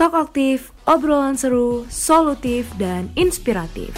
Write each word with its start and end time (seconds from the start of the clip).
Talk 0.00 0.16
aktif, 0.16 0.72
obrolan 0.88 1.36
seru, 1.36 1.84
solutif, 1.92 2.72
dan 2.80 3.12
inspiratif. 3.20 3.92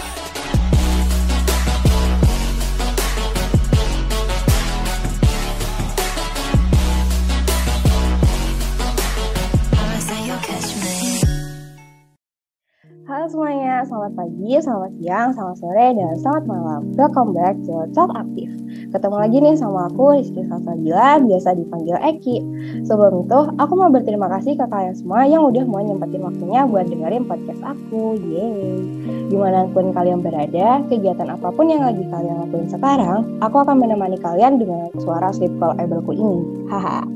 Halo 13.07 13.27
semuanya, 13.31 13.87
selamat 13.87 14.13
pagi, 14.19 14.59
selamat 14.59 14.91
siang, 14.99 15.29
selamat 15.31 15.57
sore, 15.63 15.87
dan 15.95 16.13
selamat 16.19 16.45
malam. 16.51 16.81
Welcome 16.99 17.31
back 17.31 17.55
to 17.63 17.87
Talk 17.95 18.11
Aktif. 18.19 18.51
Ketemu 18.93 19.17
lagi 19.17 19.37
nih 19.41 19.57
sama 19.57 19.89
aku, 19.89 20.21
Rizky 20.21 20.45
Salsabila, 20.45 21.17
biasa 21.25 21.57
dipanggil 21.57 21.97
Eki. 21.97 22.45
Sebelum 22.85 23.25
itu, 23.25 23.41
aku 23.57 23.73
mau 23.73 23.89
berterima 23.89 24.29
kasih 24.29 24.53
ke 24.53 24.69
kalian 24.69 24.93
semua 24.93 25.25
yang 25.25 25.49
udah 25.49 25.65
mau 25.65 25.81
nyempetin 25.81 26.21
waktunya 26.21 26.69
buat 26.69 26.93
dengerin 26.93 27.25
podcast 27.25 27.65
aku. 27.65 28.21
Yeay! 28.21 28.85
Gimana 29.33 29.65
pun 29.73 29.97
kalian 29.97 30.21
berada, 30.21 30.85
kegiatan 30.93 31.25
apa 31.33 31.49
pun 31.57 31.73
yang 31.73 31.89
lagi 31.89 32.05
kalian 32.05 32.37
lakuin 32.45 32.69
sekarang, 32.69 33.25
aku 33.41 33.65
akan 33.65 33.81
menemani 33.81 34.21
kalian 34.21 34.61
dengan 34.61 34.93
suara 35.01 35.33
sleep 35.33 35.57
call 35.57 35.73
able 35.81 36.05
ini. 36.13 36.69
Haha. 36.69 37.09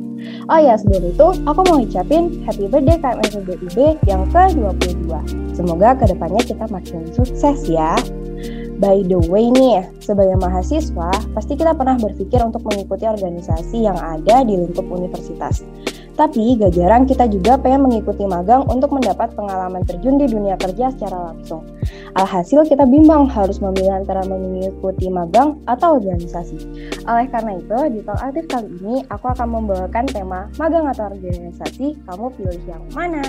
Oh 0.48 0.56
ya, 0.56 0.80
sebelum 0.80 1.12
itu 1.12 1.26
aku 1.44 1.60
mau 1.68 1.76
ucapin 1.76 2.40
happy 2.48 2.72
birthday 2.72 2.96
KMS 2.96 3.36
BIB 3.44 4.00
yang 4.08 4.24
ke-22. 4.32 5.12
Semoga 5.52 5.92
ke 5.92 6.08
depannya 6.08 6.40
kita 6.40 6.64
makin 6.72 7.04
sukses 7.12 7.68
ya. 7.68 7.92
By 8.76 9.00
the 9.08 9.16
way 9.32 9.48
nih, 9.48 9.88
sebagai 10.04 10.36
mahasiswa, 10.36 11.08
pasti 11.32 11.56
kita 11.56 11.72
pernah 11.72 11.96
berpikir 11.96 12.44
untuk 12.44 12.60
mengikuti 12.68 13.08
organisasi 13.08 13.88
yang 13.88 13.96
ada 13.96 14.44
di 14.44 14.52
lingkup 14.52 14.84
universitas. 14.92 15.64
Tapi 16.16 16.56
gak 16.56 16.76
jarang 16.76 17.04
kita 17.04 17.28
juga 17.28 17.60
pengen 17.60 17.88
mengikuti 17.88 18.24
magang 18.24 18.64
untuk 18.68 18.92
mendapat 18.92 19.36
pengalaman 19.36 19.84
terjun 19.84 20.16
di 20.16 20.28
dunia 20.28 20.56
kerja 20.56 20.88
secara 20.92 21.32
langsung. 21.32 21.64
Alhasil 22.16 22.64
kita 22.68 22.88
bimbang 22.88 23.28
harus 23.28 23.60
memilih 23.60 24.00
antara 24.00 24.24
mengikuti 24.24 25.12
magang 25.12 25.60
atau 25.68 26.00
organisasi. 26.00 26.56
Oleh 27.04 27.28
karena 27.32 27.60
itu, 27.60 27.78
di 27.96 28.00
Talk 28.04 28.20
Aktif 28.20 28.44
kali 28.48 28.68
ini 28.80 29.04
aku 29.12 29.28
akan 29.28 29.48
membawakan 29.60 30.04
tema 30.08 30.48
magang 30.56 30.88
atau 30.88 31.12
organisasi, 31.12 32.00
kamu 32.08 32.26
pilih 32.36 32.60
yang 32.64 32.84
mana? 32.96 33.24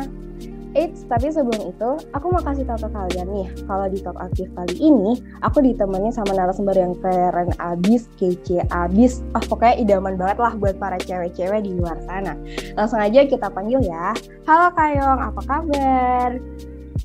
Eits, 0.77 1.09
tapi 1.09 1.33
sebelum 1.33 1.73
itu, 1.73 1.89
aku 2.13 2.25
mau 2.29 2.37
kasih 2.45 2.61
tahu 2.69 2.85
ke 2.85 2.89
kalian 2.93 3.27
nih, 3.33 3.47
kalau 3.65 3.89
di 3.89 3.97
Talk 3.97 4.13
Aktif 4.21 4.45
kali 4.53 4.77
ini, 4.77 5.17
aku 5.41 5.65
ditemani 5.65 6.13
sama 6.13 6.37
narasumber 6.37 6.77
yang 6.77 6.93
keren 7.01 7.49
abis, 7.57 8.05
kece 8.21 8.61
abis, 8.69 9.25
ah 9.33 9.41
pokoknya 9.41 9.81
idaman 9.81 10.21
banget 10.21 10.37
lah 10.37 10.53
buat 10.53 10.77
para 10.77 11.01
cewek-cewek 11.01 11.65
di 11.65 11.73
luar 11.73 11.97
sana. 12.05 12.37
Langsung 12.77 13.01
aja 13.01 13.25
kita 13.25 13.49
panggil 13.49 13.81
ya. 13.89 14.13
Halo 14.45 14.69
Kayong, 14.77 15.19
apa 15.33 15.41
kabar? 15.49 16.29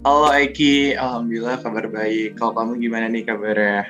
Halo 0.04 0.28
Eki, 0.36 0.92
Alhamdulillah 1.00 1.56
kabar 1.64 1.88
baik. 1.88 2.36
Kalau 2.36 2.52
kamu 2.52 2.76
gimana 2.76 3.08
nih 3.08 3.24
kabarnya? 3.24 3.88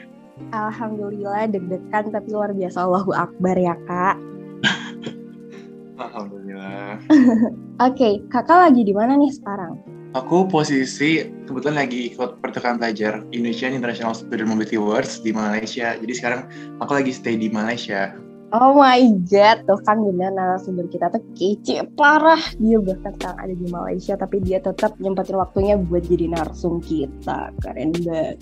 Alhamdulillah 0.54 1.50
deg-degan 1.50 2.14
tapi 2.14 2.30
luar 2.30 2.54
biasa 2.54 2.86
Allahu 2.86 3.10
Akbar 3.18 3.58
ya 3.58 3.74
kak. 3.90 4.14
Alhamdulillah. 6.06 6.41
Oke, 6.58 7.54
okay, 7.80 8.12
kakak 8.28 8.70
lagi 8.70 8.82
di 8.84 8.94
mana 8.94 9.16
nih 9.16 9.32
sekarang? 9.32 9.80
Aku 10.12 10.44
posisi 10.44 11.24
kebetulan 11.48 11.88
lagi 11.88 12.12
ikut 12.12 12.44
pertukaran 12.44 12.76
pelajar 12.76 13.24
Indonesian 13.32 13.72
International 13.72 14.12
Student 14.12 14.52
Mobility 14.52 14.76
Awards 14.76 15.24
di 15.24 15.32
Malaysia. 15.32 15.96
Jadi 15.96 16.12
sekarang 16.12 16.40
aku 16.84 16.92
lagi 17.00 17.16
stay 17.16 17.40
di 17.40 17.48
Malaysia. 17.48 18.12
Oh 18.52 18.76
my 18.76 19.00
god, 19.32 19.64
tuh 19.64 19.80
kan 19.88 20.04
bener 20.04 20.28
narasumber 20.36 20.84
kita 20.92 21.08
tuh 21.08 21.24
kece 21.32 21.88
parah. 21.96 22.36
Dia 22.60 22.76
bahkan 22.84 23.16
sekarang 23.16 23.38
ada 23.40 23.54
di 23.56 23.66
Malaysia, 23.72 24.12
tapi 24.12 24.44
dia 24.44 24.60
tetap 24.60 24.92
nyempetin 25.00 25.40
waktunya 25.40 25.80
buat 25.80 26.04
jadi 26.04 26.28
narsum 26.28 26.84
kita. 26.84 27.48
Keren 27.64 27.96
banget. 28.04 28.36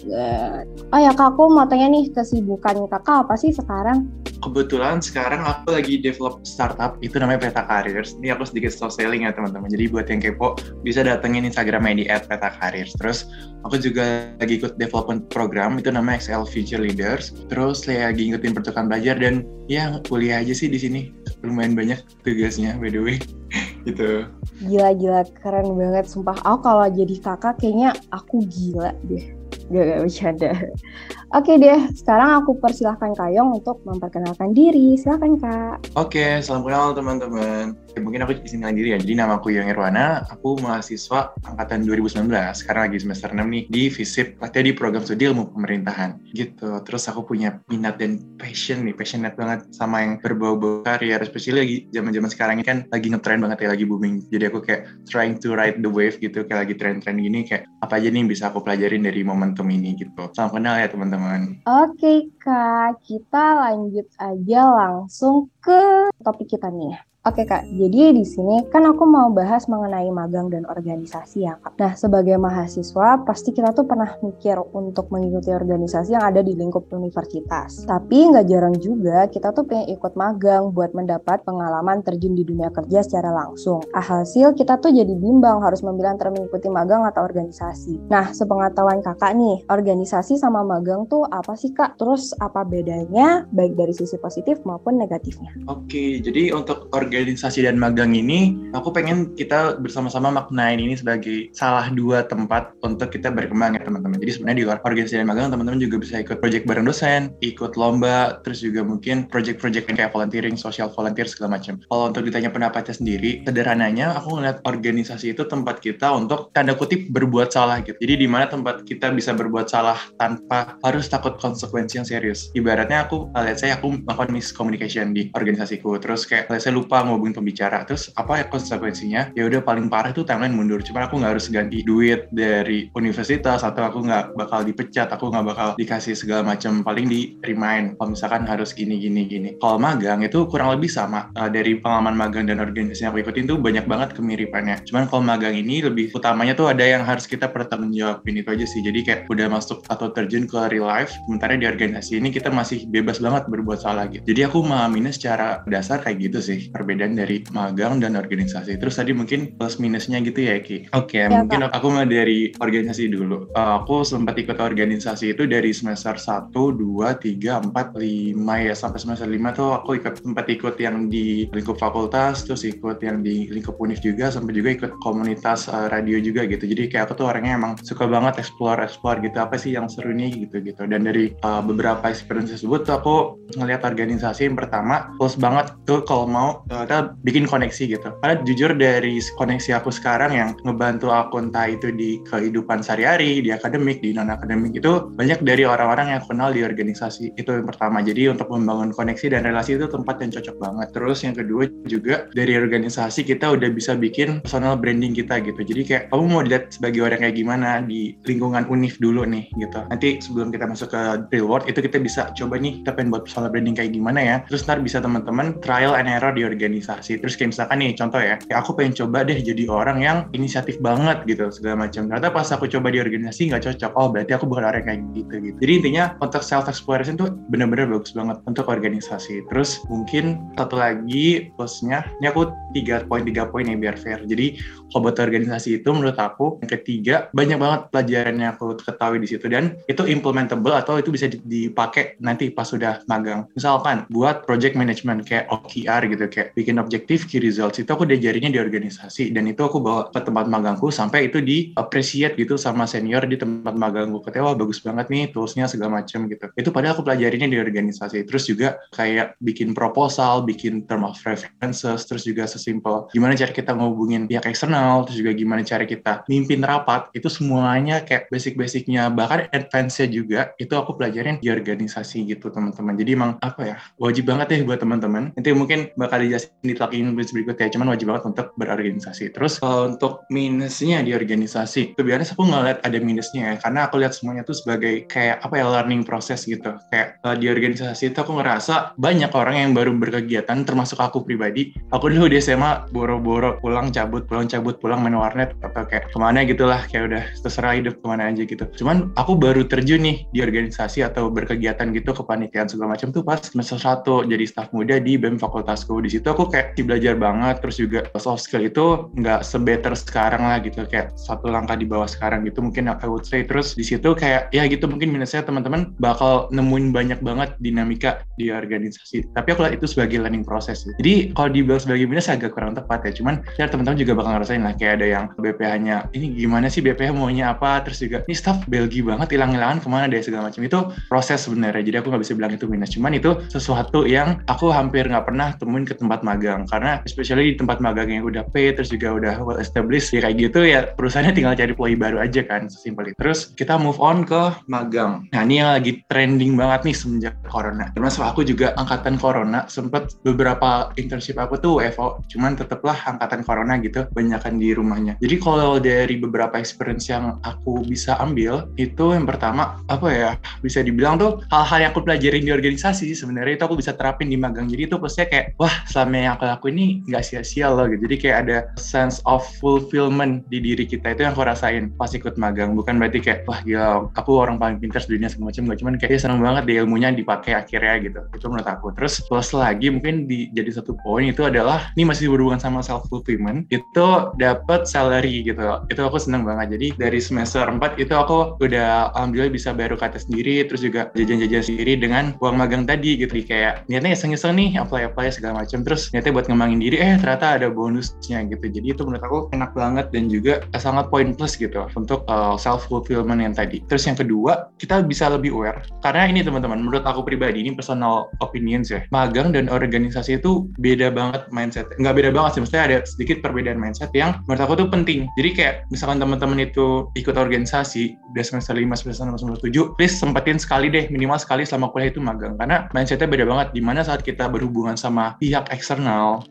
Oh 0.91 0.99
ya 0.99 1.15
kak, 1.15 1.39
aku 1.39 1.55
mau 1.55 1.71
tanya 1.71 1.87
nih, 1.95 2.11
kesibukan 2.11 2.91
kakak 2.91 3.23
apa 3.23 3.39
sih 3.39 3.55
sekarang? 3.55 4.11
Kebetulan 4.41 5.05
sekarang 5.05 5.45
aku 5.45 5.77
lagi 5.77 6.01
develop 6.01 6.41
startup, 6.49 6.97
itu 7.05 7.21
namanya 7.21 7.49
Peta 7.49 7.63
Careers. 7.69 8.17
Ini 8.17 8.33
aku 8.33 8.49
sedikit 8.49 8.73
slow 8.73 8.89
selling 8.89 9.29
ya 9.29 9.37
teman-teman. 9.37 9.69
Jadi 9.69 9.93
buat 9.93 10.09
yang 10.09 10.25
kepo, 10.25 10.57
bisa 10.81 11.05
datengin 11.05 11.45
Instagramnya 11.45 11.95
di 12.01 12.05
@peta_careers. 12.09 12.97
Terus 12.97 13.29
aku 13.69 13.77
juga 13.77 14.33
lagi 14.41 14.57
ikut 14.57 14.81
development 14.81 15.29
program, 15.29 15.77
itu 15.77 15.93
namanya 15.93 16.25
XL 16.25 16.49
Future 16.49 16.81
Leaders. 16.81 17.37
Terus 17.53 17.85
lagi 17.85 18.33
ngikutin 18.33 18.57
pertukaran 18.57 18.89
belajar 18.89 19.21
dan 19.21 19.45
ya 19.71 20.03
kuliah 20.11 20.43
aja 20.43 20.51
sih 20.51 20.67
di 20.67 20.83
sini 20.83 21.01
lumayan 21.47 21.79
banyak 21.79 22.03
tugasnya 22.27 22.75
by 22.83 22.91
the 22.91 22.99
way 22.99 23.17
gitu 23.87 24.27
gila-gila 24.67 25.23
keren 25.41 25.79
banget 25.79 26.11
sumpah 26.11 26.37
aku 26.43 26.67
kalau 26.67 26.91
jadi 26.91 27.17
kakak 27.23 27.55
kayaknya 27.63 27.95
aku 28.11 28.43
gila 28.51 28.93
deh 29.07 29.40
gak, 29.71 30.03
bercanda 30.05 30.51
Oke 31.31 31.63
deh, 31.63 31.95
sekarang 31.95 32.43
aku 32.43 32.59
persilahkan 32.59 33.15
Kayong 33.15 33.63
untuk 33.63 33.79
memperkenalkan 33.87 34.51
diri. 34.51 34.99
Silahkan 34.99 35.39
Kak. 35.39 35.95
Oke, 35.95 36.43
salam 36.43 36.67
kenal 36.67 36.91
teman-teman. 36.91 37.79
Ya, 37.95 38.03
mungkin 38.03 38.27
aku 38.27 38.35
izin 38.43 38.67
kenal 38.67 38.75
diri 38.75 38.91
ya. 38.91 38.99
Jadi 38.99 39.15
nama 39.15 39.39
aku 39.39 39.55
Yong 39.55 39.71
Irwana, 39.71 40.27
aku 40.27 40.59
mahasiswa 40.59 41.31
angkatan 41.47 41.87
2019. 41.87 42.35
Sekarang 42.59 42.91
lagi 42.91 42.99
semester 42.99 43.31
6 43.31 43.47
nih 43.47 43.63
di 43.71 43.83
FISIP, 43.87 44.43
artinya 44.43 44.65
di 44.67 44.75
program 44.75 45.07
studi 45.07 45.31
ilmu 45.31 45.55
pemerintahan. 45.55 46.19
Gitu. 46.35 46.83
Terus 46.83 47.07
aku 47.07 47.23
punya 47.23 47.63
minat 47.71 48.03
dan 48.03 48.19
passion 48.35 48.83
nih, 48.83 48.99
passionate 48.99 49.39
banget 49.39 49.71
sama 49.71 50.03
yang 50.03 50.19
berbau-bau 50.19 50.83
karir. 50.83 51.23
Especially 51.23 51.63
lagi 51.63 51.77
zaman-zaman 51.95 52.31
sekarang 52.35 52.55
ini 52.59 52.67
kan 52.67 52.79
lagi 52.91 53.07
ngetrend 53.07 53.47
banget 53.47 53.59
ya, 53.63 53.69
lagi 53.71 53.87
booming. 53.87 54.27
Jadi 54.35 54.51
aku 54.51 54.67
kayak 54.67 54.91
trying 55.07 55.39
to 55.39 55.55
ride 55.55 55.79
the 55.79 55.87
wave 55.87 56.19
gitu, 56.19 56.43
kayak 56.43 56.67
lagi 56.67 56.75
tren-tren 56.75 57.23
gini, 57.23 57.47
kayak 57.47 57.71
apa 57.87 58.03
aja 58.03 58.11
nih 58.11 58.19
yang 58.19 58.31
bisa 58.35 58.51
aku 58.51 58.67
pelajarin 58.67 59.07
dari 59.07 59.23
momentum 59.61 59.69
ini 59.69 59.91
gitu. 59.97 60.23
Salam 60.33 60.51
kenal 60.57 60.81
ya 60.81 60.89
teman-teman. 60.89 61.61
Oke 61.69 62.33
Kak, 62.41 63.05
kita 63.05 63.45
lanjut 63.69 64.09
aja 64.17 64.61
langsung 64.65 65.53
ke 65.61 66.09
topik 66.25 66.49
kita 66.57 66.73
nih. 66.73 66.97
Oke 67.21 67.45
kak, 67.45 67.69
jadi 67.69 68.17
di 68.17 68.25
sini 68.25 68.65
kan 68.73 68.81
aku 68.89 69.05
mau 69.05 69.29
bahas 69.29 69.69
mengenai 69.69 70.09
magang 70.09 70.49
dan 70.49 70.65
organisasi 70.65 71.45
ya 71.45 71.53
kak. 71.61 71.77
Nah 71.77 71.93
sebagai 71.93 72.41
mahasiswa 72.41 73.21
pasti 73.29 73.53
kita 73.53 73.77
tuh 73.77 73.85
pernah 73.85 74.17
mikir 74.25 74.57
untuk 74.73 75.13
mengikuti 75.13 75.53
organisasi 75.53 76.17
yang 76.17 76.25
ada 76.25 76.41
di 76.41 76.57
lingkup 76.57 76.89
universitas. 76.89 77.85
Tapi 77.85 78.33
nggak 78.33 78.49
jarang 78.49 78.73
juga 78.81 79.29
kita 79.29 79.53
tuh 79.53 79.69
pengen 79.69 79.93
ikut 79.93 80.17
magang 80.17 80.73
buat 80.73 80.97
mendapat 80.97 81.45
pengalaman 81.45 82.01
terjun 82.01 82.33
di 82.33 82.41
dunia 82.41 82.73
kerja 82.73 83.05
secara 83.05 83.37
langsung. 83.37 83.85
Alhasil 83.93 84.57
kita 84.57 84.81
tuh 84.81 84.89
jadi 84.89 85.13
bimbang 85.13 85.61
harus 85.61 85.85
memilih 85.85 86.17
antara 86.17 86.33
mengikuti 86.33 86.73
magang 86.73 87.05
atau 87.05 87.21
organisasi. 87.21 88.01
Nah 88.09 88.33
sepengetahuan 88.33 89.05
kakak 89.05 89.37
nih, 89.37 89.61
organisasi 89.69 90.41
sama 90.41 90.65
magang 90.65 91.05
tuh 91.05 91.29
apa 91.29 91.53
sih 91.53 91.69
kak? 91.77 92.01
Terus 92.01 92.33
apa 92.41 92.65
bedanya 92.65 93.45
baik 93.53 93.77
dari 93.77 93.93
sisi 93.93 94.17
positif 94.17 94.65
maupun 94.65 94.97
negatifnya? 94.97 95.53
Oke, 95.69 96.17
jadi 96.25 96.57
untuk 96.57 96.89
organisasi 97.11 97.67
dan 97.67 97.75
magang 97.75 98.15
ini, 98.15 98.55
aku 98.71 98.95
pengen 98.95 99.35
kita 99.35 99.75
bersama-sama 99.83 100.31
maknain 100.31 100.79
ini 100.79 100.95
sebagai 100.95 101.51
salah 101.51 101.91
dua 101.91 102.23
tempat 102.23 102.71
untuk 102.87 103.11
kita 103.11 103.35
berkembang 103.35 103.75
ya 103.75 103.83
teman-teman. 103.83 104.23
Jadi 104.23 104.39
sebenarnya 104.39 104.59
di 104.63 104.67
luar 104.67 104.79
organisasi 104.87 105.19
dan 105.19 105.27
magang, 105.27 105.51
teman-teman 105.51 105.83
juga 105.83 105.97
bisa 105.99 106.23
ikut 106.23 106.39
project 106.39 106.65
bareng 106.71 106.87
dosen, 106.87 107.35
ikut 107.43 107.75
lomba, 107.75 108.39
terus 108.47 108.63
juga 108.63 108.87
mungkin 108.87 109.27
project-project 109.27 109.91
kayak 109.91 110.15
volunteering, 110.15 110.55
social 110.55 110.89
volunteer 110.95 111.27
segala 111.27 111.59
macam. 111.59 111.83
Kalau 111.83 112.05
untuk 112.15 112.23
ditanya 112.23 112.51
pendapatnya 112.55 112.95
sendiri, 112.95 113.43
sederhananya 113.43 114.15
aku 114.15 114.39
ngeliat 114.39 114.63
organisasi 114.63 115.35
itu 115.35 115.43
tempat 115.49 115.83
kita 115.83 116.13
untuk 116.15 116.55
tanda 116.55 116.79
kutip 116.79 117.11
berbuat 117.11 117.51
salah 117.51 117.83
gitu. 117.83 117.99
Jadi 117.99 118.25
di 118.25 118.29
mana 118.31 118.47
tempat 118.47 118.87
kita 118.87 119.11
bisa 119.11 119.35
berbuat 119.35 119.67
salah 119.67 119.99
tanpa 120.17 120.79
harus 120.87 121.11
takut 121.11 121.37
konsekuensi 121.41 121.99
yang 121.99 122.07
serius. 122.07 122.53
Ibaratnya 122.55 123.09
aku, 123.09 123.33
lihat 123.35 123.59
saya 123.59 123.77
aku 123.81 124.01
melakukan 124.05 124.31
miscommunication 124.31 125.13
di 125.17 125.33
organisasiku, 125.35 125.99
terus 125.99 126.25
kayak 126.29 126.53
saya 126.61 126.77
lupa 126.77 127.00
ngobongin 127.07 127.41
pembicara 127.41 127.83
terus 127.89 128.13
apa 128.15 128.43
ya 128.43 128.45
konsekuensinya? 128.47 129.33
Ya 129.33 129.49
udah 129.49 129.65
paling 129.65 129.89
parah 129.89 130.13
itu 130.13 130.23
timeline 130.27 130.55
mundur. 130.55 130.85
Cuma 130.85 131.07
aku 131.07 131.21
nggak 131.21 131.39
harus 131.39 131.47
ganti 131.49 131.81
duit 131.83 132.29
dari 132.33 132.93
universitas 132.93 133.65
atau 133.65 133.83
aku 133.87 134.05
nggak 134.05 134.37
bakal 134.37 134.61
dipecat 134.67 135.09
aku 135.11 135.33
nggak 135.33 135.47
bakal 135.47 135.69
dikasih 135.81 136.15
segala 136.15 136.45
macam. 136.45 136.85
Paling 136.85 137.07
di 137.09 137.41
remind 137.45 137.97
kalau 137.97 138.13
misalkan 138.13 138.45
harus 138.45 138.77
gini 138.77 139.01
gini 139.01 139.25
gini. 139.27 139.49
Kalau 139.59 139.81
magang 139.81 140.21
itu 140.21 140.45
kurang 140.51 140.77
lebih 140.77 140.91
sama. 140.91 141.33
Uh, 141.37 141.49
dari 141.49 141.79
pengalaman 141.79 142.17
magang 142.17 142.45
dan 142.51 142.59
organisasi 142.61 143.07
yang 143.07 143.13
aku 143.15 143.25
ikutin 143.25 143.47
tuh 143.49 143.59
banyak 143.59 143.85
banget 143.87 144.13
kemiripannya. 144.19 144.83
Cuman 144.85 145.07
kalau 145.07 145.23
magang 145.23 145.55
ini 145.55 145.81
lebih 145.85 146.11
utamanya 146.13 146.53
tuh 146.53 146.69
ada 146.69 146.83
yang 146.83 147.07
harus 147.07 147.25
kita 147.25 147.49
pertanggungjawabin 147.49 148.43
itu 148.43 148.49
aja 148.51 148.67
sih. 148.67 148.81
Jadi 148.83 149.07
kayak 149.07 149.21
udah 149.31 149.47
masuk 149.47 149.87
atau 149.87 150.11
terjun 150.11 150.51
ke 150.51 150.59
real 150.69 150.91
life 150.91 151.15
sementara 151.27 151.55
di 151.55 151.71
organisasi 151.71 152.19
ini 152.19 152.35
kita 152.35 152.51
masih 152.51 152.91
bebas 152.91 153.23
banget 153.23 153.47
berbuat 153.47 153.79
salah 153.79 154.11
gitu. 154.11 154.27
Jadi 154.27 154.41
aku 154.51 154.67
memahaminya 154.67 155.15
secara 155.15 155.63
dasar 155.71 156.03
kayak 156.03 156.19
gitu 156.31 156.39
sih 156.43 156.59
perbedaan 156.75 156.90
dari 156.99 157.45
magang 157.55 158.03
dan 158.03 158.19
organisasi. 158.19 158.81
Terus 158.81 158.99
tadi 158.99 159.15
mungkin 159.15 159.55
plus 159.55 159.79
minusnya 159.79 160.19
gitu 160.25 160.43
ya 160.43 160.59
Ki. 160.59 160.91
Oke, 160.97 161.21
okay, 161.21 161.29
Ya, 161.29 161.29
mungkin 161.29 161.69
aku 161.69 161.87
mulai 161.93 162.09
dari 162.09 162.39
organisasi 162.57 163.13
dulu. 163.13 163.53
Uh, 163.53 163.83
aku 163.85 164.03
sempat 164.03 164.41
ikut 164.41 164.57
organisasi 164.57 165.37
itu 165.37 165.45
dari 165.45 165.71
semester 165.71 166.17
1, 166.17 166.51
2, 166.51 166.81
3, 166.81 167.71
4, 167.71 167.71
5 167.71 168.67
ya 168.67 168.75
sampai 168.75 168.99
semester 168.99 169.29
5 169.29 169.59
tuh 169.59 169.71
aku 169.77 170.01
ikut 170.01 170.25
sempat 170.25 170.47
ikut 170.49 170.75
yang 170.81 171.13
di 171.13 171.47
lingkup 171.53 171.77
fakultas, 171.77 172.49
terus 172.49 172.65
ikut 172.65 172.99
yang 173.05 173.21
di 173.21 173.47
lingkup 173.53 173.77
univ 173.79 174.01
juga, 174.01 174.33
sampai 174.33 174.57
juga 174.57 174.71
ikut 174.75 174.93
komunitas 175.05 175.69
uh, 175.69 175.93
radio 175.93 176.17
juga 176.19 176.49
gitu. 176.49 176.65
Jadi 176.65 176.89
kayak 176.89 177.13
aku 177.13 177.21
tuh 177.21 177.27
orangnya 177.29 177.61
emang 177.61 177.73
suka 177.85 178.09
banget 178.09 178.41
explore 178.41 178.81
explore 178.81 179.21
gitu 179.21 179.37
apa 179.37 179.61
sih 179.61 179.77
yang 179.77 179.87
seru 179.87 180.17
nih 180.17 180.49
gitu 180.49 180.65
gitu. 180.65 180.89
Dan 180.89 181.05
dari 181.05 181.37
uh, 181.45 181.61
beberapa 181.61 182.09
experience 182.09 182.57
tersebut 182.57 182.89
tuh 182.89 182.95
aku 182.97 183.17
ngelihat 183.61 183.85
organisasi 183.85 184.47
yang 184.47 184.57
pertama 184.57 185.11
plus 185.19 185.35
banget 185.37 185.75
tuh 185.85 186.01
kalau 186.07 186.27
mau 186.27 186.49
uh, 186.71 186.80
kita 186.87 187.15
bikin 187.27 187.45
koneksi 187.49 187.83
gitu. 187.97 188.09
Karena 188.21 188.35
jujur 188.45 188.71
dari 188.77 189.21
koneksi 189.37 189.71
aku 189.81 189.91
sekarang 189.93 190.33
yang 190.33 190.51
ngebantu 190.65 191.13
aku 191.13 191.43
entah 191.43 191.67
itu 191.69 191.93
di 191.93 192.21
kehidupan 192.29 192.81
sehari-hari, 192.85 193.43
di 193.45 193.51
akademik, 193.51 194.01
di 194.01 194.15
non 194.17 194.33
akademik 194.33 194.77
itu 194.77 195.11
banyak 195.15 195.43
dari 195.45 195.65
orang-orang 195.67 196.17
yang 196.17 196.23
kenal 196.25 196.51
di 196.51 196.65
organisasi 196.65 197.37
itu 197.37 197.51
yang 197.51 197.67
pertama. 197.69 198.01
Jadi 198.01 198.33
untuk 198.33 198.49
membangun 198.49 198.95
koneksi 198.95 199.37
dan 199.37 199.45
relasi 199.45 199.77
itu 199.77 199.87
tempat 199.91 200.23
yang 200.23 200.31
cocok 200.33 200.57
banget. 200.59 200.89
Terus 200.95 201.19
yang 201.27 201.35
kedua 201.37 201.65
juga 201.87 202.15
dari 202.33 202.57
organisasi 202.57 203.27
kita 203.27 203.53
udah 203.55 203.71
bisa 203.73 203.95
bikin 203.97 204.41
personal 204.43 204.79
branding 204.79 205.13
kita 205.13 205.43
gitu. 205.43 205.61
Jadi 205.61 205.83
kayak 205.87 206.05
kamu 206.11 206.25
mau 206.27 206.43
dilihat 206.45 206.73
sebagai 206.73 207.01
orang 207.05 207.21
kayak 207.23 207.37
gimana 207.37 207.83
di 207.85 208.15
lingkungan 208.25 208.67
univ 208.71 208.97
dulu 208.99 209.27
nih 209.27 209.47
gitu. 209.59 209.81
Nanti 209.91 210.23
sebelum 210.23 210.55
kita 210.55 210.67
masuk 210.67 210.93
ke 210.93 211.01
real 211.35 211.47
world 211.47 211.67
itu 211.67 211.81
kita 211.83 211.99
bisa 212.01 212.31
coba 212.35 212.57
nih 212.57 212.83
kita 212.83 212.97
pengen 212.97 213.11
buat 213.13 213.27
personal 213.29 213.51
branding 213.51 213.77
kayak 213.77 213.93
gimana 213.93 214.21
ya. 214.21 214.37
Terus 214.49 214.65
ntar 214.67 214.79
bisa 214.81 215.03
teman-teman 215.03 215.59
trial 215.61 215.95
and 215.99 216.09
error 216.09 216.33
di 216.33 216.43
organisasi. 216.47 216.70
Terus 216.79 217.35
kayak 217.35 217.51
misalkan 217.57 217.83
nih 217.83 217.93
contoh 217.99 218.21
ya, 218.23 218.39
kayak 218.39 218.59
aku 218.63 218.71
pengen 218.79 218.95
coba 218.95 219.27
deh 219.27 219.39
jadi 219.41 219.65
orang 219.67 219.99
yang 220.01 220.19
inisiatif 220.31 220.79
banget 220.79 221.27
gitu 221.27 221.51
segala 221.51 221.87
macam. 221.87 222.07
Ternyata 222.07 222.31
pas 222.31 222.49
aku 222.55 222.71
coba 222.71 222.95
di 222.95 222.99
organisasi 223.03 223.51
nggak 223.51 223.65
cocok. 223.67 223.93
Oh 223.99 224.09
berarti 224.13 224.33
aku 224.37 224.45
bukan 224.47 224.65
orang 224.67 224.85
kayak 224.87 225.01
gitu 225.17 225.35
gitu. 225.43 225.57
Jadi 225.59 225.73
intinya 225.83 226.05
untuk 226.23 226.43
self 226.45 226.71
exploration 226.71 227.19
tuh 227.19 227.35
bener-bener 227.51 227.91
bagus 227.91 228.15
banget 228.15 228.39
untuk 228.47 228.71
organisasi. 228.71 229.43
Terus 229.51 229.83
mungkin 229.91 230.39
satu 230.55 230.79
lagi 230.79 231.51
plusnya, 231.59 232.07
ini 232.23 232.31
aku 232.31 232.51
tiga 232.77 233.03
poin 233.07 233.27
tiga 233.27 233.49
poin 233.49 233.67
ya 233.67 233.77
biar 233.77 233.97
fair. 233.99 234.23
Jadi 234.25 234.61
kalau 234.91 235.11
buat 235.11 235.17
organisasi 235.19 235.83
itu 235.83 235.89
menurut 235.91 236.19
aku 236.19 236.59
yang 236.63 236.71
ketiga 236.71 237.15
banyak 237.35 237.59
banget 237.59 237.81
pelajaran 237.95 238.37
yang 238.43 238.51
aku 238.55 238.75
ketahui 238.79 239.19
di 239.23 239.29
situ 239.31 239.47
dan 239.47 239.79
itu 239.87 240.03
implementable 240.07 240.75
atau 240.75 240.99
itu 240.99 241.15
bisa 241.15 241.31
dipakai 241.31 242.19
nanti 242.19 242.51
pas 242.51 242.67
sudah 242.67 243.03
magang. 243.07 243.47
Misalkan 243.55 244.07
buat 244.11 244.45
project 244.45 244.75
management 244.75 245.27
kayak 245.27 245.47
OKR 245.51 246.03
gitu 246.11 246.25
kayak 246.27 246.53
bikin 246.61 246.77
objektif 246.77 247.25
key 247.25 247.41
results 247.41 247.81
itu 247.81 247.89
aku 247.89 248.05
diajarinnya 248.05 248.53
di 248.53 248.61
organisasi 248.61 249.33
dan 249.33 249.49
itu 249.49 249.65
aku 249.65 249.81
bawa 249.81 250.13
ke 250.13 250.21
tempat 250.21 250.47
magangku 250.53 250.93
sampai 250.93 251.33
itu 251.33 251.41
di 251.41 251.73
appreciate 251.81 252.37
gitu 252.37 252.61
sama 252.61 252.85
senior 252.85 253.25
di 253.25 253.41
tempat 253.41 253.73
magangku. 253.73 254.21
Katanya 254.21 254.53
wah 254.53 254.57
bagus 254.61 254.85
banget 254.85 255.09
nih 255.09 255.33
toolsnya 255.33 255.65
segala 255.65 256.05
macam 256.05 256.29
gitu. 256.29 256.53
Itu 256.53 256.69
padahal 256.69 257.01
aku 257.01 257.09
pelajarinya 257.09 257.49
di 257.49 257.57
organisasi. 257.57 258.29
Terus 258.29 258.45
juga 258.45 258.77
kayak 258.93 259.41
bikin 259.41 259.73
proposal, 259.73 260.45
bikin 260.45 260.85
term 260.85 261.09
of 261.09 261.17
references, 261.25 262.05
terus 262.05 262.29
juga 262.29 262.45
sesimpel 262.45 263.09
gimana 263.15 263.33
cara 263.39 263.55
kita 263.55 263.73
ngehubungin 263.73 264.27
pihak 264.27 264.45
eksternal, 264.51 265.07
terus 265.07 265.23
juga 265.23 265.33
gimana 265.33 265.63
cara 265.65 265.87
kita 265.87 266.27
mimpin 266.27 266.61
rapat, 266.61 267.09
itu 267.17 267.31
semuanya 267.31 268.03
kayak 268.05 268.29
basic-basicnya, 268.29 269.09
bahkan 269.15 269.47
advance-nya 269.55 270.07
juga, 270.11 270.41
itu 270.59 270.75
aku 270.75 270.99
pelajarin 270.99 271.39
di 271.39 271.49
organisasi 271.49 272.27
gitu 272.27 272.51
teman-teman. 272.51 272.99
Jadi 272.99 273.11
emang 273.15 273.31
apa 273.41 273.63
ya, 273.63 273.77
wajib 273.97 274.29
banget 274.29 274.47
ya 274.53 274.59
buat 274.67 274.81
teman-teman. 274.83 275.33
Nanti 275.33 275.49
mungkin 275.55 275.95
bakal 275.95 276.27
dijelasin 276.27 276.50
di 276.61 276.77
talk 276.77 276.93
English 276.93 277.33
berikutnya, 277.33 277.73
cuman 277.73 277.97
wajib 277.97 278.13
banget 278.13 278.25
untuk 278.29 278.47
berorganisasi. 278.61 279.33
Terus 279.33 279.57
kalau 279.57 279.97
untuk 279.97 280.29
minusnya 280.29 281.01
di 281.01 281.17
organisasi, 281.17 281.97
tuh 281.97 282.05
biasanya 282.05 282.37
aku 282.37 282.45
ngeliat 282.45 282.79
ada 282.85 282.99
minusnya 283.01 283.43
ya, 283.49 283.55
karena 283.57 283.89
aku 283.89 283.97
lihat 284.01 284.13
semuanya 284.13 284.45
tuh 284.45 284.57
sebagai 284.57 285.09
kayak 285.09 285.41
apa 285.41 285.55
ya, 285.57 285.67
learning 285.69 286.05
process 286.05 286.45
gitu. 286.45 286.77
Kayak 286.93 287.17
uh, 287.25 287.33
di 287.33 287.49
organisasi 287.49 288.13
itu 288.13 288.19
aku 288.21 288.37
ngerasa 288.37 288.93
banyak 289.01 289.33
orang 289.33 289.57
yang 289.57 289.71
baru 289.73 289.97
berkegiatan, 289.97 290.69
termasuk 290.69 291.01
aku 291.01 291.25
pribadi. 291.25 291.73
Aku 291.97 292.13
dulu 292.13 292.29
di 292.29 292.37
SMA 292.45 292.93
boro-boro 292.93 293.57
pulang 293.65 293.89
cabut, 293.89 294.29
pulang 294.29 294.45
cabut, 294.45 294.77
pulang 294.77 295.01
main 295.01 295.17
warnet 295.17 295.57
atau 295.65 295.89
kayak 295.89 296.13
ke 296.13 296.19
mana 296.21 296.45
gitulah, 296.45 296.85
kayak 296.93 297.09
udah 297.09 297.25
terserah 297.41 297.73
hidup 297.81 297.97
ke 297.97 298.07
mana 298.07 298.29
aja 298.29 298.45
gitu. 298.45 298.65
Cuman 298.77 299.09
aku 299.17 299.33
baru 299.33 299.65
terjun 299.65 300.05
nih 300.05 300.29
di 300.29 300.45
organisasi 300.45 301.01
atau 301.09 301.33
berkegiatan 301.33 301.89
gitu 301.97 302.13
kepanitiaan 302.13 302.69
segala 302.69 302.97
macam 302.97 303.09
tuh 303.15 303.25
pas 303.25 303.41
semester 303.41 303.81
satu 303.81 304.29
jadi 304.29 304.45
staf 304.45 304.69
muda 304.77 305.01
di 305.01 305.17
BEM 305.17 305.41
fakultasku. 305.41 305.97
Di 306.05 306.13
situ 306.13 306.29
kayak 306.49 306.79
belajar 306.81 307.15
banget, 307.19 307.61
terus 307.61 307.77
juga 307.77 308.01
soft 308.17 308.49
skill 308.49 308.65
itu 308.65 309.13
nggak 309.21 309.45
sebetter 309.45 309.93
sekarang 309.93 310.49
lah 310.49 310.59
gitu, 310.65 310.87
kayak 310.89 311.13
satu 311.19 311.53
langkah 311.53 311.77
di 311.77 311.85
bawah 311.85 312.09
sekarang 312.09 312.47
gitu 312.49 312.65
mungkin 312.65 312.89
I 312.89 312.97
would 313.07 313.29
say. 313.29 313.45
Terus 313.45 313.77
di 313.77 313.85
situ 313.85 314.17
kayak 314.17 314.49
ya 314.55 314.65
gitu 314.65 314.89
mungkin 314.89 315.13
minusnya 315.13 315.45
teman-teman 315.45 315.93
bakal 316.01 316.49
nemuin 316.55 316.95
banyak 316.95 317.21
banget 317.21 317.53
dinamika 317.61 318.25
di 318.41 318.49
organisasi. 318.49 319.29
Tapi 319.37 319.49
aku 319.53 319.61
lihat 319.67 319.75
itu 319.77 319.87
sebagai 319.91 320.23
learning 320.23 320.47
process. 320.47 320.89
Jadi 320.99 321.35
kalau 321.37 321.51
dibilang 321.53 321.81
sebagai 321.83 322.07
minus 322.09 322.33
agak 322.33 322.57
kurang 322.57 322.73
tepat 322.73 323.05
ya. 323.09 323.13
Cuman 323.13 323.45
ya 323.61 323.69
teman-teman 323.69 323.99
juga 324.01 324.13
bakal 324.17 324.31
ngerasain 324.39 324.63
lah 324.63 324.75
kayak 324.77 324.93
ada 325.01 325.07
yang 325.07 325.25
BPH-nya 325.37 325.97
ini 326.17 326.27
gimana 326.39 326.67
sih 326.73 326.81
BPH 326.81 327.13
maunya 327.13 327.53
apa 327.53 327.83
terus 327.85 328.01
juga 328.01 328.23
ini 328.25 328.35
staff 328.37 328.65
Belgi 328.69 329.03
banget 329.05 329.35
hilang-hilangan 329.35 329.83
ke 329.83 329.89
mana 329.89 330.07
deh 330.07 330.23
segala 330.23 330.49
macam 330.49 330.63
itu 330.65 330.79
proses 331.09 331.43
sebenarnya. 331.45 331.83
Jadi 331.85 331.97
aku 332.01 332.07
nggak 332.13 332.23
bisa 332.23 332.35
bilang 332.37 332.53
itu 332.55 332.65
minus. 332.71 332.91
Cuman 332.95 333.13
itu 333.17 333.31
sesuatu 333.51 334.05
yang 334.07 334.41
aku 334.47 334.71
hampir 334.71 335.07
nggak 335.09 335.27
pernah 335.27 335.53
temuin 335.57 335.85
ke 335.85 335.97
tempat 335.97 336.20
magang 336.23 336.67
karena 336.69 337.03
especially 337.05 337.53
di 337.53 337.57
tempat 337.59 337.83
magang 337.83 338.11
yang 338.11 338.25
udah 338.27 338.47
pay 338.51 338.73
terus 338.75 338.93
juga 338.93 339.17
udah 339.17 339.35
well 339.43 339.59
established 339.59 340.13
ya 340.15 340.25
kayak 340.25 340.37
gitu 340.39 340.61
ya 340.67 340.91
perusahaannya 340.95 341.35
tinggal 341.35 341.55
cari 341.57 341.73
employee 341.73 341.99
baru 341.99 342.19
aja 342.21 342.43
kan 342.45 342.69
sesimpel 342.69 343.11
itu. 343.11 343.19
Terus 343.19 343.53
kita 343.57 343.77
move 343.81 343.99
on 344.01 344.25
ke 344.29 344.53
magang. 344.69 345.27
Nah 345.33 345.41
ini 345.45 345.63
yang 345.63 345.73
lagi 345.77 346.03
trending 346.07 346.55
banget 346.57 346.93
nih 346.93 346.97
semenjak 346.97 347.35
corona. 347.49 347.89
Termasuk 347.97 348.23
aku 348.25 348.45
juga 348.45 348.77
angkatan 348.77 349.17
corona 349.17 349.65
sempet 349.71 350.13
beberapa 350.23 350.93
internship 351.01 351.41
aku 351.41 351.57
tuh 351.57 351.81
WFO 351.81 352.23
cuman 352.31 352.57
tetaplah 352.59 352.97
angkatan 353.07 353.41
corona 353.47 353.81
gitu 353.81 354.05
banyakan 354.13 354.61
di 354.61 354.77
rumahnya. 354.77 355.15
Jadi 355.23 355.37
kalau 355.41 355.81
dari 355.81 356.21
beberapa 356.21 356.61
experience 356.61 357.09
yang 357.09 357.39
aku 357.43 357.83
bisa 357.87 358.19
ambil 358.21 358.69
itu 358.77 359.17
yang 359.17 359.25
pertama 359.25 359.81
apa 359.89 360.09
ya 360.11 360.31
bisa 360.61 360.85
dibilang 360.85 361.17
tuh 361.17 361.41
hal-hal 361.49 361.89
yang 361.89 361.91
aku 361.93 362.03
pelajarin 362.05 362.45
di 362.45 362.53
organisasi 362.53 363.13
sebenarnya 363.15 363.61
itu 363.61 363.65
aku 363.65 363.77
bisa 363.79 363.95
terapin 363.95 364.29
di 364.29 364.37
magang. 364.37 364.67
Jadi 364.69 364.91
itu 364.91 364.97
plusnya 365.01 365.27
kayak 365.27 365.57
wah 365.57 365.73
selama 365.87 366.10
yang 366.15 366.37
aku 366.37 366.45
lakuin 366.47 366.77
ini 366.79 366.87
nggak 367.09 367.25
sia-sia 367.25 367.73
loh 367.73 367.91
gitu. 367.91 368.07
Jadi 368.07 368.17
kayak 368.23 368.39
ada 368.47 368.57
sense 368.79 369.19
of 369.27 369.43
fulfillment 369.59 370.47
di 370.47 370.63
diri 370.63 370.87
kita 370.87 371.13
itu 371.17 371.27
yang 371.27 371.35
aku 371.35 371.43
rasain 371.43 371.91
pas 371.99 372.13
ikut 372.15 372.39
magang. 372.39 372.79
Bukan 372.79 373.03
berarti 373.03 373.19
kayak 373.19 373.49
wah 373.49 373.61
gila 373.67 374.13
aku 374.15 374.31
orang 374.39 374.57
paling 374.57 374.79
pintar 374.79 375.03
di 375.05 375.19
dunia 375.19 375.33
segala 375.33 375.51
macam 375.51 375.63
nggak 375.67 375.79
cuman 375.83 375.95
kayak 375.99 376.13
ya, 376.15 376.21
seneng 376.23 376.41
banget 376.45 376.65
di 376.69 376.73
ilmunya 376.79 377.09
dipakai 377.11 377.53
akhirnya 377.59 377.95
gitu. 378.05 378.21
Itu 378.37 378.47
menurut 378.53 378.69
aku. 378.69 378.87
Terus 378.95 379.15
plus 379.27 379.51
lagi 379.57 379.91
mungkin 379.91 380.31
di, 380.31 380.53
jadi 380.55 380.71
satu 380.79 380.95
poin 381.03 381.27
itu 381.27 381.43
adalah 381.43 381.91
ini 381.99 382.07
masih 382.07 382.31
berhubungan 382.31 382.63
sama 382.63 382.85
self 382.85 383.09
fulfillment 383.11 383.67
itu 383.75 384.07
dapat 384.39 384.87
salary 384.87 385.43
gitu. 385.43 385.63
Itu 385.91 386.01
aku 386.07 386.21
seneng 386.21 386.47
banget. 386.47 386.79
Jadi 386.79 386.87
dari 386.95 387.19
semester 387.19 387.67
4 387.67 387.99
itu 387.99 388.15
aku 388.15 388.61
udah 388.63 389.11
alhamdulillah 389.17 389.51
bisa 389.51 389.75
bayar 389.75 389.99
UKT 389.99 390.31
sendiri 390.31 390.63
terus 390.69 390.85
juga 390.85 391.11
jajan-jajan 391.17 391.65
sendiri 391.67 391.99
dengan 391.99 392.37
uang 392.39 392.57
magang 392.57 392.85
tadi 392.87 393.19
gitu. 393.19 393.31
Jadi 393.41 393.57
kayak 393.57 393.75
niatnya 393.89 394.13
iseng-iseng 394.13 394.53
nih 394.53 394.77
apply-apply 394.85 395.33
segala 395.33 395.65
macam 395.65 395.81
terus 395.81 396.00
niatnya 396.15 396.33
buat 396.33 396.47
ngembangin 396.49 396.81
diri 396.81 396.97
eh 396.97 397.21
ternyata 397.21 397.61
ada 397.61 397.69
bonusnya 397.69 398.49
gitu. 398.49 398.65
Jadi 398.65 398.87
itu 398.97 399.03
menurut 399.05 399.25
aku 399.25 399.39
enak 399.53 399.77
banget 399.77 400.07
dan 400.15 400.33
juga 400.33 400.65
sangat 400.81 401.13
poin 401.13 401.37
plus 401.37 401.61
gitu 401.61 401.85
untuk 401.93 402.25
uh, 402.33 402.57
self 402.57 402.89
fulfillment 402.89 403.45
yang 403.45 403.53
tadi. 403.53 403.85
Terus 403.85 404.09
yang 404.09 404.17
kedua, 404.17 404.73
kita 404.81 405.05
bisa 405.05 405.29
lebih 405.29 405.53
aware 405.53 405.85
karena 406.01 406.31
ini 406.31 406.41
teman-teman 406.41 406.81
menurut 406.81 407.05
aku 407.05 407.21
pribadi 407.27 407.61
ini 407.61 407.77
personal 407.77 408.33
opinions 408.41 408.89
ya. 408.89 409.05
Magang 409.13 409.53
dan 409.53 409.69
organisasi 409.69 410.41
itu 410.41 410.71
beda 410.79 411.11
banget 411.11 411.45
mindset. 411.51 411.91
Nggak 411.99 412.15
beda 412.17 412.31
banget 412.31 412.51
sih, 412.57 412.61
maksudnya 412.63 412.85
ada 412.87 412.99
sedikit 413.05 413.37
perbedaan 413.43 413.77
mindset 413.77 414.15
yang 414.15 414.39
menurut 414.47 414.63
aku 414.63 414.73
tuh 414.87 414.89
penting. 414.89 415.27
Jadi 415.35 415.51
kayak 415.53 415.75
misalkan 415.91 416.23
teman-teman 416.23 416.63
itu 416.63 417.11
ikut 417.19 417.35
organisasi 417.35 418.15
udah 418.33 418.45
semester 418.47 418.79
5, 418.79 418.87
semester 418.95 419.27
6, 419.27 419.43
semester 419.43 419.69
7, 419.69 419.99
please 419.99 420.15
sempetin 420.15 420.57
sekali 420.57 420.87
deh 420.87 421.11
minimal 421.11 421.37
sekali 421.41 421.67
selama 421.67 421.91
kuliah 421.91 422.15
itu 422.15 422.23
magang 422.23 422.55
karena 422.55 422.87
mindsetnya 422.95 423.27
beda 423.27 423.45
banget 423.49 423.69
di 423.75 423.83
mana 423.83 424.07
saat 424.07 424.23
kita 424.23 424.47
berhubungan 424.47 424.95
sama 424.95 425.35
pihak 425.43 425.67
eksternal 425.75 425.90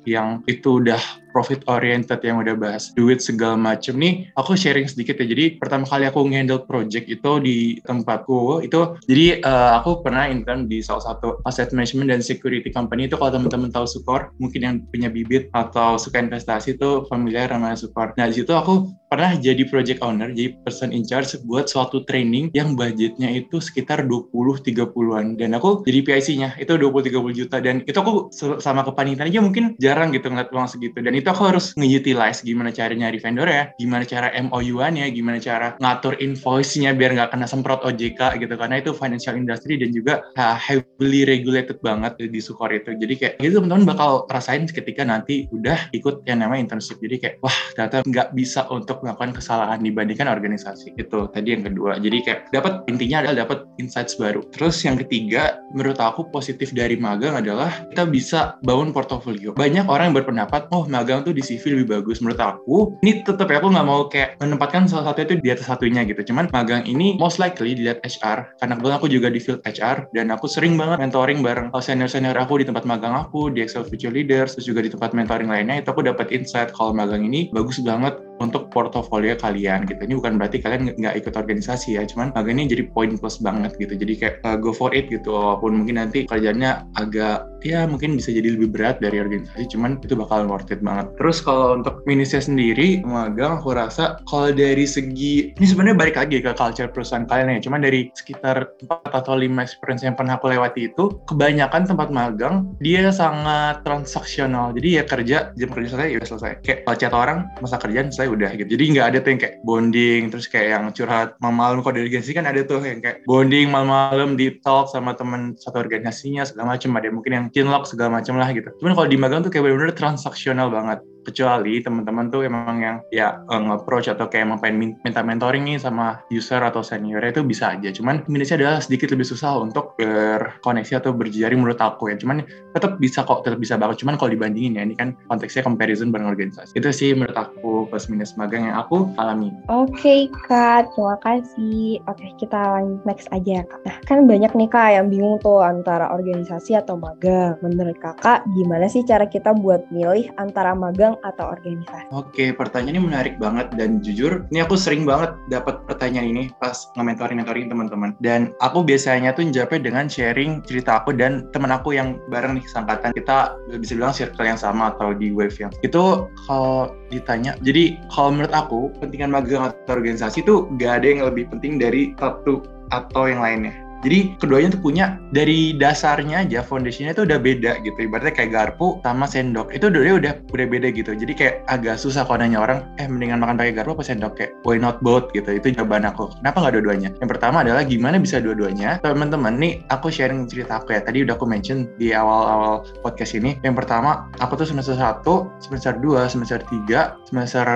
yang 0.04 0.44
itu 0.52 0.84
udah 0.84 1.00
profit 1.32 1.64
oriented 1.70 2.20
yang 2.26 2.42
udah 2.42 2.56
bahas 2.58 2.92
duit 2.94 3.22
segala 3.22 3.56
macem 3.56 3.96
nih 3.98 4.30
aku 4.36 4.58
sharing 4.58 4.90
sedikit 4.90 5.18
ya. 5.22 5.26
Jadi 5.30 5.62
pertama 5.62 5.86
kali 5.86 6.10
aku 6.10 6.26
ngendel 6.26 6.66
project 6.66 7.06
itu 7.08 7.32
di 7.42 7.58
tempatku 7.86 8.66
itu 8.66 8.98
jadi 9.06 9.44
uh, 9.46 9.80
aku 9.82 10.02
pernah 10.02 10.28
intern 10.28 10.66
di 10.66 10.82
salah 10.82 11.14
satu 11.14 11.40
asset 11.46 11.72
management 11.72 12.12
dan 12.12 12.22
security 12.26 12.70
company. 12.74 13.08
Itu 13.08 13.18
kalau 13.18 13.36
teman-teman 13.36 13.70
tahu 13.70 13.86
Sukor 13.86 14.34
mungkin 14.42 14.62
yang 14.62 14.76
punya 14.90 15.10
bibit 15.10 15.48
atau 15.54 15.96
suka 16.02 16.20
investasi 16.20 16.78
itu 16.78 17.06
familiar 17.08 17.50
sama 17.50 17.74
Sukor. 17.78 18.14
Nah 18.18 18.28
di 18.28 18.42
situ 18.42 18.52
aku 18.54 18.92
pernah 19.10 19.34
jadi 19.34 19.66
project 19.66 20.06
owner 20.06 20.30
jadi 20.30 20.54
person 20.62 20.94
in 20.94 21.02
charge 21.02 21.34
buat 21.50 21.66
suatu 21.66 22.06
training 22.06 22.54
yang 22.54 22.78
budgetnya 22.78 23.34
itu 23.34 23.58
sekitar 23.58 24.06
20-30an 24.06 25.34
dan 25.36 25.58
aku 25.58 25.82
jadi 25.86 26.00
PIC-nya 26.06 26.50
itu 26.62 26.74
20-30 26.78 27.40
juta. 27.40 27.58
Dan 27.60 27.82
itu 27.86 27.98
aku 27.98 28.30
sama 28.62 28.86
kepanitiaan 28.86 29.30
aja 29.30 29.40
mungkin 29.42 29.76
jarang 29.82 30.14
gitu 30.14 30.30
ngeliat 30.30 30.50
uang 30.54 30.70
segitu. 30.70 31.02
Dan 31.02 31.18
itu 31.20 31.28
aku 31.28 31.52
harus 31.52 31.76
nge-utilize 31.76 32.42
gimana 32.42 32.72
cara 32.72 32.96
nyari 32.96 33.20
vendor 33.20 33.48
ya 33.52 33.70
gimana 33.76 34.08
cara 34.08 34.32
MOU-annya 34.40 35.12
gimana 35.12 35.38
cara 35.44 35.76
ngatur 35.84 36.16
invoice-nya 36.24 36.96
biar 36.96 37.12
nggak 37.20 37.36
kena 37.36 37.48
semprot 37.50 37.84
OJK 37.84 38.40
gitu. 38.40 38.54
Karena 38.56 38.80
itu 38.80 38.96
financial 38.96 39.36
industry 39.36 39.76
dan 39.82 39.90
juga 39.92 40.22
heavily 40.38 41.26
regulated 41.26 41.82
banget 41.82 42.16
di 42.22 42.40
Sukor 42.40 42.70
itu. 42.70 42.94
Jadi 42.94 43.14
kayak 43.18 43.34
gitu 43.42 43.60
teman-teman 43.60 43.90
bakal 43.90 44.30
rasain 44.30 44.70
ketika 44.70 45.02
nanti 45.02 45.50
udah 45.50 45.90
ikut 45.92 46.22
yang 46.30 46.46
namanya 46.46 46.70
internship. 46.70 47.02
Jadi 47.02 47.16
kayak 47.18 47.36
wah 47.42 47.58
ternyata 47.74 48.06
nggak 48.06 48.30
bisa 48.38 48.70
untuk 48.70 49.02
melakukan 49.02 49.34
kesalahan 49.34 49.82
dibandingkan 49.82 50.30
organisasi. 50.30 50.94
Itu 50.96 51.34
tadi 51.34 51.58
yang 51.58 51.66
kedua. 51.66 51.98
Jadi 51.98 52.18
kayak 52.22 52.40
dapat 52.54 52.86
intinya 52.86 53.26
adalah 53.26 53.50
dapat 53.50 53.60
insights 53.82 54.14
baru. 54.16 54.46
Terus 54.54 54.78
yang 54.86 55.02
ketiga 55.02 55.58
menurut 55.74 55.98
aku 55.98 56.30
positif 56.30 56.70
dari 56.70 56.94
magang 56.96 57.42
adalah 57.42 57.90
kita 57.90 58.06
bisa 58.06 58.40
bangun 58.62 58.94
portofolio. 58.94 59.58
Banyak 59.58 59.90
orang 59.90 60.14
yang 60.14 60.18
berpendapat 60.22 60.70
oh 60.70 60.86
magang 60.86 61.09
tuh 61.26 61.34
di 61.34 61.42
CV 61.42 61.82
lebih 61.82 62.00
bagus. 62.00 62.22
Menurut 62.22 62.38
aku 62.38 62.78
ini 63.02 63.26
tetap 63.26 63.50
ya 63.50 63.58
aku 63.58 63.74
nggak 63.74 63.88
mau 63.88 64.06
kayak 64.06 64.38
menempatkan 64.38 64.86
salah 64.86 65.10
satu 65.12 65.26
itu 65.26 65.34
di 65.42 65.50
atas 65.50 65.66
satunya 65.66 66.06
gitu. 66.06 66.22
Cuman 66.30 66.54
magang 66.54 66.86
ini 66.86 67.18
most 67.18 67.42
likely 67.42 67.74
dilihat 67.74 68.06
HR 68.06 68.62
karena 68.62 68.74
kebetulan 68.78 68.98
aku 69.02 69.08
juga 69.10 69.28
di 69.34 69.40
field 69.42 69.62
HR 69.66 70.14
dan 70.14 70.30
aku 70.30 70.46
sering 70.46 70.78
banget 70.78 71.02
mentoring 71.02 71.42
bareng 71.42 71.74
senior-senior 71.74 72.38
aku 72.38 72.62
di 72.62 72.66
tempat 72.70 72.86
magang 72.86 73.18
aku 73.18 73.50
di 73.50 73.66
Excel 73.66 73.82
Future 73.82 74.14
Leaders 74.14 74.54
terus 74.54 74.70
juga 74.70 74.86
di 74.86 74.94
tempat 74.94 75.18
mentoring 75.18 75.50
lainnya 75.50 75.82
itu 75.82 75.90
aku 75.90 76.06
dapat 76.06 76.30
insight 76.30 76.70
kalau 76.76 76.94
magang 76.94 77.26
ini 77.26 77.50
bagus 77.50 77.82
banget 77.82 78.29
untuk 78.40 78.72
portofolio 78.72 79.36
kalian 79.38 79.86
gitu. 79.86 80.00
Ini 80.00 80.16
bukan 80.18 80.40
berarti 80.40 80.64
kalian 80.64 80.96
nggak 80.96 81.16
ikut 81.24 81.34
organisasi 81.36 82.00
ya, 82.00 82.04
cuman 82.08 82.32
magang 82.34 82.60
ini 82.60 82.72
jadi 82.72 82.84
poin 82.92 83.16
plus 83.20 83.40
banget 83.40 83.76
gitu. 83.78 83.94
Jadi 83.96 84.14
kayak 84.16 84.36
uh, 84.48 84.58
go 84.58 84.72
for 84.72 84.92
it 84.96 85.12
gitu, 85.12 85.32
walaupun 85.32 85.84
mungkin 85.84 86.00
nanti 86.00 86.26
kerjanya 86.26 86.88
agak 86.96 87.46
ya 87.60 87.84
mungkin 87.84 88.16
bisa 88.16 88.32
jadi 88.32 88.56
lebih 88.56 88.72
berat 88.72 89.04
dari 89.04 89.20
organisasi, 89.20 89.76
cuman 89.76 90.00
itu 90.00 90.16
bakal 90.16 90.48
worth 90.48 90.72
it 90.72 90.80
banget. 90.80 91.12
Terus 91.20 91.44
kalau 91.44 91.80
untuk 91.80 92.02
Minisnya 92.08 92.40
sendiri, 92.40 93.04
magang 93.04 93.60
aku 93.60 93.76
rasa 93.76 94.20
kalau 94.32 94.56
dari 94.56 94.88
segi, 94.88 95.52
ini 95.54 95.66
sebenarnya 95.68 95.96
balik 96.00 96.16
lagi 96.16 96.40
ke 96.40 96.56
culture 96.56 96.88
perusahaan 96.90 97.28
kalian 97.28 97.60
ya, 97.60 97.62
cuman 97.64 97.84
dari 97.84 98.08
sekitar 98.16 98.72
4 98.88 99.12
atau 99.12 99.36
5 99.36 99.60
experience 99.60 100.04
yang 100.08 100.16
pernah 100.16 100.40
aku 100.40 100.48
lewati 100.48 100.88
itu, 100.92 101.20
kebanyakan 101.28 101.84
tempat 101.84 102.10
magang, 102.10 102.72
dia 102.80 103.12
sangat 103.12 103.84
transaksional. 103.84 104.72
Jadi 104.72 104.90
ya 104.96 105.04
kerja, 105.04 105.38
jam 105.60 105.70
kerja 105.70 105.88
selesai, 105.96 106.10
ya 106.16 106.24
selesai. 106.24 106.52
Kayak 106.64 106.80
kalau 106.88 107.20
orang, 107.20 107.40
masa 107.60 107.76
kerjaan 107.76 108.08
selesai 108.10 108.29
udah 108.30 108.52
gitu. 108.56 108.70
Jadi 108.78 108.84
nggak 108.96 109.08
ada 109.14 109.18
tuh 109.20 109.30
yang 109.34 109.42
kayak 109.42 109.56
bonding 109.66 110.22
terus 110.30 110.46
kayak 110.46 110.68
yang 110.78 110.84
curhat 110.94 111.36
malam-malam. 111.42 111.82
Kalau 111.82 111.96
di 111.98 112.02
organisasi 112.06 112.34
kan 112.38 112.46
ada 112.46 112.62
tuh 112.64 112.82
yang 112.86 113.02
kayak 113.02 113.26
bonding 113.26 113.68
malam-malam 113.74 114.38
di 114.38 114.56
talk 114.62 114.90
sama 114.94 115.18
teman 115.18 115.58
satu 115.58 115.82
organisasinya 115.82 116.46
segala 116.46 116.78
macam 116.78 116.96
ada 116.96 117.10
mungkin 117.10 117.32
yang 117.34 117.46
chinlock 117.50 117.90
segala 117.90 118.22
macam 118.22 118.38
lah 118.38 118.50
gitu. 118.54 118.70
Cuman 118.80 118.94
kalau 118.94 119.08
di 119.10 119.18
magang 119.18 119.42
tuh 119.42 119.52
kayak 119.52 119.66
benar-benar 119.66 119.96
transaksional 119.98 120.70
banget 120.70 121.02
kecuali 121.24 121.84
teman-teman 121.84 122.32
tuh 122.32 122.48
emang 122.48 122.78
yang 122.80 122.98
ya 123.14 123.42
uh, 123.48 123.60
nge-approach 123.60 124.12
atau 124.12 124.28
kayak 124.28 124.50
emang 124.50 124.60
pengen 124.60 124.96
minta 125.04 125.22
mentoring 125.24 125.64
nih 125.66 125.78
sama 125.80 126.22
user 126.32 126.62
atau 126.64 126.82
senior 126.84 127.22
itu 127.24 127.44
bisa 127.46 127.76
aja. 127.76 127.90
Cuman 127.94 128.26
Indonesia 128.28 128.56
adalah 128.60 128.80
sedikit 128.84 129.12
lebih 129.14 129.28
susah 129.28 129.60
untuk 129.60 129.96
berkoneksi 130.00 131.00
atau 131.00 131.12
berjejaring 131.16 131.60
menurut 131.60 131.80
aku 131.80 132.12
ya. 132.12 132.16
Cuman 132.20 132.44
tetap 132.76 132.98
bisa 132.98 133.24
kok 133.24 133.44
tetap 133.48 133.60
bisa 133.60 133.76
banget. 133.80 134.02
Cuman 134.04 134.16
kalau 134.20 134.32
dibandingin 134.34 134.80
ya 134.80 134.84
ini 134.86 134.96
kan 134.96 135.16
konteksnya 135.30 135.64
comparison 135.66 136.12
bareng 136.14 136.30
organisasi. 136.30 136.76
Itu 136.76 136.90
sih 136.94 137.16
menurut 137.16 137.38
aku 137.38 137.88
plus 137.90 138.08
minus 138.12 138.36
magang 138.36 138.68
yang 138.70 138.78
aku 138.78 139.10
alami. 139.22 139.54
Oke 139.72 139.96
okay, 139.96 140.22
kak. 140.48 140.92
Terima 140.94 141.16
kasih. 141.24 142.02
Oke 142.06 142.20
okay, 142.20 142.30
kita 142.42 142.60
lanjut 142.60 143.02
next 143.06 143.28
aja 143.32 143.62
ya 143.62 143.64
kak. 143.66 143.82
Nah 143.86 143.96
kan 144.06 144.18
banyak 144.26 144.52
nih 144.54 144.70
kak 144.70 144.90
yang 144.96 145.08
bingung 145.08 145.38
tuh 145.42 145.62
antara 145.62 146.12
organisasi 146.12 146.78
atau 146.78 147.00
magang. 147.00 147.58
Menurut 147.64 147.98
kakak 148.02 148.46
gimana 148.58 148.86
sih 148.92 149.06
cara 149.06 149.26
kita 149.26 149.56
buat 149.56 149.86
milih 149.90 150.30
antara 150.38 150.74
magang 150.76 151.09
magang 151.10 151.34
atau 151.34 151.46
organisasi? 151.50 152.06
Oke, 152.14 152.46
pertanyaan 152.54 152.94
ini 152.94 153.02
menarik 153.02 153.36
banget 153.42 153.74
dan 153.74 154.02
jujur, 154.06 154.46
ini 154.54 154.62
aku 154.62 154.78
sering 154.78 155.04
banget 155.10 155.34
dapat 155.50 155.82
pertanyaan 155.90 156.30
ini 156.30 156.44
pas 156.62 156.90
nge-mentoring-mentoring 156.94 157.70
teman-teman. 157.70 158.14
Dan 158.22 158.54
aku 158.62 158.86
biasanya 158.86 159.34
tuh 159.34 159.50
jawabnya 159.50 159.90
dengan 159.90 160.06
sharing 160.06 160.62
cerita 160.66 161.02
aku 161.02 161.16
dan 161.18 161.50
teman 161.50 161.74
aku 161.74 161.98
yang 161.98 162.22
bareng 162.30 162.62
nih 162.62 162.66
sangkatan. 162.70 163.14
Kita 163.18 163.58
bisa 163.82 163.94
bilang 163.98 164.14
circle 164.14 164.46
yang 164.46 164.60
sama 164.60 164.94
atau 164.94 165.14
di 165.18 165.34
wave 165.34 165.56
yang. 165.58 165.74
Itu 165.82 166.30
kalau 166.46 166.94
ditanya, 167.10 167.58
jadi 167.66 167.98
kalau 168.14 168.38
menurut 168.38 168.54
aku, 168.54 168.94
pentingan 169.02 169.34
magang 169.34 169.74
atau 169.74 169.98
organisasi 169.98 170.46
itu 170.46 170.70
gak 170.78 171.02
ada 171.02 171.08
yang 171.10 171.22
lebih 171.26 171.50
penting 171.50 171.82
dari 171.82 172.14
satu 172.22 172.62
atau 172.94 173.30
yang 173.30 173.42
lainnya 173.42 173.89
jadi 174.00 174.36
keduanya 174.40 174.76
tuh 174.76 174.82
punya 174.82 175.20
dari 175.36 175.76
dasarnya 175.76 176.48
aja 176.48 176.64
foundationnya 176.64 177.12
itu 177.12 177.28
udah 177.28 177.40
beda 177.40 177.84
gitu. 177.84 177.98
Ibaratnya 178.00 178.32
kayak 178.32 178.52
garpu 178.52 179.04
sama 179.04 179.28
sendok 179.28 179.76
itu 179.76 179.92
udah 179.92 180.02
udah 180.16 180.34
udah 180.56 180.68
beda 180.68 180.88
gitu. 180.96 181.12
Jadi 181.12 181.34
kayak 181.36 181.56
agak 181.68 182.00
susah 182.00 182.24
kalau 182.24 182.40
nanya 182.40 182.64
orang, 182.64 182.80
eh 182.98 183.08
mendingan 183.08 183.44
makan 183.44 183.60
pakai 183.60 183.76
garpu 183.76 184.00
apa 184.00 184.04
sendok 184.08 184.34
kayak 184.40 184.52
why 184.64 184.80
not 184.80 185.04
both 185.04 185.28
gitu. 185.36 185.52
Itu 185.52 185.76
jawaban 185.76 186.08
aku. 186.08 186.32
Kenapa 186.40 186.64
nggak 186.64 186.74
dua-duanya? 186.80 187.10
Yang 187.20 187.30
pertama 187.36 187.58
adalah 187.64 187.84
gimana 187.84 188.16
bisa 188.22 188.40
dua-duanya? 188.40 189.04
Teman-teman 189.04 189.60
nih 189.60 189.84
aku 189.92 190.08
sharing 190.08 190.48
cerita 190.48 190.80
aku 190.80 190.96
ya. 190.96 191.04
Tadi 191.04 191.28
udah 191.28 191.36
aku 191.36 191.46
mention 191.48 191.92
di 192.00 192.16
awal-awal 192.16 192.88
podcast 193.04 193.36
ini. 193.36 193.60
Yang 193.68 193.84
pertama 193.84 194.32
aku 194.40 194.64
tuh 194.64 194.68
semester 194.72 194.96
1, 194.96 195.28
semester 195.60 195.94
2, 196.00 196.32
semester 196.32 196.60
3, 196.64 197.28
semester 197.28 197.68